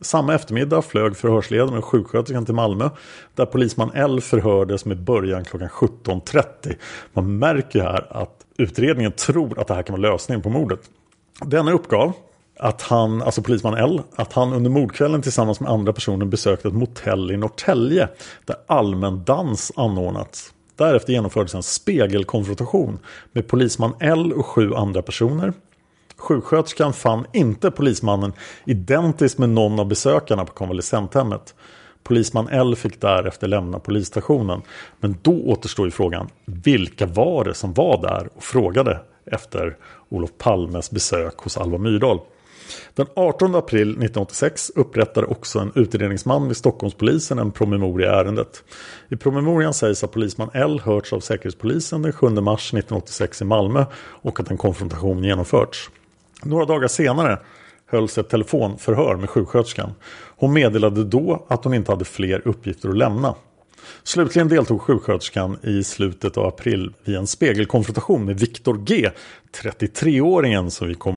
Samma 0.00 0.34
eftermiddag 0.34 0.82
flög 0.82 1.16
förhörsledaren 1.16 1.78
och 1.78 1.84
sjuksköterskan 1.84 2.44
till 2.44 2.54
Malmö 2.54 2.90
där 3.34 3.46
polisman 3.46 3.90
L 3.94 4.20
förhördes 4.20 4.84
med 4.84 5.02
början 5.02 5.44
klockan 5.44 5.68
17.30. 5.68 6.76
Man 7.12 7.38
märker 7.38 7.80
här 7.80 8.06
att 8.10 8.46
utredningen 8.56 9.12
tror 9.12 9.58
att 9.58 9.66
det 9.66 9.74
här 9.74 9.82
kan 9.82 10.00
vara 10.00 10.12
lösningen 10.12 10.42
på 10.42 10.50
mordet. 10.50 10.80
Denna 11.44 11.72
uppgav 11.72 12.12
att 12.58 12.82
han, 12.82 13.22
alltså 13.22 13.42
polisman 13.42 13.74
L, 13.74 14.02
att 14.16 14.32
han 14.32 14.52
under 14.52 14.70
mordkvällen 14.70 15.22
tillsammans 15.22 15.60
med 15.60 15.70
andra 15.70 15.92
personer 15.92 16.26
besökte 16.26 16.68
ett 16.68 16.74
motell 16.74 17.30
i 17.30 17.36
Norrtälje 17.36 18.08
där 18.44 18.56
allmän 18.66 19.24
dans 19.24 19.72
anordnats. 19.76 20.52
Därefter 20.76 21.12
genomfördes 21.12 21.54
en 21.54 21.62
spegelkonfrontation 21.62 22.98
med 23.32 23.48
polisman 23.48 23.94
L 24.00 24.32
och 24.32 24.46
sju 24.46 24.74
andra 24.74 25.02
personer. 25.02 25.52
Sjuksköterskan 26.16 26.92
fann 26.92 27.26
inte 27.32 27.70
polismannen 27.70 28.32
identisk 28.64 29.38
med 29.38 29.48
någon 29.48 29.80
av 29.80 29.86
besökarna 29.86 30.44
på 30.44 30.52
konvalescenthemmet. 30.52 31.54
Polisman 32.02 32.48
L 32.48 32.76
fick 32.76 33.00
därefter 33.00 33.48
lämna 33.48 33.78
polisstationen. 33.78 34.62
Men 35.00 35.18
då 35.22 35.32
återstår 35.32 35.86
ju 35.86 35.90
frågan, 35.90 36.28
vilka 36.44 37.06
var 37.06 37.44
det 37.44 37.54
som 37.54 37.72
var 37.72 38.02
där 38.02 38.28
och 38.36 38.42
frågade 38.42 39.00
efter 39.26 39.76
Olof 40.08 40.30
Palmes 40.38 40.90
besök 40.90 41.38
hos 41.38 41.56
Alva 41.56 41.78
Myrdal? 41.78 42.20
Den 42.94 43.06
18 43.16 43.54
april 43.54 43.88
1986 43.88 44.72
upprättade 44.74 45.26
också 45.26 45.58
en 45.58 45.72
utredningsman 45.74 46.48
vid 46.48 46.56
Stockholmspolisen 46.56 47.38
en 47.38 47.52
promemoria 47.52 48.06
i 48.06 48.20
ärendet. 48.20 48.64
I 49.08 49.16
promemorian 49.16 49.74
sägs 49.74 50.04
att 50.04 50.12
polisman 50.12 50.50
L 50.54 50.80
hörts 50.84 51.12
av 51.12 51.20
Säkerhetspolisen 51.20 52.02
den 52.02 52.12
7 52.12 52.28
mars 52.28 52.74
1986 52.74 53.42
i 53.42 53.44
Malmö 53.44 53.84
och 53.96 54.40
att 54.40 54.50
en 54.50 54.56
konfrontation 54.56 55.24
genomförts. 55.24 55.90
Några 56.42 56.64
dagar 56.64 56.88
senare 56.88 57.38
hölls 57.86 58.18
ett 58.18 58.28
telefonförhör 58.28 59.16
med 59.16 59.30
sjuksköterskan. 59.30 59.92
Hon 60.36 60.52
meddelade 60.52 61.04
då 61.04 61.46
att 61.48 61.64
hon 61.64 61.74
inte 61.74 61.92
hade 61.92 62.04
fler 62.04 62.48
uppgifter 62.48 62.88
att 62.88 62.96
lämna. 62.96 63.34
Slutligen 64.02 64.48
deltog 64.48 64.80
sjuksköterskan 64.80 65.58
i 65.62 65.84
slutet 65.84 66.36
av 66.36 66.46
april 66.46 66.94
vid 67.04 67.16
en 67.16 67.26
spegelkonfrontation 67.26 68.24
med 68.24 68.40
Viktor 68.40 68.84
G, 68.84 69.10
33-åringen 69.62 70.70
som 70.70 70.88
vi 70.88 70.94
kommer 70.94 71.16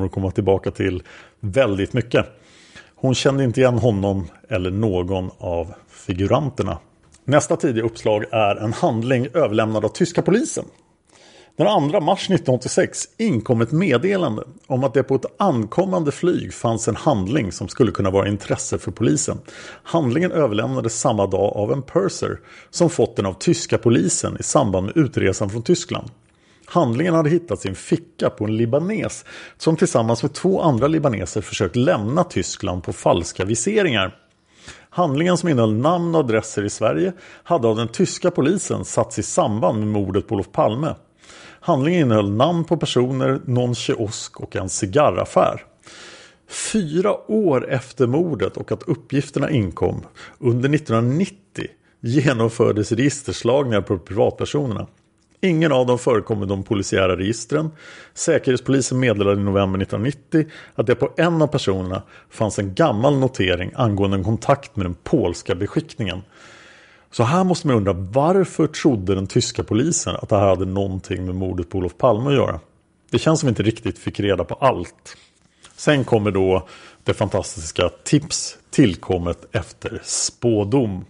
Kommer 0.00 0.06
att 0.06 0.14
komma 0.14 0.30
tillbaka 0.30 0.70
till 0.70 1.02
väldigt 1.40 1.92
mycket. 1.92 2.26
Hon 2.94 3.14
kände 3.14 3.44
inte 3.44 3.60
igen 3.60 3.78
honom 3.78 4.28
eller 4.48 4.70
någon 4.70 5.30
av 5.38 5.74
figuranterna. 5.88 6.78
Nästa 7.24 7.56
tidiga 7.56 7.84
uppslag 7.84 8.24
är 8.30 8.56
en 8.56 8.72
handling 8.72 9.28
överlämnad 9.34 9.84
av 9.84 9.88
tyska 9.88 10.22
polisen. 10.22 10.64
Den 11.56 11.90
2 11.90 12.00
mars 12.00 12.24
1986 12.24 13.04
inkom 13.18 13.60
ett 13.60 13.72
meddelande 13.72 14.42
om 14.66 14.84
att 14.84 14.94
det 14.94 15.02
på 15.02 15.14
ett 15.14 15.24
ankommande 15.38 16.12
flyg 16.12 16.54
fanns 16.54 16.88
en 16.88 16.96
handling 16.96 17.52
som 17.52 17.68
skulle 17.68 17.92
kunna 17.92 18.10
vara 18.10 18.28
intresse 18.28 18.78
för 18.78 18.90
polisen. 18.90 19.38
Handlingen 19.82 20.32
överlämnades 20.32 21.00
samma 21.00 21.26
dag 21.26 21.56
av 21.56 21.72
en 21.72 21.82
purser 21.82 22.38
som 22.70 22.90
fått 22.90 23.16
den 23.16 23.26
av 23.26 23.32
tyska 23.32 23.78
polisen 23.78 24.36
i 24.40 24.42
samband 24.42 24.86
med 24.86 24.96
utresan 24.96 25.50
från 25.50 25.62
Tyskland. 25.62 26.10
Handlingen 26.70 27.14
hade 27.14 27.30
hittats 27.30 27.66
i 27.66 27.68
en 27.68 27.74
ficka 27.74 28.30
på 28.30 28.44
en 28.44 28.56
libanes 28.56 29.24
som 29.56 29.76
tillsammans 29.76 30.22
med 30.22 30.32
två 30.32 30.60
andra 30.60 30.86
libaneser 30.86 31.40
försökt 31.40 31.76
lämna 31.76 32.24
Tyskland 32.24 32.84
på 32.84 32.92
falska 32.92 33.44
viseringar. 33.44 34.16
Handlingen 34.90 35.36
som 35.36 35.48
innehöll 35.48 35.74
namn 35.74 36.14
och 36.14 36.20
adresser 36.20 36.64
i 36.64 36.70
Sverige 36.70 37.12
hade 37.42 37.68
av 37.68 37.76
den 37.76 37.88
tyska 37.88 38.30
polisen 38.30 38.84
satts 38.84 39.18
i 39.18 39.22
samband 39.22 39.78
med 39.78 39.88
mordet 39.88 40.28
på 40.28 40.34
Olof 40.34 40.52
Palme. 40.52 40.94
Handlingen 41.60 42.00
innehöll 42.00 42.30
namn 42.30 42.64
på 42.64 42.76
personer, 42.76 43.40
någon 43.44 43.74
kiosk 43.74 44.40
och 44.40 44.56
en 44.56 44.68
cigarraffär. 44.68 45.64
Fyra 46.72 47.30
år 47.30 47.70
efter 47.70 48.06
mordet 48.06 48.56
och 48.56 48.72
att 48.72 48.82
uppgifterna 48.82 49.50
inkom 49.50 50.06
under 50.38 50.74
1990 50.74 51.34
genomfördes 52.00 52.92
registerslagningar 52.92 53.80
på 53.80 53.98
privatpersonerna. 53.98 54.86
Ingen 55.42 55.72
av 55.72 55.86
dem 55.86 55.98
förekom 55.98 56.42
i 56.42 56.46
de 56.46 56.62
polisiära 56.62 57.16
registren. 57.16 57.70
Säkerhetspolisen 58.14 59.00
meddelade 59.00 59.40
i 59.40 59.44
november 59.44 59.82
1990 59.82 60.46
att 60.74 60.86
det 60.86 60.94
på 60.94 61.12
en 61.16 61.42
av 61.42 61.46
personerna 61.46 62.02
fanns 62.30 62.58
en 62.58 62.74
gammal 62.74 63.18
notering 63.18 63.72
angående 63.74 64.16
en 64.16 64.24
kontakt 64.24 64.76
med 64.76 64.86
den 64.86 64.94
polska 64.94 65.54
beskickningen. 65.54 66.22
Så 67.10 67.22
här 67.22 67.44
måste 67.44 67.66
man 67.66 67.76
undra 67.76 67.92
varför 67.92 68.66
trodde 68.66 69.14
den 69.14 69.26
tyska 69.26 69.64
polisen 69.64 70.16
att 70.16 70.28
det 70.28 70.36
här 70.36 70.48
hade 70.48 70.64
någonting 70.64 71.26
med 71.26 71.34
mordet 71.34 71.70
på 71.70 71.78
Olof 71.78 71.96
Palme 71.98 72.28
att 72.28 72.36
göra? 72.36 72.60
Det 73.10 73.18
känns 73.18 73.40
som 73.40 73.46
vi 73.46 73.50
inte 73.50 73.62
riktigt 73.62 73.98
fick 73.98 74.20
reda 74.20 74.44
på 74.44 74.54
allt. 74.54 75.16
Sen 75.76 76.04
kommer 76.04 76.30
då 76.30 76.68
det 77.04 77.14
fantastiska 77.14 77.88
tips 78.04 78.58
tillkommet 78.70 79.46
efter 79.52 80.00
spådom. 80.04 81.04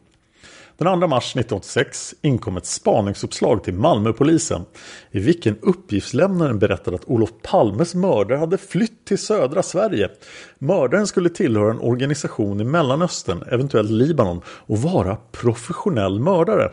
Den 0.81 1.01
2 1.01 1.07
mars 1.07 1.25
1986 1.37 2.15
inkom 2.23 2.57
ett 2.57 2.67
spaningsuppslag 2.67 3.65
till 3.65 3.75
Malmöpolisen 3.75 4.65
i 5.11 5.21
vilken 5.21 5.59
uppgiftslämnaren 5.63 6.59
berättade 6.59 6.97
att 6.97 7.05
Olof 7.05 7.31
Palmes 7.43 7.95
mördare 7.95 8.39
hade 8.39 8.59
flytt 8.59 9.05
till 9.05 9.19
södra 9.19 9.63
Sverige. 9.63 10.11
Mördaren 10.59 11.07
skulle 11.07 11.29
tillhöra 11.29 11.71
en 11.71 11.79
organisation 11.81 12.61
i 12.61 12.65
Mellanöstern, 12.65 13.43
eventuellt 13.51 13.91
Libanon, 13.91 14.43
och 14.47 14.79
vara 14.79 15.17
professionell 15.33 16.21
mördare. 16.21 16.71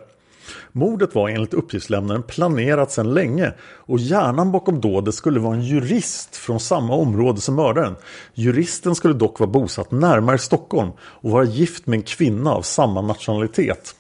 Mordet 0.72 1.16
var 1.16 1.30
enligt 1.30 1.54
uppgiftslämnaren 1.54 2.24
planerat 2.24 2.92
sedan 2.92 3.14
länge 3.14 3.54
och 3.62 4.00
hjärnan 4.00 4.52
bakom 4.52 4.82
dådet 4.82 5.16
skulle 5.16 5.40
vara 5.40 5.56
en 5.56 5.62
jurist 5.62 6.36
från 6.36 6.60
samma 6.60 6.96
område 6.96 7.42
som 7.42 7.56
mördaren. 7.56 7.96
Juristen 8.34 8.96
skulle 8.96 9.14
dock 9.14 9.40
vara 9.40 9.50
bosatt 9.50 9.92
närmare 9.92 10.38
Stockholm 10.38 10.92
och 11.00 11.32
vara 11.32 11.44
gift 11.44 11.88
med 11.88 11.98
en 11.98 12.04
kvinna 12.04 12.52
av 12.52 12.62
samma 12.62 13.02
nationalitet. 13.02 13.96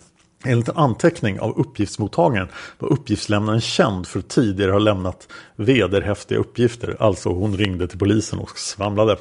Enligt 0.45 0.69
en 0.69 0.77
anteckning 0.77 1.39
av 1.39 1.59
uppgiftsmottagaren 1.59 2.47
var 2.79 2.91
uppgiftslämnaren 2.91 3.61
känd 3.61 4.07
för 4.07 4.19
att 4.19 4.29
tidigare 4.29 4.71
ha 4.71 4.79
lämnat 4.79 5.27
vederhäftiga 5.55 6.39
uppgifter. 6.39 6.95
Alltså 6.99 7.29
hon 7.29 7.57
ringde 7.57 7.87
till 7.87 7.99
polisen 7.99 8.39
och 8.39 8.57
svamlade. 8.57 9.17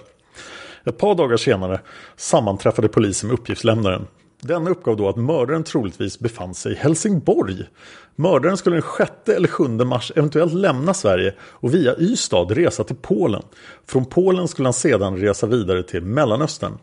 Ett 0.85 0.99
par 0.99 1.15
dagar 1.15 1.37
senare 1.37 1.81
sammanträffade 2.17 2.89
polisen 2.89 3.29
med 3.29 3.39
uppgiftslämnaren. 3.39 4.07
Denna 4.47 4.71
uppgav 4.71 4.97
då 4.97 5.09
att 5.09 5.17
mördaren 5.17 5.65
troligtvis 5.65 6.19
befann 6.19 6.55
sig 6.55 6.73
i 6.73 6.75
Helsingborg. 6.75 7.65
Mördaren 8.17 8.57
skulle 8.57 8.77
den 8.77 8.85
6 8.99 9.11
eller 9.27 9.49
7 9.49 9.69
mars 9.69 10.13
eventuellt 10.17 10.53
lämna 10.53 10.95
Sverige 10.95 11.35
och 11.41 11.75
via 11.75 11.97
Ystad 11.99 12.51
resa 12.51 12.85
till 12.85 12.97
Polen. 12.97 13.43
Från 13.87 14.05
Polen 14.05 14.49
skulle 14.49 14.67
han 14.67 14.73
sedan 14.73 15.17
resa 15.17 15.47
vidare 15.47 15.83
till 15.83 16.03
Mellanöstern. 16.03 16.79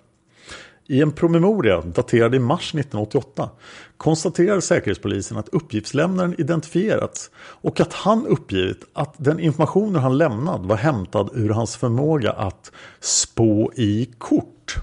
I 0.87 1.01
en 1.01 1.11
promemoria 1.11 1.81
daterad 1.81 2.35
i 2.35 2.39
mars 2.39 2.75
1988 2.75 3.49
konstaterar 3.97 4.59
Säkerhetspolisen 4.59 5.37
att 5.37 5.49
uppgiftslämnaren 5.49 6.35
identifierats 6.41 7.31
och 7.37 7.79
att 7.79 7.93
han 7.93 8.27
uppgivit 8.27 8.85
att 8.93 9.15
den 9.17 9.39
informationen 9.39 10.01
han 10.01 10.17
lämnat 10.17 10.61
var 10.65 10.75
hämtad 10.75 11.29
ur 11.33 11.49
hans 11.49 11.75
förmåga 11.75 12.31
att 12.31 12.71
spå 12.99 13.71
i 13.75 14.09
kort. 14.17 14.77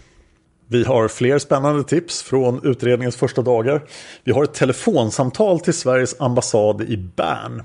Vi 0.73 0.85
har 0.85 1.09
fler 1.09 1.39
spännande 1.39 1.85
tips 1.85 2.23
från 2.23 2.61
utredningens 2.65 3.17
första 3.17 3.43
dagar. 3.43 3.83
Vi 4.25 4.33
har 4.33 4.45
ett 4.45 4.55
telefonsamtal 4.55 5.61
till 5.61 5.75
Sveriges 5.75 6.21
ambassad 6.21 6.83
i 6.83 6.97
Bern. 6.97 7.63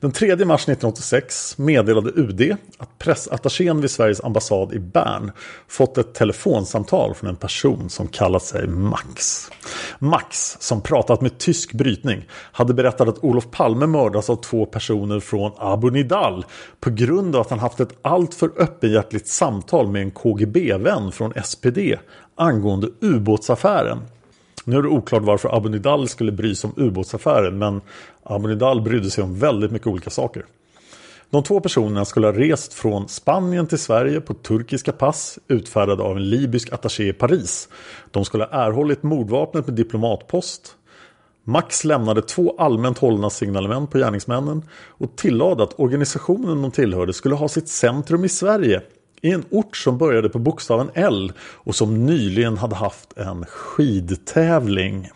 Den 0.00 0.12
3 0.12 0.28
mars 0.28 0.62
1986 0.62 1.58
meddelade 1.58 2.10
UD 2.10 2.56
att 2.78 2.98
pressattachén 2.98 3.80
vid 3.80 3.90
Sveriges 3.90 4.24
ambassad 4.24 4.72
i 4.72 4.78
Bern 4.78 5.30
fått 5.68 5.98
ett 5.98 6.14
telefonsamtal 6.14 7.14
från 7.14 7.30
en 7.30 7.36
person 7.36 7.90
som 7.90 8.08
kallat 8.08 8.42
sig 8.42 8.66
Max. 8.68 9.50
Max, 9.98 10.56
som 10.60 10.80
pratat 10.80 11.20
med 11.20 11.38
tysk 11.38 11.72
brytning, 11.72 12.24
hade 12.30 12.74
berättat 12.74 13.08
att 13.08 13.24
Olof 13.24 13.50
Palme 13.50 13.86
mördats 13.86 14.30
av 14.30 14.36
två 14.36 14.66
personer 14.66 15.20
från 15.20 15.52
Abu 15.56 15.90
Nidal 15.90 16.44
på 16.80 16.90
grund 16.90 17.36
av 17.36 17.40
att 17.40 17.50
han 17.50 17.58
haft 17.58 17.80
ett 17.80 17.98
alltför 18.02 18.50
öppenhjärtligt 18.56 19.28
samtal 19.28 19.88
med 19.88 20.02
en 20.02 20.10
KGB-vän 20.10 21.12
från 21.12 21.32
SPD 21.44 21.78
angående 22.34 22.88
ubåtsaffären. 23.00 23.98
Nu 24.64 24.78
är 24.78 24.82
det 24.82 24.88
oklart 24.88 25.22
varför 25.22 25.56
Abu 25.56 25.68
Nidal 25.68 26.08
skulle 26.08 26.32
bry 26.32 26.54
sig 26.54 26.70
om 26.70 26.82
ubåtsaffären 26.84 27.58
men 27.58 27.80
Abunidal 28.30 28.82
brydde 28.82 29.10
sig 29.10 29.24
om 29.24 29.38
väldigt 29.38 29.70
mycket 29.70 29.86
olika 29.86 30.10
saker. 30.10 30.44
De 31.30 31.42
två 31.42 31.60
personerna 31.60 32.04
skulle 32.04 32.26
ha 32.26 32.32
rest 32.32 32.74
från 32.74 33.08
Spanien 33.08 33.66
till 33.66 33.78
Sverige 33.78 34.20
på 34.20 34.34
turkiska 34.34 34.92
pass 34.92 35.38
utfärdade 35.48 36.02
av 36.02 36.16
en 36.16 36.30
libysk 36.30 36.72
attaché 36.72 37.08
i 37.08 37.12
Paris. 37.12 37.68
De 38.10 38.24
skulle 38.24 38.44
ha 38.44 38.66
erhållit 38.66 39.02
mordvapnet 39.02 39.66
med 39.66 39.76
diplomatpost. 39.76 40.76
Max 41.44 41.84
lämnade 41.84 42.22
två 42.22 42.54
allmänt 42.58 42.98
hållna 42.98 43.30
signalement 43.30 43.90
på 43.90 43.98
gärningsmännen 43.98 44.62
och 44.72 45.16
tillade 45.16 45.62
att 45.62 45.80
organisationen 45.80 46.62
de 46.62 46.70
tillhörde 46.70 47.12
skulle 47.12 47.34
ha 47.34 47.48
sitt 47.48 47.68
centrum 47.68 48.24
i 48.24 48.28
Sverige 48.28 48.82
i 49.22 49.30
en 49.30 49.44
ort 49.50 49.76
som 49.76 49.98
började 49.98 50.28
på 50.28 50.38
bokstaven 50.38 50.90
L 50.94 51.32
och 51.40 51.74
som 51.74 52.06
nyligen 52.06 52.56
hade 52.56 52.74
haft 52.74 53.18
en 53.18 53.44
skidtävling. 53.46 55.08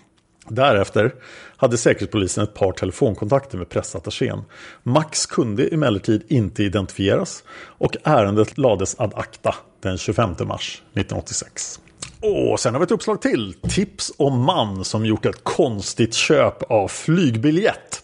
Därefter 0.48 1.14
hade 1.56 1.78
Säkerhetspolisen 1.78 2.44
ett 2.44 2.54
par 2.54 2.72
telefonkontakter 2.72 3.58
med 3.58 3.68
pressattachén. 3.68 4.42
Max 4.82 5.26
kunde 5.26 5.66
emellertid 5.66 6.22
inte 6.28 6.62
identifieras 6.62 7.44
och 7.54 7.96
ärendet 8.04 8.58
lades 8.58 9.00
ad 9.00 9.12
acta 9.14 9.54
den 9.80 9.98
25 9.98 10.30
mars 10.30 10.82
1986. 10.92 11.80
Och 12.20 12.60
sen 12.60 12.74
har 12.74 12.80
vi 12.80 12.84
ett 12.84 12.90
uppslag 12.90 13.22
till. 13.22 13.54
Tips 13.54 14.12
om 14.16 14.44
man 14.44 14.84
som 14.84 15.06
gjort 15.06 15.26
ett 15.26 15.44
konstigt 15.44 16.14
köp 16.14 16.62
av 16.62 16.88
flygbiljett. 16.88 18.03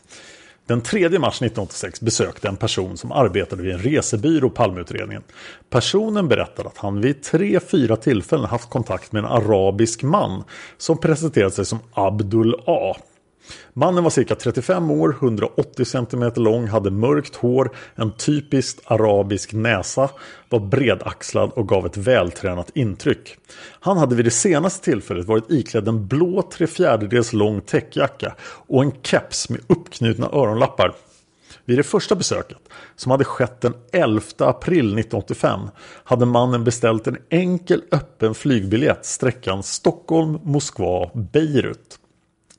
Den 0.70 0.80
3 0.80 1.18
mars 1.18 1.42
1986 1.42 2.00
besökte 2.00 2.48
en 2.48 2.56
person 2.56 2.96
som 2.96 3.12
arbetade 3.12 3.62
vid 3.62 3.72
en 3.72 3.78
resebyrå 3.78 4.50
Palmeutredningen. 4.50 5.22
Personen 5.70 6.28
berättade 6.28 6.68
att 6.68 6.78
han 6.78 7.00
vid 7.00 7.22
tre, 7.22 7.60
fyra 7.60 7.96
tillfällen 7.96 8.44
haft 8.44 8.70
kontakt 8.70 9.12
med 9.12 9.24
en 9.24 9.30
arabisk 9.30 10.02
man 10.02 10.44
som 10.78 10.98
presenterade 10.98 11.50
sig 11.50 11.64
som 11.64 11.78
Abdul 11.92 12.54
A. 12.66 12.96
Mannen 13.72 14.04
var 14.04 14.10
cirka 14.10 14.34
35 14.34 14.90
år, 14.90 15.16
180 15.20 15.84
cm 15.84 16.32
lång, 16.36 16.66
hade 16.66 16.90
mörkt 16.90 17.36
hår, 17.36 17.70
en 17.94 18.12
typiskt 18.12 18.80
arabisk 18.84 19.52
näsa, 19.52 20.10
var 20.48 20.60
bredaxlad 20.60 21.50
och 21.50 21.68
gav 21.68 21.86
ett 21.86 21.96
vältränat 21.96 22.70
intryck. 22.74 23.36
Han 23.80 23.96
hade 23.96 24.14
vid 24.14 24.24
det 24.24 24.30
senaste 24.30 24.84
tillfället 24.84 25.26
varit 25.26 25.50
iklädd 25.50 25.88
en 25.88 26.06
blå 26.06 26.42
tre 26.42 26.66
fjärdedels 26.66 27.32
lång 27.32 27.60
täckjacka 27.60 28.34
och 28.42 28.82
en 28.82 28.92
keps 29.02 29.48
med 29.48 29.60
uppknutna 29.66 30.26
öronlappar. 30.26 30.94
Vid 31.64 31.78
det 31.78 31.82
första 31.82 32.14
besöket, 32.14 32.58
som 32.96 33.10
hade 33.10 33.24
skett 33.24 33.60
den 33.60 33.74
11 33.92 34.22
april 34.38 34.78
1985, 34.78 35.60
hade 36.04 36.26
mannen 36.26 36.64
beställt 36.64 37.06
en 37.06 37.16
enkel 37.30 37.82
öppen 37.92 38.34
flygbiljett 38.34 39.06
sträckan 39.06 39.62
Stockholm-Moskva-Beirut. 39.62 41.99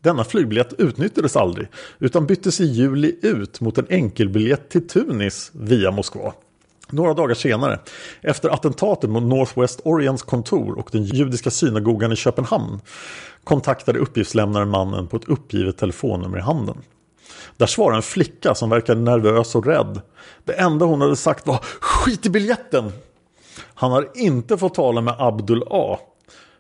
Denna 0.01 0.23
flygbiljett 0.23 0.73
utnyttjades 0.77 1.35
aldrig 1.35 1.67
utan 1.99 2.25
byttes 2.25 2.61
i 2.61 2.65
juli 2.65 3.19
ut 3.21 3.61
mot 3.61 3.77
en 3.77 3.85
enkelbiljett 3.89 4.69
till 4.69 4.87
Tunis 4.87 5.51
via 5.53 5.91
Moskva. 5.91 6.33
Några 6.89 7.13
dagar 7.13 7.35
senare, 7.35 7.79
efter 8.21 8.49
attentatet 8.49 9.09
mot 9.09 9.23
Northwest 9.23 9.81
Orients 9.83 10.23
kontor 10.23 10.79
och 10.79 10.89
den 10.91 11.03
judiska 11.03 11.51
synagogan 11.51 12.11
i 12.11 12.15
Köpenhamn, 12.15 12.79
kontaktade 13.43 13.99
uppgiftslämnaren 13.99 14.69
mannen 14.69 15.07
på 15.07 15.17
ett 15.17 15.29
uppgivet 15.29 15.77
telefonnummer 15.77 16.37
i 16.37 16.41
handen. 16.41 16.77
Där 17.57 17.65
svarade 17.65 17.97
en 17.97 18.03
flicka 18.03 18.55
som 18.55 18.69
verkade 18.69 19.01
nervös 19.01 19.55
och 19.55 19.65
rädd. 19.65 20.01
Det 20.43 20.53
enda 20.53 20.85
hon 20.85 21.01
hade 21.01 21.15
sagt 21.15 21.47
var 21.47 21.59
“Skit 21.79 22.25
i 22.25 22.29
biljetten!” 22.29 22.91
Han 23.73 23.91
har 23.91 24.09
inte 24.15 24.57
fått 24.57 24.73
tala 24.73 25.01
med 25.01 25.15
Abdul 25.17 25.63
A 25.69 25.99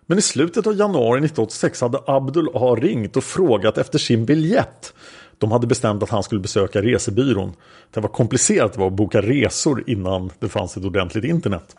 men 0.05 0.17
i 0.17 0.21
slutet 0.21 0.67
av 0.67 0.73
januari 0.73 1.17
1986 1.17 1.81
hade 1.81 1.99
Abdul 2.07 2.49
A 2.53 2.75
ringt 2.75 3.17
och 3.17 3.23
frågat 3.23 3.77
efter 3.77 3.99
sin 3.99 4.25
biljett. 4.25 4.93
De 5.37 5.51
hade 5.51 5.67
bestämt 5.67 6.03
att 6.03 6.09
han 6.09 6.23
skulle 6.23 6.41
besöka 6.41 6.81
resebyrån. 6.81 7.53
Det 7.91 7.99
var 7.99 8.09
komplicerat 8.09 8.77
att 8.77 8.93
boka 8.93 9.21
resor 9.21 9.83
innan 9.87 10.31
det 10.39 10.49
fanns 10.49 10.77
ett 10.77 10.85
ordentligt 10.85 11.23
internet. 11.23 11.75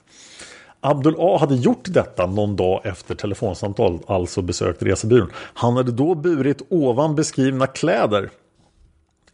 Abdul 0.80 1.14
A 1.18 1.38
hade 1.40 1.54
gjort 1.54 1.84
detta 1.84 2.26
någon 2.26 2.56
dag 2.56 2.80
efter 2.84 3.14
telefonsamtalet, 3.14 4.10
alltså 4.10 4.42
besökt 4.42 4.82
resebyrån. 4.82 5.30
Han 5.34 5.76
hade 5.76 5.92
då 5.92 6.14
burit 6.14 6.62
ovan 6.70 7.14
beskrivna 7.14 7.66
kläder. 7.66 8.30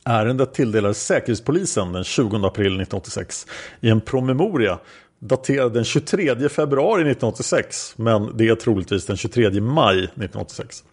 Ärendet 0.05 0.55
tilldelades 0.55 1.07
Säkerhetspolisen 1.07 1.93
den 1.93 2.05
20 2.05 2.37
april 2.37 2.67
1986 2.67 3.47
i 3.81 3.91
en 3.91 4.01
promemoria 4.01 4.79
daterad 5.19 5.73
den 5.73 5.85
23 5.85 6.49
februari 6.49 7.01
1986 7.01 7.95
men 7.97 8.37
det 8.37 8.49
är 8.49 8.55
troligtvis 8.55 9.07
den 9.07 9.17
23 9.17 9.61
maj 9.61 9.99
1986 9.99 10.85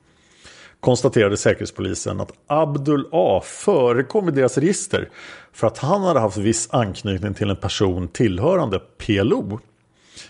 konstaterade 0.85 1.37
Säkerhetspolisen 1.37 2.21
att 2.21 2.31
Abdul 2.47 3.07
A 3.11 3.41
förekom 3.43 4.29
i 4.29 4.31
deras 4.31 4.57
register 4.57 5.09
för 5.53 5.67
att 5.67 5.77
han 5.77 6.01
hade 6.01 6.19
haft 6.19 6.37
viss 6.37 6.67
anknytning 6.71 7.33
till 7.33 7.49
en 7.49 7.55
person 7.55 8.07
tillhörande 8.07 8.79
PLO. 8.97 9.59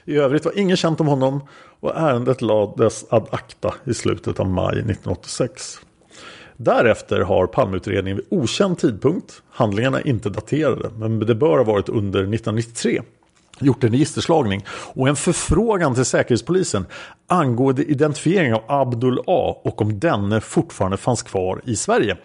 I 0.05 0.17
övrigt 0.17 0.45
var 0.45 0.59
ingen 0.59 0.77
känt 0.77 1.01
om 1.01 1.07
honom 1.07 1.47
och 1.79 1.95
ärendet 1.95 2.41
lades 2.41 3.05
ad 3.09 3.27
acta 3.31 3.73
i 3.83 3.93
slutet 3.93 4.39
av 4.39 4.47
maj 4.47 4.73
1986. 4.73 5.79
Därefter 6.57 7.19
har 7.19 7.47
Palmeutredningen 7.47 8.17
vid 8.17 8.27
okänd 8.29 8.77
tidpunkt, 8.77 9.41
handlingarna 9.49 9.99
är 9.99 10.07
inte 10.07 10.29
daterade, 10.29 10.89
men 10.97 11.19
det 11.19 11.35
bör 11.35 11.57
ha 11.57 11.63
varit 11.63 11.89
under 11.89 12.19
1993, 12.19 13.01
gjort 13.59 13.83
en 13.83 13.91
registerslagning 13.91 14.65
och 14.69 15.07
en 15.07 15.15
förfrågan 15.15 15.95
till 15.95 16.05
Säkerhetspolisen 16.05 16.85
angående 17.27 17.83
identifiering 17.83 18.53
av 18.53 18.63
Abdul 18.67 19.19
A 19.27 19.61
och 19.63 19.81
om 19.81 19.99
denne 19.99 20.41
fortfarande 20.41 20.97
fanns 20.97 21.23
kvar 21.23 21.61
i 21.65 21.75
Sverige. 21.75 22.17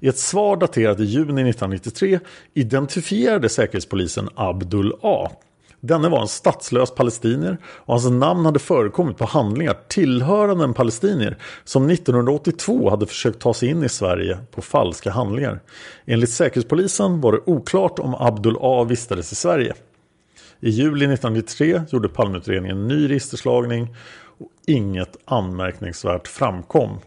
I 0.00 0.08
ett 0.08 0.18
svar 0.18 0.56
daterat 0.56 1.00
i 1.00 1.04
juni 1.04 1.50
1993 1.50 2.20
identifierade 2.54 3.48
Säkerhetspolisen 3.48 4.28
Abdul 4.34 4.92
A. 5.02 5.30
Denne 5.82 6.08
var 6.08 6.20
en 6.20 6.28
statslös 6.28 6.94
palestinier 6.94 7.58
och 7.64 7.94
hans 7.94 8.10
namn 8.10 8.44
hade 8.44 8.58
förekommit 8.58 9.18
på 9.18 9.24
handlingar 9.24 9.76
tillhörande 9.88 10.64
en 10.64 10.74
palestinier 10.74 11.38
som 11.64 11.90
1982 11.90 12.90
hade 12.90 13.06
försökt 13.06 13.40
ta 13.40 13.54
sig 13.54 13.68
in 13.68 13.84
i 13.84 13.88
Sverige 13.88 14.38
på 14.50 14.62
falska 14.62 15.10
handlingar. 15.10 15.60
Enligt 16.06 16.30
Säkerhetspolisen 16.30 17.20
var 17.20 17.32
det 17.32 17.40
oklart 17.46 17.98
om 17.98 18.14
Abdul 18.14 18.56
A 18.60 18.84
vistades 18.84 19.32
i 19.32 19.34
Sverige. 19.34 19.74
I 20.62 20.70
juli 20.70 21.04
1993 21.04 21.82
gjorde 21.88 22.08
Palmeutredningen 22.08 22.76
en 22.76 22.88
ny 22.88 23.08
registerslagning 23.08 23.96
och 24.38 24.48
inget 24.66 25.16
anmärkningsvärt 25.24 26.28
framkom. 26.28 26.98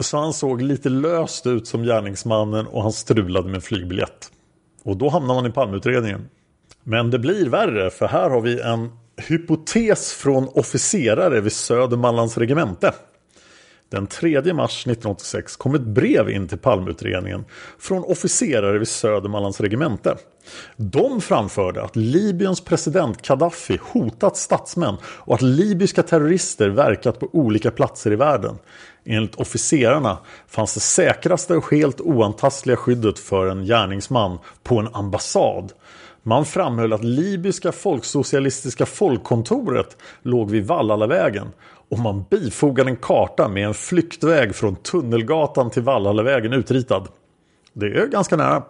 Så 0.00 0.18
han 0.18 0.32
såg 0.32 0.62
lite 0.62 0.88
löst 0.88 1.46
ut 1.46 1.66
som 1.66 1.82
gärningsmannen 1.82 2.66
och 2.66 2.82
han 2.82 2.92
strulade 2.92 3.48
med 3.48 3.64
flygbiljett. 3.64 4.30
Och 4.82 4.96
då 4.96 5.08
hamnar 5.08 5.34
man 5.34 5.46
i 5.46 5.50
Palmeutredningen. 5.50 6.28
Men 6.84 7.10
det 7.10 7.18
blir 7.18 7.48
värre 7.48 7.90
för 7.90 8.08
här 8.08 8.30
har 8.30 8.40
vi 8.40 8.60
en 8.60 8.90
hypotes 9.28 10.12
från 10.12 10.48
officerare 10.48 11.40
vid 11.40 11.52
Södermanlands 11.52 12.38
regemente. 12.38 12.94
Den 13.90 14.06
3 14.06 14.52
mars 14.52 14.86
1986 14.86 15.56
kom 15.56 15.74
ett 15.74 15.80
brev 15.80 16.30
in 16.30 16.48
till 16.48 16.58
Palmeutredningen 16.58 17.44
från 17.78 18.04
officerare 18.04 18.78
vid 18.78 18.88
Södermanlands 18.88 19.60
regemente. 19.60 20.16
De 20.76 21.20
framförde 21.20 21.82
att 21.82 21.96
Libyens 21.96 22.60
president 22.60 23.22
Gaddafi 23.22 23.78
hotat 23.82 24.36
statsmän 24.36 24.96
och 25.04 25.34
att 25.34 25.42
libyska 25.42 26.02
terrorister 26.02 26.68
verkat 26.68 27.20
på 27.20 27.28
olika 27.32 27.70
platser 27.70 28.12
i 28.12 28.16
världen. 28.16 28.58
Enligt 29.04 29.34
officerarna 29.34 30.18
fanns 30.48 30.74
det 30.74 30.80
säkraste 30.80 31.56
och 31.56 31.70
helt 31.72 32.00
oantastliga 32.00 32.76
skyddet 32.76 33.18
för 33.18 33.46
en 33.46 33.64
gärningsman 33.64 34.38
på 34.62 34.78
en 34.78 34.88
ambassad. 34.94 35.72
Man 36.22 36.44
framhöll 36.44 36.92
att 36.92 37.04
libyska 37.04 37.72
folksocialistiska 37.72 38.86
folkkontoret 38.86 39.96
låg 40.22 40.50
vid 40.50 40.66
Vallalavägen 40.66 41.48
och 41.90 41.98
man 41.98 42.24
bifogade 42.30 42.90
en 42.90 42.96
karta 42.96 43.48
med 43.48 43.66
en 43.66 43.74
flyktväg 43.74 44.54
från 44.54 44.76
Tunnelgatan 44.76 45.70
till 45.70 45.82
Vallhallevägen 45.82 46.52
utritad. 46.52 47.08
Det 47.72 47.86
är 47.86 48.06
ganska 48.06 48.36
nära. 48.36 48.62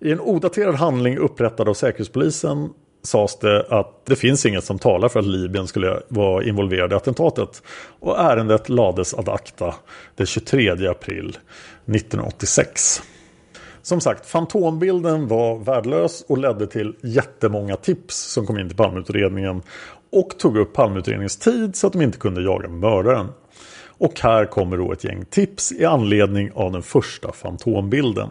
I 0.00 0.12
en 0.12 0.20
odaterad 0.20 0.74
handling 0.74 1.18
upprättad 1.18 1.68
av 1.68 1.74
Säkerhetspolisen 1.74 2.70
sades 3.02 3.38
det 3.38 3.66
att 3.70 4.06
det 4.06 4.16
finns 4.16 4.46
inget 4.46 4.64
som 4.64 4.78
talar 4.78 5.08
för 5.08 5.20
att 5.20 5.26
Libyen 5.26 5.66
skulle 5.66 6.00
vara 6.08 6.44
involverad 6.44 6.92
i 6.92 6.94
attentatet. 6.94 7.62
Och 8.00 8.18
ärendet 8.20 8.68
lades 8.68 9.14
ad 9.14 9.28
acta 9.28 9.74
den 10.16 10.26
23 10.26 10.70
april 10.70 11.28
1986. 11.86 13.02
Som 13.82 14.00
sagt, 14.00 14.26
fantombilden 14.26 15.28
var 15.28 15.58
värdelös 15.58 16.24
och 16.28 16.38
ledde 16.38 16.66
till 16.66 16.96
jättemånga 17.02 17.76
tips 17.76 18.16
som 18.16 18.46
kom 18.46 18.58
in 18.58 18.68
till 18.68 18.76
Palmeutredningen 18.76 19.62
och 20.14 20.38
tog 20.38 20.56
upp 20.56 20.72
Palmeutredningens 20.72 21.36
tid 21.36 21.76
så 21.76 21.86
att 21.86 21.92
de 21.92 22.02
inte 22.02 22.18
kunde 22.18 22.42
jaga 22.42 22.68
mördaren. 22.68 23.28
Och 23.98 24.20
här 24.20 24.46
kommer 24.46 24.76
då 24.76 24.92
ett 24.92 25.04
gäng 25.04 25.24
tips 25.24 25.72
i 25.72 25.84
anledning 25.84 26.50
av 26.54 26.72
den 26.72 26.82
första 26.82 27.32
fantombilden. 27.32 28.28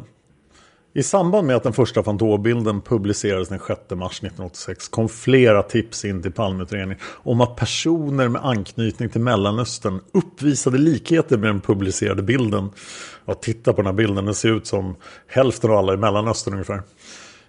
I 0.95 1.03
samband 1.03 1.47
med 1.47 1.55
att 1.55 1.63
den 1.63 1.73
första 1.73 2.03
fantombilden 2.03 2.81
publicerades 2.81 3.49
den 3.49 3.59
6 3.59 3.69
mars 3.89 4.17
1986 4.17 4.87
kom 4.87 5.09
flera 5.09 5.63
tips 5.63 6.05
in 6.05 6.21
till 6.21 6.31
Palmeutredningen 6.31 6.97
om 7.03 7.41
att 7.41 7.55
personer 7.55 8.27
med 8.27 8.45
anknytning 8.45 9.09
till 9.09 9.21
Mellanöstern 9.21 9.99
uppvisade 10.13 10.77
likheter 10.77 11.37
med 11.37 11.49
den 11.49 11.61
publicerade 11.61 12.23
bilden. 12.23 12.69
Ja, 13.25 13.33
titta 13.33 13.73
på 13.73 13.77
den 13.77 13.85
här 13.85 13.93
bilden, 13.93 14.25
den 14.25 14.35
ser 14.35 14.49
ut 14.49 14.67
som 14.67 14.95
hälften 15.27 15.71
av 15.71 15.77
alla 15.77 15.93
i 15.93 15.97
Mellanöstern 15.97 16.53
ungefär. 16.53 16.81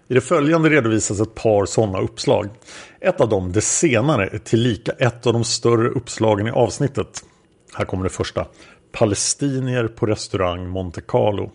I 0.09 0.15
det 0.15 0.21
följande 0.21 0.71
redovisas 0.71 1.21
ett 1.21 1.35
par 1.35 1.67
sådana 1.67 2.01
uppslag. 2.01 2.49
Ett 3.01 3.21
av 3.21 3.29
dem, 3.29 3.53
det 3.53 3.61
senare, 3.61 4.29
är 4.33 4.39
tillika 4.39 4.93
ett 4.93 5.27
av 5.27 5.33
de 5.33 5.45
större 5.45 5.89
uppslagen 5.89 6.47
i 6.47 6.51
avsnittet. 6.51 7.25
Här 7.75 7.85
kommer 7.85 8.05
det 8.05 8.11
första. 8.11 8.47
Palestinier 8.93 9.89
på 9.89 10.07
restaurang 10.07 10.69
Monte 10.69 11.01
Carlo. 11.01 11.51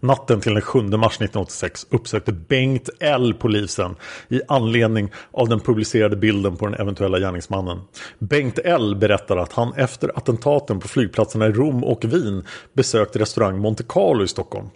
Natten 0.00 0.40
till 0.40 0.54
den 0.54 0.62
7 0.62 0.80
mars 0.82 1.14
1986 1.14 1.86
uppsökte 1.90 2.32
Bengt 2.32 2.88
L 3.00 3.34
polisen 3.38 3.96
i 4.28 4.40
anledning 4.48 5.12
av 5.32 5.48
den 5.48 5.60
publicerade 5.60 6.16
bilden 6.16 6.56
på 6.56 6.66
den 6.66 6.80
eventuella 6.80 7.18
gärningsmannen. 7.18 7.80
Bengt 8.18 8.58
L 8.58 8.96
berättar 8.96 9.36
att 9.36 9.52
han 9.52 9.72
efter 9.72 10.18
attentaten 10.18 10.80
på 10.80 10.88
flygplatserna 10.88 11.46
i 11.46 11.52
Rom 11.52 11.84
och 11.84 12.04
Wien 12.04 12.44
besökte 12.72 13.18
restaurang 13.18 13.58
Monte 13.58 13.84
Carlo 13.88 14.24
i 14.24 14.28
Stockholm. 14.28 14.68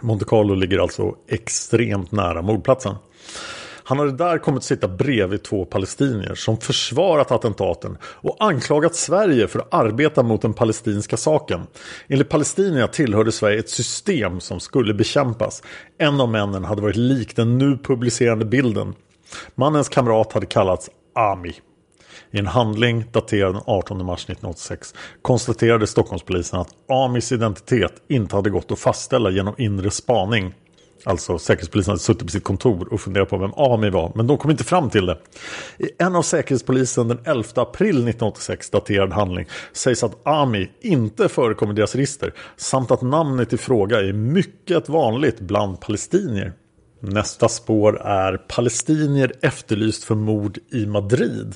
Monte 0.00 0.24
Carlo 0.24 0.54
ligger 0.54 0.78
alltså 0.78 1.14
extremt 1.28 2.12
nära 2.12 2.42
mordplatsen. 2.42 2.94
Han 3.86 3.98
hade 3.98 4.12
där 4.12 4.38
kommit 4.38 4.58
att 4.58 4.64
sitta 4.64 4.88
bredvid 4.88 5.42
två 5.42 5.64
palestinier 5.64 6.34
som 6.34 6.56
försvarat 6.56 7.32
attentaten 7.32 7.98
och 8.02 8.36
anklagat 8.40 8.94
Sverige 8.94 9.48
för 9.48 9.58
att 9.58 9.74
arbeta 9.74 10.22
mot 10.22 10.42
den 10.42 10.54
palestinska 10.54 11.16
saken. 11.16 11.60
Enligt 12.08 12.28
palestinierna 12.28 12.88
tillhörde 12.88 13.32
Sverige 13.32 13.58
ett 13.58 13.70
system 13.70 14.40
som 14.40 14.60
skulle 14.60 14.94
bekämpas. 14.94 15.62
En 15.98 16.20
av 16.20 16.28
männen 16.28 16.64
hade 16.64 16.82
varit 16.82 16.96
lik 16.96 17.36
den 17.36 17.58
nu 17.58 17.78
publicerade 17.78 18.44
bilden. 18.44 18.94
Mannens 19.54 19.88
kamrat 19.88 20.32
hade 20.32 20.46
kallats 20.46 20.90
Ami. 21.14 21.54
I 22.34 22.38
en 22.38 22.46
handling 22.46 23.04
daterad 23.12 23.54
den 23.54 23.62
18 23.66 24.06
mars 24.06 24.24
1986 24.24 24.94
konstaterade 25.22 25.86
Stockholmspolisen 25.86 26.60
att 26.60 26.68
Amis 26.90 27.32
identitet 27.32 27.92
inte 28.08 28.36
hade 28.36 28.50
gått 28.50 28.72
att 28.72 28.78
fastställa 28.78 29.30
genom 29.30 29.54
inre 29.58 29.90
spaning. 29.90 30.54
Alltså 31.04 31.38
säkerhetspolisen 31.38 31.90
hade 31.90 32.00
suttit 32.00 32.22
på 32.22 32.28
sitt 32.28 32.44
kontor 32.44 32.92
och 32.92 33.00
funderat 33.00 33.28
på 33.28 33.38
vem 33.38 33.54
Ami 33.54 33.90
var, 33.90 34.12
men 34.14 34.26
de 34.26 34.38
kom 34.38 34.50
inte 34.50 34.64
fram 34.64 34.90
till 34.90 35.06
det. 35.06 35.18
I 35.78 35.90
en 35.98 36.16
av 36.16 36.22
säkerhetspolisen 36.22 37.08
den 37.08 37.18
11 37.24 37.44
april 37.54 37.88
1986 37.88 38.70
daterad 38.70 39.12
handling 39.12 39.46
sägs 39.72 40.04
att 40.04 40.26
Ami 40.26 40.70
inte 40.80 41.28
förekommer 41.28 41.72
i 41.72 41.76
deras 41.76 41.94
register 41.94 42.34
samt 42.56 42.90
att 42.90 43.02
namnet 43.02 43.52
i 43.52 43.56
fråga 43.56 44.00
är 44.00 44.12
mycket 44.12 44.88
vanligt 44.88 45.40
bland 45.40 45.80
palestinier. 45.80 46.52
Nästa 47.00 47.48
spår 47.48 48.00
är 48.00 48.36
palestinier 48.36 49.32
efterlyst 49.42 50.04
för 50.04 50.14
mord 50.14 50.58
i 50.72 50.86
Madrid. 50.86 51.54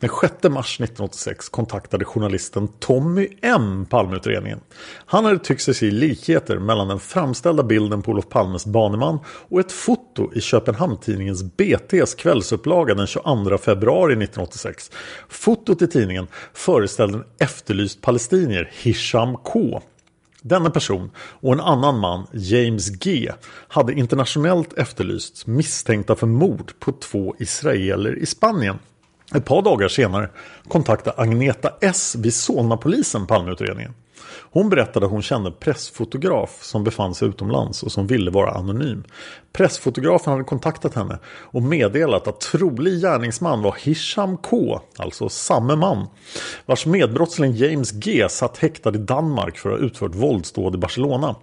Den 0.00 0.10
6 0.20 0.32
mars 0.42 0.80
1986 0.80 1.48
kontaktade 1.48 2.04
journalisten 2.04 2.68
Tommy 2.68 3.28
M 3.42 3.86
Palmeutredningen. 3.90 4.60
Han 5.06 5.24
hade 5.24 5.38
tyckt 5.38 5.62
sig 5.62 5.74
se 5.74 5.90
likheter 5.90 6.58
mellan 6.58 6.88
den 6.88 7.00
framställda 7.00 7.62
bilden 7.62 8.02
på 8.02 8.10
Olof 8.10 8.28
Palmes 8.28 8.66
baneman 8.66 9.18
och 9.26 9.60
ett 9.60 9.72
foto 9.72 10.34
i 10.34 10.40
Köpenhamn-tidningens 10.40 11.42
BTs 11.42 12.14
kvällsupplaga 12.14 12.94
den 12.94 13.06
22 13.06 13.58
februari 13.58 14.12
1986. 14.12 14.90
Fotot 15.28 15.82
i 15.82 15.86
tidningen 15.86 16.26
föreställde 16.52 17.18
en 17.18 17.24
efterlyst 17.38 18.00
palestinier, 18.00 18.70
Hisham 18.72 19.36
K. 19.36 19.82
Denna 20.42 20.70
person 20.70 21.10
och 21.16 21.52
en 21.52 21.60
annan 21.60 21.98
man, 21.98 22.26
James 22.32 22.90
G, 22.90 23.32
hade 23.68 23.92
internationellt 23.92 24.72
efterlysts 24.72 25.46
misstänkta 25.46 26.16
för 26.16 26.26
mord 26.26 26.72
på 26.78 26.92
två 26.92 27.34
israeler 27.38 28.18
i 28.18 28.26
Spanien. 28.26 28.78
Ett 29.34 29.44
par 29.44 29.62
dagar 29.62 29.88
senare 29.88 30.28
kontaktade 30.68 31.22
Agneta 31.22 31.72
S 31.80 32.16
vid 32.18 32.34
Solna-polisen 32.34 33.26
Palmeutredningen. 33.26 33.94
Hon 34.54 34.68
berättade 34.68 35.06
att 35.06 35.12
hon 35.12 35.22
kände 35.22 35.50
en 35.50 35.56
pressfotograf 35.60 36.58
som 36.62 36.84
befann 36.84 37.14
sig 37.14 37.28
utomlands 37.28 37.82
och 37.82 37.92
som 37.92 38.06
ville 38.06 38.30
vara 38.30 38.50
anonym. 38.50 39.04
Pressfotografen 39.52 40.32
hade 40.32 40.44
kontaktat 40.44 40.94
henne 40.94 41.18
och 41.26 41.62
meddelat 41.62 42.28
att 42.28 42.40
trolig 42.40 43.00
gärningsman 43.00 43.62
var 43.62 43.76
Hisham 43.82 44.36
K, 44.36 44.80
alltså 44.96 45.28
samme 45.28 45.76
man, 45.76 46.06
vars 46.66 46.86
medbrottsling 46.86 47.52
James 47.52 47.92
G 47.92 48.26
satt 48.30 48.58
häktad 48.58 48.94
i 48.94 48.98
Danmark 48.98 49.58
för 49.58 49.70
att 49.70 49.80
ha 49.80 49.86
utfört 49.86 50.14
våldsdåd 50.14 50.74
i 50.74 50.78
Barcelona. 50.78 51.34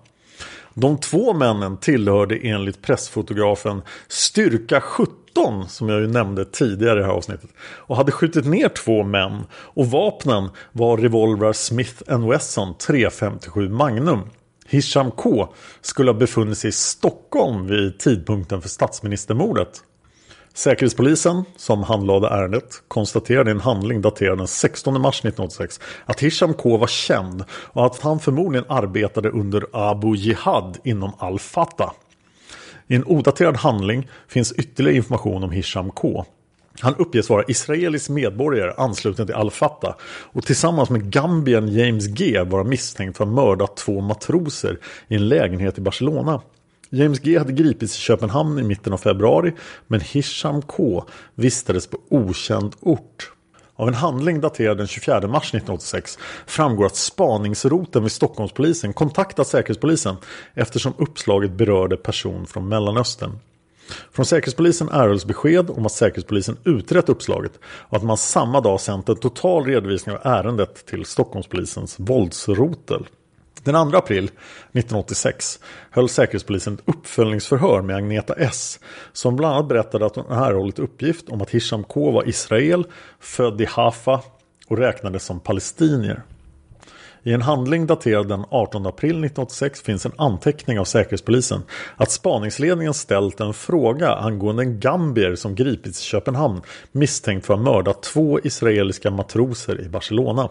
De 0.80 0.98
två 0.98 1.34
männen 1.34 1.78
tillhörde 1.78 2.36
enligt 2.36 2.82
pressfotografen 2.82 3.82
styrka 4.08 4.82
17 4.82 5.70
som 5.70 5.90
jag 5.90 6.02
ju 6.02 6.08
nämnde 6.08 6.46
tidigare 6.46 7.00
i 7.00 7.02
det 7.02 7.08
här 7.08 7.14
avsnittet 7.14 7.50
och 7.60 7.96
hade 7.96 8.12
skjutit 8.12 8.46
ner 8.46 8.70
två 8.70 9.04
män 9.04 9.44
och 9.54 9.88
vapnen 9.88 10.50
var 10.72 10.98
revolver 10.98 11.54
Smith 11.54 11.94
Wesson 12.30 12.78
357 12.78 13.70
Magnum. 13.70 14.20
Hisham 14.68 15.12
K 15.12 15.54
skulle 15.82 16.12
ha 16.12 16.20
befunnit 16.20 16.58
sig 16.58 16.70
i 16.70 16.72
Stockholm 16.72 17.68
vid 17.68 18.00
tidpunkten 18.00 18.62
för 18.62 18.70
statsministermordet. 18.70 19.84
Säkerhetspolisen, 20.54 21.44
som 21.56 21.84
handlade 21.84 22.28
ärendet, 22.28 22.84
konstaterade 22.88 23.50
i 23.50 23.54
en 23.54 23.60
handling 23.60 24.02
daterad 24.02 24.38
den 24.38 24.48
16 24.48 25.02
mars 25.02 25.20
1986 25.20 25.80
att 26.06 26.20
Hisham 26.20 26.54
K 26.54 26.78
var 26.78 26.88
känd 26.88 27.44
och 27.52 27.86
att 27.86 28.02
han 28.02 28.20
förmodligen 28.20 28.66
arbetade 28.70 29.30
under 29.30 29.66
Abu 29.74 30.16
Jihad 30.16 30.78
inom 30.84 31.12
Al-Fatah. 31.18 31.92
I 32.88 32.96
en 32.96 33.06
odaterad 33.06 33.58
handling 33.58 34.08
finns 34.28 34.52
ytterligare 34.52 34.96
information 34.96 35.44
om 35.44 35.52
Hisham 35.52 35.92
K. 35.92 36.26
Han 36.82 36.96
uppges 36.96 37.30
vara 37.30 37.44
israelisk 37.48 38.10
medborgare 38.10 38.74
ansluten 38.78 39.26
till 39.26 39.36
Al-Fatah 39.36 39.96
och 40.04 40.46
tillsammans 40.46 40.90
med 40.90 41.12
Gambien 41.12 41.68
James 41.68 42.08
G 42.08 42.44
vara 42.44 42.64
misstänkt 42.64 43.18
för 43.18 43.24
att 43.24 43.30
ha 43.30 43.36
mördat 43.36 43.78
två 43.78 44.02
matroser 44.02 44.80
i 45.08 45.16
en 45.16 45.28
lägenhet 45.28 45.78
i 45.78 45.82
Barcelona. 45.82 46.42
James 46.92 47.20
G 47.20 47.38
hade 47.38 47.54
gripits 47.54 47.98
i 47.98 48.00
Köpenhamn 48.00 48.60
i 48.60 48.64
mitten 48.64 48.94
av 48.94 48.98
februari 48.98 49.54
men 49.88 50.02
Hisham 50.02 50.62
K 50.62 51.06
vistades 51.36 51.88
på 51.88 51.98
okänd 52.10 52.76
ort. 52.80 53.32
Av 53.76 53.88
en 53.88 53.94
handling 53.94 54.42
daterad 54.42 54.78
den 54.78 54.88
24 54.88 55.20
mars 55.20 55.48
1986 55.48 56.18
framgår 56.48 56.86
att 56.86 56.96
spaningsroten 56.96 58.04
vid 58.04 58.12
Stockholmspolisen 58.12 58.94
kontaktat 58.94 59.48
Säkerhetspolisen 59.48 60.16
eftersom 60.54 60.94
uppslaget 60.98 61.52
berörde 61.52 61.98
person 61.98 62.48
från 62.48 62.68
Mellanöstern. 62.68 63.40
Från 64.12 64.26
Säkerhetspolisen 64.26 64.90
erhölls 64.90 65.26
besked 65.26 65.70
om 65.70 65.86
att 65.86 65.92
Säkerhetspolisen 65.92 66.58
utrett 66.64 67.10
uppslaget 67.10 67.60
och 67.64 67.98
att 67.98 68.04
man 68.04 68.18
samma 68.18 68.62
dag 68.62 68.82
sänt 68.82 69.10
en 69.10 69.16
total 69.16 69.66
redovisning 69.66 70.16
av 70.16 70.22
ärendet 70.24 70.86
till 70.86 71.06
Stockholmspolisens 71.06 71.96
våldsrotel. 72.00 73.08
Den 73.64 73.92
2 73.92 73.98
april 73.98 74.24
1986 74.24 75.60
höll 75.92 76.10
Säkerhetspolisen 76.10 76.74
ett 76.74 76.82
uppföljningsförhör 76.86 77.82
med 77.82 77.96
Agneta 77.96 78.34
S. 78.34 78.80
Som 79.14 79.36
bland 79.36 79.56
annat 79.56 79.70
berättade 79.70 80.06
att 80.06 80.16
hon 80.16 80.32
erhållit 80.32 80.80
uppgift 80.80 81.30
om 81.30 81.42
att 81.42 81.50
Hisham 81.50 81.84
K 81.84 82.12
var 82.12 82.30
Israel, 82.30 82.86
född 83.20 83.62
i 83.62 83.66
Hafa 83.66 84.22
och 84.68 84.78
räknades 84.78 85.24
som 85.24 85.40
palestinier. 85.40 86.24
I 87.24 87.34
en 87.34 87.42
handling 87.42 87.88
daterad 87.88 88.28
den 88.28 88.46
18 88.50 88.86
april 88.86 89.10
1986 89.10 89.82
finns 89.82 90.06
en 90.06 90.12
anteckning 90.18 90.80
av 90.80 90.84
Säkerhetspolisen 90.84 91.62
att 91.96 92.12
spaningsledningen 92.12 92.94
ställt 92.94 93.40
en 93.40 93.54
fråga 93.54 94.14
angående 94.14 94.64
en 94.64 94.80
gambier 94.80 95.36
som 95.36 95.56
gripits 95.56 96.02
i 96.02 96.04
Köpenhamn 96.04 96.62
misstänkt 96.92 97.46
för 97.46 97.54
att 97.54 97.60
ha 97.60 97.74
mördat 97.74 98.04
två 98.04 98.40
israeliska 98.44 99.12
matroser 99.12 99.82
i 99.82 99.90
Barcelona. 99.90 100.50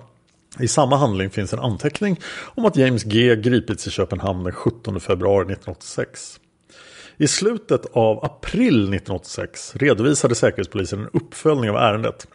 I 0.60 0.68
samma 0.68 0.96
handling 0.96 1.30
finns 1.30 1.52
en 1.52 1.58
anteckning 1.58 2.20
om 2.54 2.64
att 2.64 2.76
James 2.76 3.04
G 3.04 3.36
gripits 3.36 3.86
i 3.86 3.90
Köpenhamn 3.90 4.44
den 4.44 4.52
17 4.52 5.00
februari 5.00 5.42
1986. 5.42 6.40
I 7.16 7.28
slutet 7.28 7.86
av 7.92 8.24
april 8.24 8.74
1986 8.74 9.76
redovisade 9.76 10.34
Säkerhetspolisen 10.34 11.00
en 11.00 11.08
uppföljning 11.12 11.70
av 11.70 11.76
ärendet. 11.76 12.26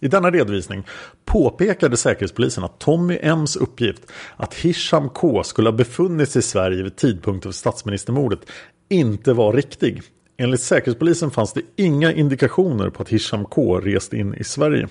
I 0.00 0.08
denna 0.08 0.30
redovisning 0.30 0.86
påpekade 1.24 1.96
Säkerhetspolisen 1.96 2.64
att 2.64 2.78
Tommy 2.78 3.18
M's 3.18 3.58
uppgift 3.58 4.02
att 4.36 4.54
Hisham 4.54 5.08
K 5.08 5.44
skulle 5.44 5.68
ha 5.68 5.76
befunnit 5.76 6.30
sig 6.30 6.40
i 6.40 6.42
Sverige 6.42 6.82
vid 6.82 6.96
tidpunkten 6.96 7.52
för 7.52 7.56
statsministermordet 7.56 8.40
inte 8.88 9.32
var 9.32 9.52
riktig. 9.52 10.02
Enligt 10.36 10.60
Säkerhetspolisen 10.60 11.30
fanns 11.30 11.52
det 11.52 11.62
inga 11.76 12.12
indikationer 12.12 12.90
på 12.90 13.02
att 13.02 13.08
Hisham 13.08 13.44
K 13.44 13.80
rest 13.80 14.12
in 14.12 14.34
i 14.34 14.44
Sverige. 14.44 14.88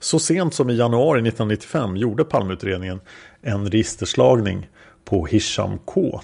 Så 0.00 0.18
sent 0.18 0.54
som 0.54 0.70
i 0.70 0.76
januari 0.76 1.18
1995 1.18 1.96
gjorde 1.96 2.24
Palmeutredningen 2.24 3.00
en 3.42 3.70
registerslagning 3.70 4.68
på 5.04 5.26
Hisham 5.26 5.78
K. 5.84 6.20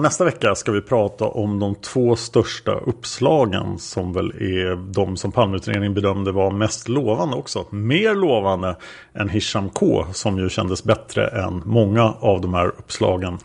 Nästa 0.00 0.24
vecka 0.24 0.54
ska 0.54 0.72
vi 0.72 0.80
prata 0.80 1.24
om 1.24 1.58
de 1.58 1.74
två 1.74 2.16
största 2.16 2.72
uppslagen 2.72 3.78
som 3.78 4.12
väl 4.12 4.30
är 4.30 4.92
de 4.92 5.16
som 5.16 5.32
Palmeutredningen 5.32 5.94
bedömde 5.94 6.32
var 6.32 6.50
mest 6.50 6.88
lovande 6.88 7.36
också. 7.36 7.66
Mer 7.70 8.14
lovande 8.14 8.76
än 9.14 9.28
Hisham 9.28 9.68
K 9.70 10.06
som 10.12 10.38
ju 10.38 10.48
kändes 10.48 10.84
bättre 10.84 11.28
än 11.28 11.62
många 11.64 12.12
av 12.20 12.40
de 12.40 12.54
här 12.54 12.66
uppslagen. 12.66 13.38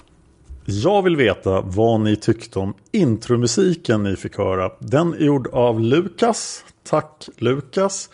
Jag 0.65 1.01
vill 1.01 1.15
veta 1.15 1.61
vad 1.61 1.99
ni 1.99 2.15
tyckte 2.15 2.59
om 2.59 2.73
intromusiken 2.91 4.03
ni 4.03 4.15
fick 4.15 4.37
höra. 4.37 4.71
Den 4.79 5.13
är 5.13 5.25
gjord 5.25 5.47
av 5.47 5.79
Lukas. 5.79 6.65
Tack 6.83 7.29
Lukas. 7.37 8.09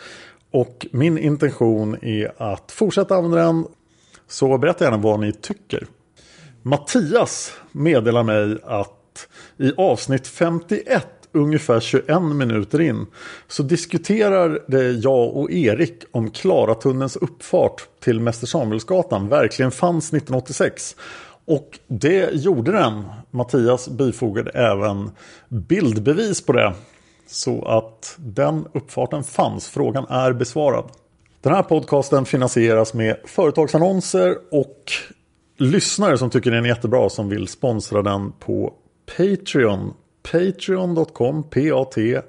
Och 0.52 0.88
min 0.92 1.18
intention 1.18 1.98
är 2.02 2.32
att 2.38 2.72
fortsätta 2.72 3.16
använda 3.16 3.38
den. 3.38 3.66
Så 4.28 4.58
berätta 4.58 4.84
gärna 4.84 4.98
vad 4.98 5.20
ni 5.20 5.34
tycker. 5.34 5.88
Mattias 6.62 7.54
meddelar 7.72 8.24
mig 8.24 8.58
att 8.64 9.28
i 9.58 9.74
avsnitt 9.78 10.28
51 10.28 11.08
ungefär 11.32 11.80
21 11.80 12.22
minuter 12.22 12.82
in 12.82 13.06
så 13.48 13.64
diskuterar 13.64 14.60
det 14.68 14.92
jag 14.92 15.38
och 15.38 15.52
Erik 15.52 16.04
om 16.12 16.30
Klaratunnelns 16.30 17.16
uppfart 17.16 17.82
till 18.00 18.20
Mäster 18.20 18.48
Samuelsgatan 18.48 19.30
verkligen 19.30 19.72
fanns 19.72 20.06
1986 20.06 20.96
Och 21.46 21.80
det 21.88 22.34
gjorde 22.34 22.72
den. 22.72 23.04
Mattias 23.32 23.90
bifogade 23.90 24.52
även 24.52 25.12
bildbevis 25.50 26.46
på 26.46 26.54
det. 26.54 26.74
Så 27.28 27.66
att 27.66 28.16
den 28.18 28.68
uppfarten 28.74 29.24
fanns. 29.24 29.70
Frågan 29.70 30.06
är 30.10 30.34
besvarad. 30.34 30.86
Den 31.42 31.54
här 31.54 31.64
podcasten 31.64 32.26
finansieras 32.26 32.94
med 32.94 33.18
företagsannonser 33.26 34.38
och 34.52 34.92
lyssnare 35.58 36.18
som 36.18 36.30
tycker 36.30 36.52
den 36.52 36.66
är 36.66 36.70
jättebra 36.70 37.10
som 37.10 37.30
vill 37.30 37.48
sponsra 37.48 38.02
den 38.02 38.32
på 38.32 38.74
Patreon. 39.18 39.94
Patreon.com, 40.32 41.44
p-a-t-r-e-o-n.com 41.44 42.26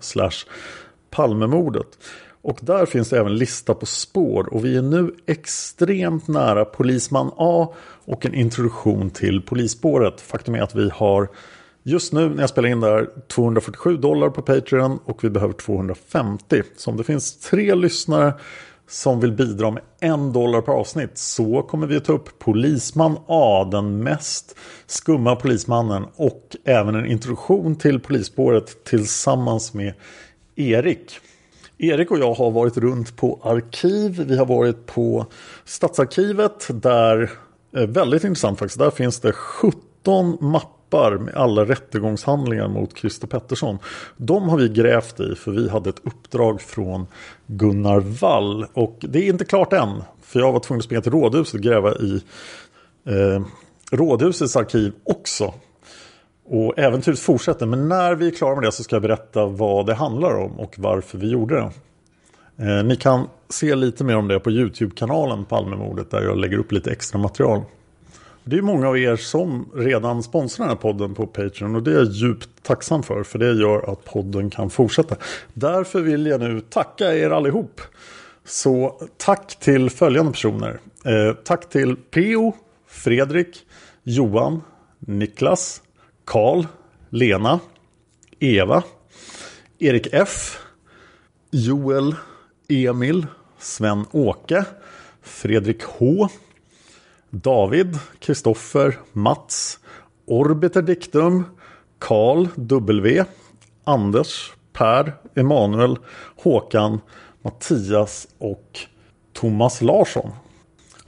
slash 0.00 0.44
Palmemordet. 1.10 1.98
Och 2.42 2.58
där 2.62 2.86
finns 2.86 3.08
det 3.08 3.18
även 3.18 3.36
lista 3.36 3.74
på 3.74 3.86
spår 3.86 4.54
och 4.54 4.64
vi 4.64 4.76
är 4.76 4.82
nu 4.82 5.14
extremt 5.26 6.28
nära 6.28 6.64
Polisman 6.64 7.30
A 7.36 7.74
och 8.04 8.26
en 8.26 8.34
introduktion 8.34 9.10
till 9.10 9.42
polisspåret. 9.42 10.20
Faktum 10.20 10.54
är 10.54 10.62
att 10.62 10.74
vi 10.74 10.90
har 10.94 11.28
just 11.88 12.12
nu 12.12 12.28
när 12.28 12.42
jag 12.42 12.50
spelar 12.50 12.68
in 12.68 12.80
där 12.80 13.08
247 13.28 13.96
dollar 13.96 14.30
på 14.30 14.42
Patreon 14.42 14.98
och 15.04 15.24
vi 15.24 15.30
behöver 15.30 15.54
250. 15.54 16.62
Så 16.76 16.90
om 16.90 16.96
det 16.96 17.04
finns 17.04 17.40
tre 17.40 17.74
lyssnare 17.74 18.34
som 18.88 19.20
vill 19.20 19.32
bidra 19.32 19.70
med 19.70 19.82
en 20.00 20.32
dollar 20.32 20.60
per 20.60 20.72
avsnitt 20.72 21.18
så 21.18 21.62
kommer 21.62 21.86
vi 21.86 21.96
att 21.96 22.04
ta 22.04 22.12
upp 22.12 22.38
Polisman 22.38 23.18
A, 23.26 23.68
den 23.72 24.02
mest 24.02 24.56
skumma 24.86 25.36
polismannen 25.36 26.06
och 26.16 26.56
även 26.64 26.94
en 26.94 27.06
introduktion 27.06 27.76
till 27.76 28.00
polisspåret 28.00 28.84
tillsammans 28.84 29.74
med 29.74 29.94
Erik. 30.56 31.18
Erik 31.78 32.10
och 32.10 32.18
jag 32.18 32.34
har 32.34 32.50
varit 32.50 32.76
runt 32.76 33.16
på 33.16 33.40
arkiv. 33.42 34.24
Vi 34.28 34.36
har 34.36 34.46
varit 34.46 34.86
på 34.86 35.26
Stadsarkivet 35.64 36.66
där, 36.68 37.30
eh, 37.76 37.86
väldigt 37.86 38.24
intressant 38.24 38.58
faktiskt, 38.58 38.78
där 38.78 38.90
finns 38.90 39.20
det 39.20 39.32
17 39.32 40.38
mappar 40.40 40.75
med 41.18 41.34
alla 41.34 41.64
rättegångshandlingar 41.64 42.68
mot 42.68 42.98
Christer 42.98 43.26
Pettersson. 43.26 43.78
De 44.16 44.48
har 44.48 44.58
vi 44.58 44.68
grävt 44.68 45.20
i 45.20 45.34
för 45.34 45.50
vi 45.50 45.68
hade 45.68 45.90
ett 45.90 46.00
uppdrag 46.04 46.60
från 46.60 47.06
Gunnar 47.46 48.00
Wall. 48.00 48.66
Och 48.72 48.98
det 49.00 49.18
är 49.18 49.28
inte 49.28 49.44
klart 49.44 49.72
än. 49.72 50.02
För 50.22 50.40
jag 50.40 50.52
var 50.52 50.60
tvungen 50.60 50.78
att 50.78 50.84
springa 50.84 51.00
till 51.00 51.12
Rådhuset 51.12 51.54
och 51.54 51.60
gräva 51.60 51.94
i 51.94 52.22
eh, 53.06 53.42
Rådhusets 53.90 54.56
arkiv 54.56 54.92
också. 55.04 55.54
Och 56.48 56.78
äventyret 56.78 57.18
fortsätter. 57.18 57.66
Men 57.66 57.88
när 57.88 58.14
vi 58.14 58.26
är 58.26 58.30
klara 58.30 58.54
med 58.54 58.64
det 58.64 58.72
så 58.72 58.82
ska 58.82 58.96
jag 58.96 59.02
berätta 59.02 59.46
vad 59.46 59.86
det 59.86 59.94
handlar 59.94 60.36
om 60.36 60.60
och 60.60 60.74
varför 60.78 61.18
vi 61.18 61.30
gjorde 61.30 61.54
det. 61.54 61.70
Eh, 62.58 62.84
ni 62.84 62.96
kan 62.96 63.28
se 63.48 63.74
lite 63.74 64.04
mer 64.04 64.16
om 64.16 64.28
det 64.28 64.40
på 64.40 64.50
YouTube-kanalen 64.50 65.44
Palmemordet 65.44 66.10
där 66.10 66.22
jag 66.22 66.38
lägger 66.38 66.58
upp 66.58 66.72
lite 66.72 66.90
extra 66.90 67.18
material. 67.18 67.62
Det 68.48 68.56
är 68.56 68.62
många 68.62 68.88
av 68.88 68.98
er 68.98 69.16
som 69.16 69.70
redan 69.74 70.22
sponsrar 70.22 70.66
den 70.66 70.76
här 70.76 70.82
podden 70.82 71.14
på 71.14 71.26
Patreon 71.26 71.76
och 71.76 71.82
det 71.82 71.90
är 71.90 71.94
jag 71.94 72.06
djupt 72.06 72.48
tacksam 72.62 73.02
för 73.02 73.22
för 73.22 73.38
det 73.38 73.52
gör 73.52 73.92
att 73.92 74.04
podden 74.04 74.50
kan 74.50 74.70
fortsätta. 74.70 75.16
Därför 75.54 76.00
vill 76.00 76.26
jag 76.26 76.40
nu 76.40 76.60
tacka 76.60 77.14
er 77.14 77.30
allihop. 77.30 77.80
Så 78.44 79.00
tack 79.16 79.60
till 79.60 79.90
följande 79.90 80.32
personer. 80.32 80.80
Eh, 81.04 81.32
tack 81.44 81.68
till 81.68 81.96
P.O. 81.96 82.56
Fredrik, 82.86 83.66
Johan, 84.02 84.62
Niklas, 84.98 85.82
Karl, 86.24 86.64
Lena, 87.10 87.60
Eva, 88.38 88.82
Erik 89.78 90.08
F, 90.12 90.58
Joel, 91.50 92.14
Emil, 92.68 93.26
Sven-Åke, 93.58 94.64
Fredrik 95.22 95.82
H, 95.82 96.28
David, 97.30 97.98
Kristoffer, 98.20 98.98
Mats, 99.12 99.78
Orbiter 100.26 100.82
Dictum, 100.82 101.44
Karl 101.98 102.48
W, 102.56 103.24
Anders, 103.84 104.52
Per, 104.72 105.12
Emanuel, 105.34 105.98
Håkan, 106.36 107.00
Mattias 107.42 108.28
och 108.38 108.78
Thomas 109.32 109.80
Larsson. 109.82 110.32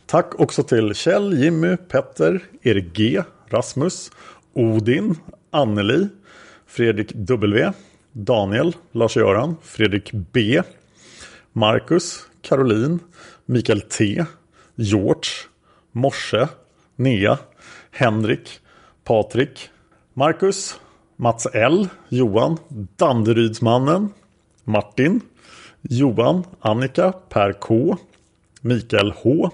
Tack 0.07 0.41
också 0.41 0.63
till 0.63 0.95
Kjell, 0.95 1.43
Jimmy, 1.43 1.77
Petter, 1.77 2.41
Erik 2.63 2.97
G, 2.97 3.23
Rasmus, 3.47 4.11
Odin, 4.53 5.15
Anneli, 5.51 6.09
Fredrik 6.67 7.13
W, 7.15 7.73
Daniel, 8.13 8.77
Lars-Göran, 8.93 9.57
Fredrik 9.63 10.11
B, 10.13 10.63
Marcus, 11.53 12.27
Caroline, 12.43 12.99
Mikael 13.47 13.81
T, 13.81 14.25
George, 14.77 15.29
Morse, 15.93 16.49
Nea, 16.97 17.39
Henrik, 17.91 18.61
Patrik, 19.05 19.71
Marcus, 20.15 20.79
Mats 21.17 21.47
L, 21.55 21.89
Johan, 22.11 22.59
Danderydsmannen, 22.97 24.13
Martin, 24.65 25.23
Johan, 25.83 26.45
Annika, 26.61 27.13
Per 27.29 27.53
K, 27.53 27.97
Mikael 28.63 29.13
H, 29.13 29.51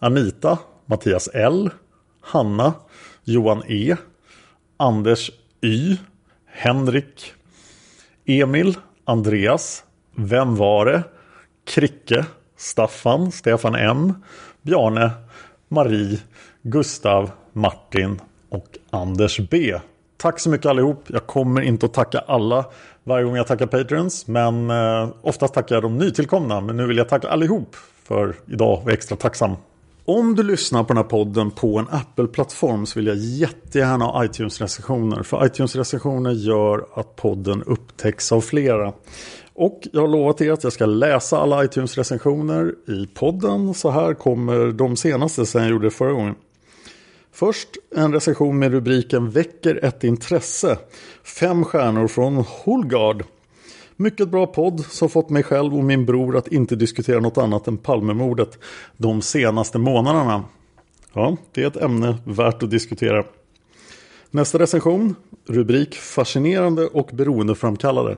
Anita, 0.00 0.58
Mattias 0.86 1.28
L, 1.34 1.70
Hanna, 2.32 2.74
Johan 3.24 3.62
E, 3.68 3.96
Anders 4.78 5.30
Y, 5.62 5.98
Henrik, 6.46 7.34
Emil, 8.26 8.76
Andreas, 9.06 9.84
Vem 10.14 10.56
var 10.56 10.84
det? 10.86 11.04
Kricke, 11.64 12.26
Staffan, 12.56 13.30
Stefan 13.32 13.74
M, 13.74 14.14
Bjarne, 14.62 15.10
Marie, 15.72 16.18
Gustav, 16.62 17.30
Martin 17.52 18.20
och 18.48 18.78
Anders 18.90 19.40
B. 19.50 19.78
Tack 20.16 20.40
så 20.40 20.50
mycket 20.50 20.66
allihop. 20.66 21.04
Jag 21.06 21.26
kommer 21.26 21.60
inte 21.60 21.86
att 21.86 21.94
tacka 21.94 22.18
alla 22.18 22.64
varje 23.04 23.24
gång 23.24 23.36
jag 23.36 23.46
tackar 23.46 23.66
Patreons. 23.66 24.26
Men 24.26 24.70
eh, 24.70 25.08
oftast 25.22 25.54
tackar 25.54 25.76
jag 25.76 25.82
de 25.82 25.98
nytillkomna. 25.98 26.60
Men 26.60 26.76
nu 26.76 26.86
vill 26.86 26.96
jag 26.96 27.08
tacka 27.08 27.28
allihop 27.28 27.76
för 28.04 28.34
idag 28.46 28.82
och 28.84 28.90
extra 28.90 29.16
tacksam. 29.16 29.56
Om 30.04 30.34
du 30.34 30.42
lyssnar 30.42 30.82
på 30.82 30.88
den 30.88 30.96
här 30.96 31.04
podden 31.04 31.50
på 31.50 31.78
en 31.78 31.86
Apple-plattform 31.90 32.86
så 32.86 32.98
vill 32.98 33.06
jag 33.06 33.16
jättegärna 33.16 34.04
ha 34.04 34.24
iTunes-recensioner. 34.24 35.22
För 35.22 35.46
iTunes-recensioner 35.46 36.30
gör 36.30 36.86
att 36.94 37.16
podden 37.16 37.62
upptäcks 37.62 38.32
av 38.32 38.40
flera. 38.40 38.92
Och 39.60 39.88
jag 39.92 40.00
har 40.00 40.08
lovat 40.08 40.40
er 40.40 40.52
att 40.52 40.64
jag 40.64 40.72
ska 40.72 40.86
läsa 40.86 41.38
alla 41.38 41.64
iTunes-recensioner 41.64 42.74
i 42.86 43.06
podden. 43.14 43.74
Så 43.74 43.90
här 43.90 44.14
kommer 44.14 44.72
de 44.72 44.96
senaste 44.96 45.46
sen 45.46 45.62
jag 45.62 45.70
gjorde 45.70 45.86
det 45.86 45.90
förra 45.90 46.12
gången. 46.12 46.34
Först 47.32 47.68
en 47.96 48.12
recension 48.12 48.58
med 48.58 48.72
rubriken 48.72 49.30
Väcker 49.30 49.84
ett 49.84 50.04
intresse. 50.04 50.78
Fem 51.24 51.64
stjärnor 51.64 52.08
från 52.08 52.36
Holgard. 52.36 53.24
Mycket 53.96 54.28
bra 54.28 54.46
podd 54.46 54.84
som 54.84 55.08
fått 55.08 55.30
mig 55.30 55.42
själv 55.42 55.74
och 55.74 55.84
min 55.84 56.06
bror 56.06 56.36
att 56.36 56.48
inte 56.48 56.76
diskutera 56.76 57.20
något 57.20 57.38
annat 57.38 57.68
än 57.68 57.78
Palmemordet 57.78 58.58
de 58.96 59.22
senaste 59.22 59.78
månaderna. 59.78 60.44
Ja, 61.12 61.36
det 61.52 61.62
är 61.62 61.66
ett 61.66 61.76
ämne 61.76 62.18
värt 62.24 62.62
att 62.62 62.70
diskutera. 62.70 63.24
Nästa 64.30 64.58
recension, 64.58 65.14
rubrik 65.46 65.94
Fascinerande 65.94 66.86
och 66.86 67.10
beroendeframkallade. 67.12 68.16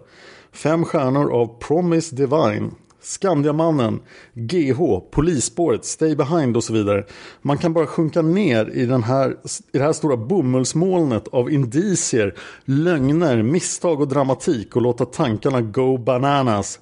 Fem 0.53 0.85
stjärnor 0.85 1.33
av 1.33 1.59
Promise 1.59 2.17
Divine. 2.17 2.71
Skandiamannen, 3.01 4.01
GH, 4.35 5.01
Polisspåret, 5.11 5.85
Stay 5.85 6.17
Behind 6.17 6.57
och 6.57 6.65
så 6.65 6.73
vidare. 6.73 7.05
Man 7.43 7.59
kan 7.59 7.73
bara 7.73 7.87
sjunka 7.87 8.23
ner 8.23 8.71
i, 8.75 8.87
den 8.87 9.03
här, 9.03 9.31
i 9.73 9.79
det 9.79 9.85
här 9.85 9.93
stora 9.93 10.17
bomullsmolnet 10.17 11.29
av 11.29 11.51
indicier, 11.51 12.35
lögner, 12.65 13.43
misstag 13.43 14.01
och 14.01 14.09
dramatik 14.09 14.77
och 14.77 14.83
låta 14.83 15.05
tankarna 15.05 15.61
go 15.61 15.99
bananas. 15.99 16.79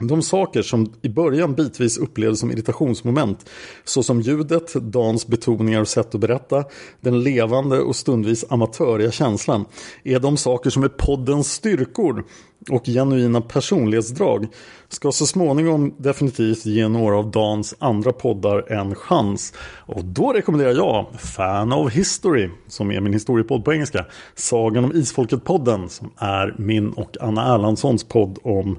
De 0.00 0.22
saker 0.22 0.62
som 0.62 0.92
i 1.02 1.08
början 1.08 1.54
bitvis 1.54 1.98
upplevdes 1.98 2.40
som 2.40 2.50
irritationsmoment, 2.50 3.50
såsom 3.84 4.20
ljudet, 4.20 4.74
Dans 4.74 5.26
betoningar 5.26 5.80
och 5.80 5.88
sätt 5.88 6.14
att 6.14 6.20
berätta, 6.20 6.64
den 7.00 7.22
levande 7.22 7.80
och 7.80 7.96
stundvis 7.96 8.44
amatöriga 8.48 9.10
känslan, 9.10 9.64
är 10.04 10.18
de 10.18 10.36
saker 10.36 10.70
som 10.70 10.82
är 10.82 10.88
poddens 10.88 11.52
styrkor 11.52 12.24
och 12.70 12.86
genuina 12.86 13.40
personlighetsdrag, 13.40 14.46
ska 14.88 15.12
så 15.12 15.26
småningom 15.26 15.94
definitivt 15.98 16.66
ge 16.66 16.88
några 16.88 17.16
av 17.16 17.30
Dans 17.30 17.74
andra 17.78 18.12
poddar 18.12 18.72
en 18.72 18.94
chans. 18.94 19.52
Och 19.86 20.04
då 20.04 20.32
rekommenderar 20.32 20.74
jag 20.74 21.06
Fan 21.18 21.72
of 21.72 21.92
History, 21.92 22.50
som 22.68 22.92
är 22.92 23.00
min 23.00 23.12
historiepodd 23.12 23.64
på 23.64 23.72
engelska, 23.72 24.04
Sagan 24.34 24.84
om 24.84 24.92
Isfolket-podden, 24.92 25.88
som 25.88 26.10
är 26.16 26.54
min 26.58 26.90
och 26.90 27.16
Anna 27.20 27.54
Erlandssons 27.54 28.04
podd 28.04 28.38
om 28.42 28.78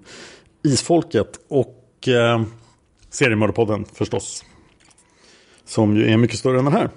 Isfolket 0.64 1.40
och 1.48 2.08
eh, 2.08 2.42
Seriemördarpodden 3.10 3.86
förstås. 3.94 4.46
Som 5.66 5.96
ju 5.96 6.12
är 6.12 6.18
mycket 6.18 6.40
större 6.40 6.60
än 6.60 6.66
den 6.66 6.74
här. 6.74 6.90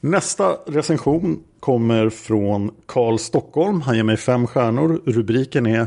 Nästa 0.00 0.52
recension 0.66 1.42
kommer 1.60 2.10
från 2.10 2.70
Karl 2.86 3.18
Stockholm. 3.18 3.80
Han 3.80 3.96
ger 3.96 4.02
mig 4.02 4.16
fem 4.16 4.46
stjärnor. 4.46 5.02
Rubriken 5.06 5.66
är 5.66 5.86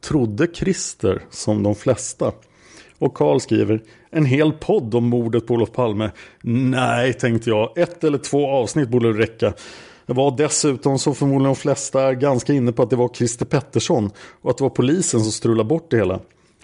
Trodde 0.00 0.48
Christer 0.54 1.22
som 1.30 1.62
de 1.62 1.74
flesta. 1.74 2.32
Och 2.98 3.14
Karl 3.14 3.40
skriver 3.40 3.82
en 4.10 4.24
hel 4.24 4.52
podd 4.52 4.94
om 4.94 5.04
mordet 5.04 5.46
på 5.46 5.54
Olof 5.54 5.72
Palme. 5.72 6.10
Nej, 6.42 7.12
tänkte 7.12 7.50
jag. 7.50 7.78
Ett 7.78 8.04
eller 8.04 8.18
två 8.18 8.50
avsnitt 8.50 8.88
borde 8.88 9.12
räcka. 9.12 9.52
Jag 10.06 10.14
var 10.14 10.36
dessutom 10.36 10.98
så 10.98 11.14
förmodligen 11.14 11.44
de 11.44 11.56
flesta 11.56 12.14
ganska 12.14 12.52
inne 12.52 12.72
på 12.72 12.82
att 12.82 12.90
det 12.90 12.96
var 12.96 13.08
Christer 13.08 13.46
Pettersson 13.46 14.10
och 14.42 14.50
att 14.50 14.58
det 14.58 14.64
var 14.64 14.70
polisen 14.70 15.20
som 15.20 15.32
strulade 15.32 15.68
bort 15.68 15.90
det 15.90 15.96
hela. 15.96 16.20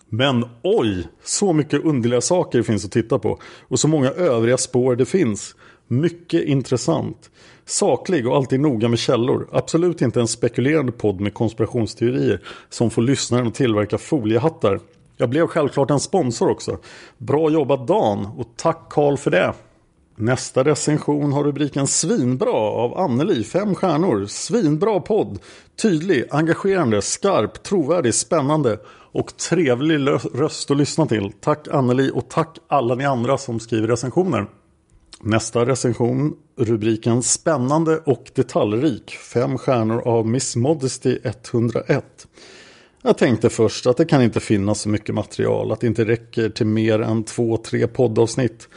Men 0.09 0.45
oj, 0.63 1.09
så 1.25 1.53
mycket 1.53 1.85
underliga 1.85 2.21
saker 2.21 2.59
det 2.59 2.65
finns 2.65 2.85
att 2.85 2.93
titta 2.93 3.19
på 3.19 3.39
och 3.69 3.81
så 3.81 3.89
många 3.89 4.11
övriga 4.11 4.57
spår 4.57 4.97
det 4.97 5.05
finns. 5.05 5.55
Mycket 5.89 6.45
intressant. 6.45 7.31
Saklig 7.65 8.29
och 8.29 8.37
alltid 8.37 8.61
noga 8.61 8.89
med 8.89 8.99
källor. 8.99 9.49
Absolut 9.53 10.03
inte 10.03 10.21
en 10.21 10.29
spekulerande 10.29 10.93
podd 10.93 11.21
med 11.21 11.35
konspirationsteorier 11.35 12.41
som 12.69 12.91
får 12.91 13.03
lyssnaren 13.03 13.47
att 13.47 13.55
tillverka 13.55 13.99
foliehattar. 13.99 14.81
Jag 15.17 15.31
blev 15.31 15.47
självklart 15.47 15.91
en 15.91 16.01
sponsor 16.01 16.51
också. 16.51 16.79
Bra 17.19 17.51
jobbat 17.51 17.87
Dan 17.87 18.27
och 18.37 18.49
tack 18.57 18.87
Karl 18.91 19.17
för 19.17 19.31
det. 19.31 19.55
Nästa 20.21 20.65
recension 20.65 21.33
har 21.33 21.45
rubriken 21.45 21.87
Svinbra 21.87 22.53
av 22.53 22.99
Anneli, 22.99 23.45
fem 23.45 23.75
stjärnor. 23.75 24.27
Svinbra 24.27 25.01
podd. 25.01 25.39
Tydlig, 25.83 26.25
engagerande, 26.31 27.03
skarp, 27.03 27.63
trovärdig, 27.63 28.15
spännande 28.15 28.79
och 29.13 29.37
trevlig 29.37 30.09
röst 30.35 30.71
att 30.71 30.77
lyssna 30.77 31.07
till. 31.07 31.33
Tack 31.41 31.69
Anneli 31.69 32.11
och 32.15 32.29
tack 32.29 32.59
alla 32.69 32.95
ni 32.95 33.05
andra 33.05 33.39
som 33.39 33.61
skriver 33.61 33.89
recensioner. 33.89 34.47
Nästa 35.21 35.67
recension, 35.67 36.35
rubriken 36.57 37.23
Spännande 37.23 37.99
och 37.99 38.31
detaljrik. 38.35 39.11
Fem 39.11 39.59
stjärnor 39.59 40.09
av 40.09 40.27
Miss 40.27 40.57
Modesty 40.57 41.19
101. 41.23 42.27
Jag 43.03 43.19
tänkte 43.19 43.51
först 43.51 43.87
att 43.87 43.97
det 43.97 44.05
kan 44.05 44.23
inte 44.23 44.41
finnas 44.41 44.81
så 44.81 44.89
mycket 44.89 45.15
material, 45.15 45.73
att 45.73 45.81
det 45.81 45.87
inte 45.87 46.05
räcker 46.05 46.49
till 46.49 46.67
mer 46.67 47.01
än 47.01 47.25
två, 47.25 47.57
tre 47.57 47.87
poddavsnitt. 47.87 48.69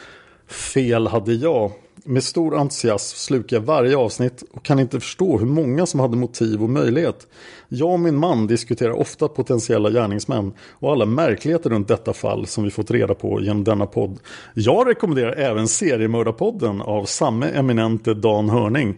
Fel 0.51 1.07
hade 1.07 1.33
jag. 1.33 1.71
Med 2.03 2.23
stor 2.23 2.57
entusiasm 2.57 3.17
slukar 3.17 3.57
jag 3.57 3.61
varje 3.61 3.97
avsnitt 3.97 4.43
och 4.51 4.63
kan 4.63 4.79
inte 4.79 4.99
förstå 4.99 5.37
hur 5.37 5.45
många 5.45 5.85
som 5.85 5.99
hade 5.99 6.17
motiv 6.17 6.63
och 6.63 6.69
möjlighet. 6.69 7.27
Jag 7.67 7.91
och 7.91 7.99
min 7.99 8.17
man 8.17 8.47
diskuterar 8.47 8.91
ofta 8.91 9.27
potentiella 9.27 9.89
gärningsmän 9.89 10.53
och 10.69 10.91
alla 10.91 11.05
märkligheter 11.05 11.69
runt 11.69 11.87
detta 11.87 12.13
fall 12.13 12.47
som 12.47 12.63
vi 12.63 12.71
fått 12.71 12.91
reda 12.91 13.13
på 13.13 13.41
genom 13.41 13.63
denna 13.63 13.85
podd. 13.85 14.19
Jag 14.53 14.87
rekommenderar 14.87 15.31
även 15.31 15.67
seriemördarpodden 15.67 16.81
av 16.81 17.05
samme 17.05 17.49
eminente 17.49 18.13
Dan 18.13 18.49
Hörning. 18.49 18.97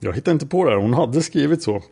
Jag 0.00 0.12
hittar 0.12 0.32
inte 0.32 0.46
på 0.46 0.64
det 0.64 0.70
här, 0.70 0.78
hon 0.78 0.94
hade 0.94 1.22
skrivit 1.22 1.62
så. 1.62 1.82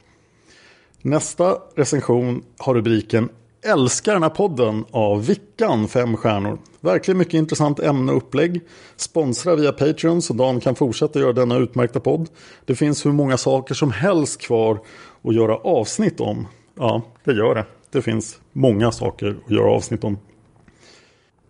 Nästa 1.02 1.59
recension 1.74 2.42
har 2.59 2.74
rubriken 2.74 3.28
Älskar 3.66 4.12
den 4.12 4.22
här 4.22 4.30
podden 4.30 4.84
av 4.90 5.26
Vickan, 5.26 5.88
fem 5.88 6.16
stjärnor. 6.16 6.58
Verkligen 6.80 7.18
mycket 7.18 7.34
intressant 7.34 7.80
ämne 7.80 8.12
och 8.12 8.18
upplägg. 8.18 8.60
Sponsra 8.96 9.56
via 9.56 9.72
Patreon 9.72 10.22
så 10.22 10.32
Dan 10.32 10.60
kan 10.60 10.74
fortsätta 10.74 11.20
göra 11.20 11.32
denna 11.32 11.56
utmärkta 11.56 12.00
podd. 12.00 12.28
Det 12.64 12.74
finns 12.74 13.06
hur 13.06 13.12
många 13.12 13.36
saker 13.36 13.74
som 13.74 13.90
helst 13.90 14.40
kvar 14.40 14.80
att 15.22 15.34
göra 15.34 15.56
avsnitt 15.56 16.20
om. 16.20 16.46
Ja, 16.74 17.02
det 17.24 17.32
gör 17.32 17.54
det. 17.54 17.64
Det 17.90 18.02
finns 18.02 18.38
många 18.52 18.92
saker 18.92 19.36
att 19.46 19.50
göra 19.50 19.70
avsnitt 19.70 20.04
om. 20.04 20.18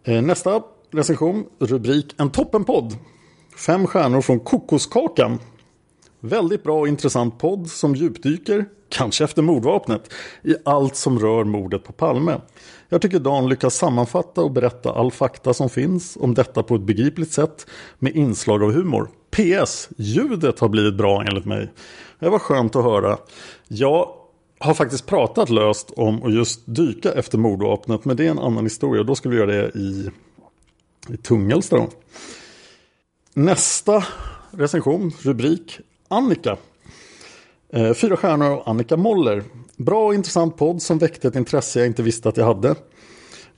Eh, 0.04 0.22
nästa 0.22 0.62
recension, 0.90 1.44
rubrik 1.58 2.14
En 2.18 2.30
toppenpodd. 2.30 2.96
Fem 3.66 3.86
stjärnor 3.86 4.20
från 4.20 4.40
Kokoskakan. 4.40 5.38
Väldigt 6.26 6.62
bra 6.62 6.80
och 6.80 6.88
intressant 6.88 7.38
podd 7.38 7.70
som 7.70 7.94
djupdyker 7.94 8.64
kanske 8.88 9.24
efter 9.24 9.42
mordvapnet, 9.42 10.12
i 10.42 10.54
allt 10.64 10.96
som 10.96 11.18
rör 11.18 11.44
mordet 11.44 11.84
på 11.84 11.92
Palme. 11.92 12.40
Jag 12.88 13.02
tycker 13.02 13.18
Dan 13.18 13.48
lyckas 13.48 13.74
sammanfatta 13.74 14.42
och 14.42 14.50
berätta 14.50 14.92
all 14.92 15.10
fakta 15.10 15.54
som 15.54 15.68
finns 15.68 16.18
om 16.20 16.34
detta 16.34 16.62
på 16.62 16.74
ett 16.74 16.82
begripligt 16.82 17.32
sätt 17.32 17.66
med 17.98 18.16
inslag 18.16 18.62
av 18.62 18.72
humor. 18.72 19.10
PS. 19.30 19.88
Ljudet 19.96 20.60
har 20.60 20.68
blivit 20.68 20.94
bra 20.94 21.24
enligt 21.24 21.44
mig. 21.44 21.72
Det 22.18 22.28
var 22.28 22.38
skönt 22.38 22.76
att 22.76 22.84
höra. 22.84 23.18
Jag 23.68 24.08
har 24.58 24.74
faktiskt 24.74 25.06
pratat 25.06 25.50
löst 25.50 25.90
om 25.90 26.22
att 26.22 26.34
just 26.34 26.60
dyka 26.64 27.12
efter 27.12 27.38
mordvapnet 27.38 28.04
men 28.04 28.16
det 28.16 28.26
är 28.26 28.30
en 28.30 28.38
annan 28.38 28.64
historia. 28.64 29.02
Då 29.02 29.14
ska 29.14 29.28
vi 29.28 29.36
göra 29.36 29.52
det 29.52 29.78
i, 29.78 30.10
i 31.08 31.16
Tungelsta. 31.16 31.86
Nästa 33.34 34.04
recension, 34.50 35.12
rubrik 35.22 35.80
Annika 36.09 36.57
eh, 37.72 37.92
fyra 37.92 38.16
stjärnor 38.16 38.46
av 38.46 38.62
Annika 38.66 38.96
Moller. 38.96 39.42
Bra 39.76 40.07
och 40.07 40.14
intressant 40.14 40.57
podd 40.57 40.82
som 40.82 40.98
väckte 40.98 41.28
ett 41.28 41.36
intresse 41.36 41.78
jag 41.78 41.86
inte 41.86 42.02
visste 42.02 42.28
att 42.28 42.36
jag 42.36 42.44
hade. 42.44 42.74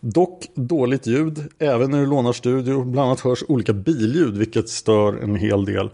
Dock 0.01 0.46
dåligt 0.55 1.07
ljud, 1.07 1.44
även 1.59 1.90
när 1.90 2.01
du 2.01 2.07
lånar 2.07 2.32
studio. 2.32 2.84
Bland 2.84 3.07
annat 3.07 3.20
hörs 3.20 3.44
olika 3.49 3.72
billjud, 3.72 4.36
vilket 4.36 4.68
stör 4.68 5.16
en 5.22 5.36
hel 5.36 5.64
del. 5.64 5.90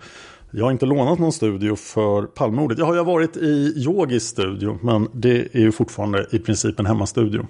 Jag 0.51 0.65
har 0.65 0.73
inte 0.73 0.87
lånat 0.87 1.19
någon 1.19 1.33
studio 1.33 1.77
för 1.77 2.23
Palmemordet. 2.23 2.79
Jag 2.79 2.87
har 2.87 2.95
ju 2.95 3.05
varit 3.05 3.37
i 3.37 3.73
Yogis 3.77 4.25
studio, 4.25 4.79
men 4.83 5.09
det 5.13 5.57
är 5.57 5.61
ju 5.61 5.73
fortfarande 5.73 6.27
i 6.33 6.39
princip 6.39 6.81
en 6.81 6.87
hemmastudio. 6.87 7.47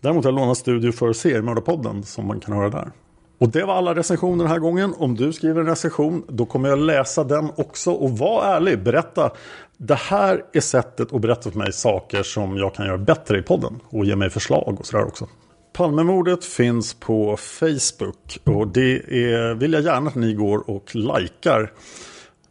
Däremot 0.00 0.24
har 0.24 0.32
jag 0.32 0.40
lånat 0.40 0.58
studio 0.58 0.92
för 0.92 1.12
Seriemördarpodden, 1.12 2.02
som 2.02 2.26
man 2.26 2.40
kan 2.40 2.54
höra 2.54 2.70
där. 2.70 2.92
Och 3.40 3.48
det 3.48 3.64
var 3.64 3.74
alla 3.74 3.94
recensioner 3.94 4.44
den 4.44 4.52
här 4.52 4.58
gången. 4.58 4.94
Om 4.98 5.14
du 5.14 5.32
skriver 5.32 5.60
en 5.60 5.66
recension 5.66 6.24
då 6.28 6.46
kommer 6.46 6.68
jag 6.68 6.78
läsa 6.78 7.24
den 7.24 7.50
också. 7.56 7.92
Och 7.92 8.18
var 8.18 8.44
ärlig, 8.44 8.82
berätta. 8.82 9.30
Det 9.76 9.94
här 9.94 10.44
är 10.52 10.60
sättet 10.60 11.12
att 11.12 11.20
berätta 11.20 11.50
för 11.50 11.58
mig 11.58 11.72
saker 11.72 12.22
som 12.22 12.56
jag 12.56 12.74
kan 12.74 12.86
göra 12.86 12.98
bättre 12.98 13.38
i 13.38 13.42
podden. 13.42 13.80
Och 13.88 14.04
ge 14.04 14.16
mig 14.16 14.30
förslag 14.30 14.76
och 14.80 14.86
sådär 14.86 15.04
också. 15.04 15.28
Palmemordet 15.72 16.44
finns 16.44 16.94
på 16.94 17.36
Facebook. 17.36 18.38
Och 18.44 18.68
det 18.68 18.94
är, 18.94 19.54
vill 19.54 19.72
jag 19.72 19.82
gärna 19.82 20.08
att 20.08 20.14
ni 20.14 20.34
går 20.34 20.70
och 20.70 20.94
likar. 20.94 21.72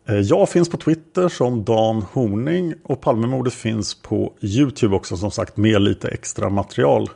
Eh, 0.08 0.16
jag 0.16 0.50
finns 0.50 0.70
på 0.70 0.78
Twitter 0.78 1.30
som 1.30 1.64
Dan 1.64 2.06
Horning. 2.14 2.74
Och 2.84 3.02
Palmemordet 3.02 3.54
finns 3.54 4.02
på 4.02 4.34
YouTube 4.42 4.96
också 4.96 5.18
som 5.18 5.32
sagt 5.32 5.58
med 5.58 5.82
lite 5.82 6.08
extra 6.08 6.50
material. 6.50 7.10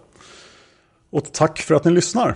Och 1.10 1.32
tack 1.32 1.60
för 1.60 1.76
att 1.76 1.86
ni 1.86 1.92
lyssnar. 1.92 2.36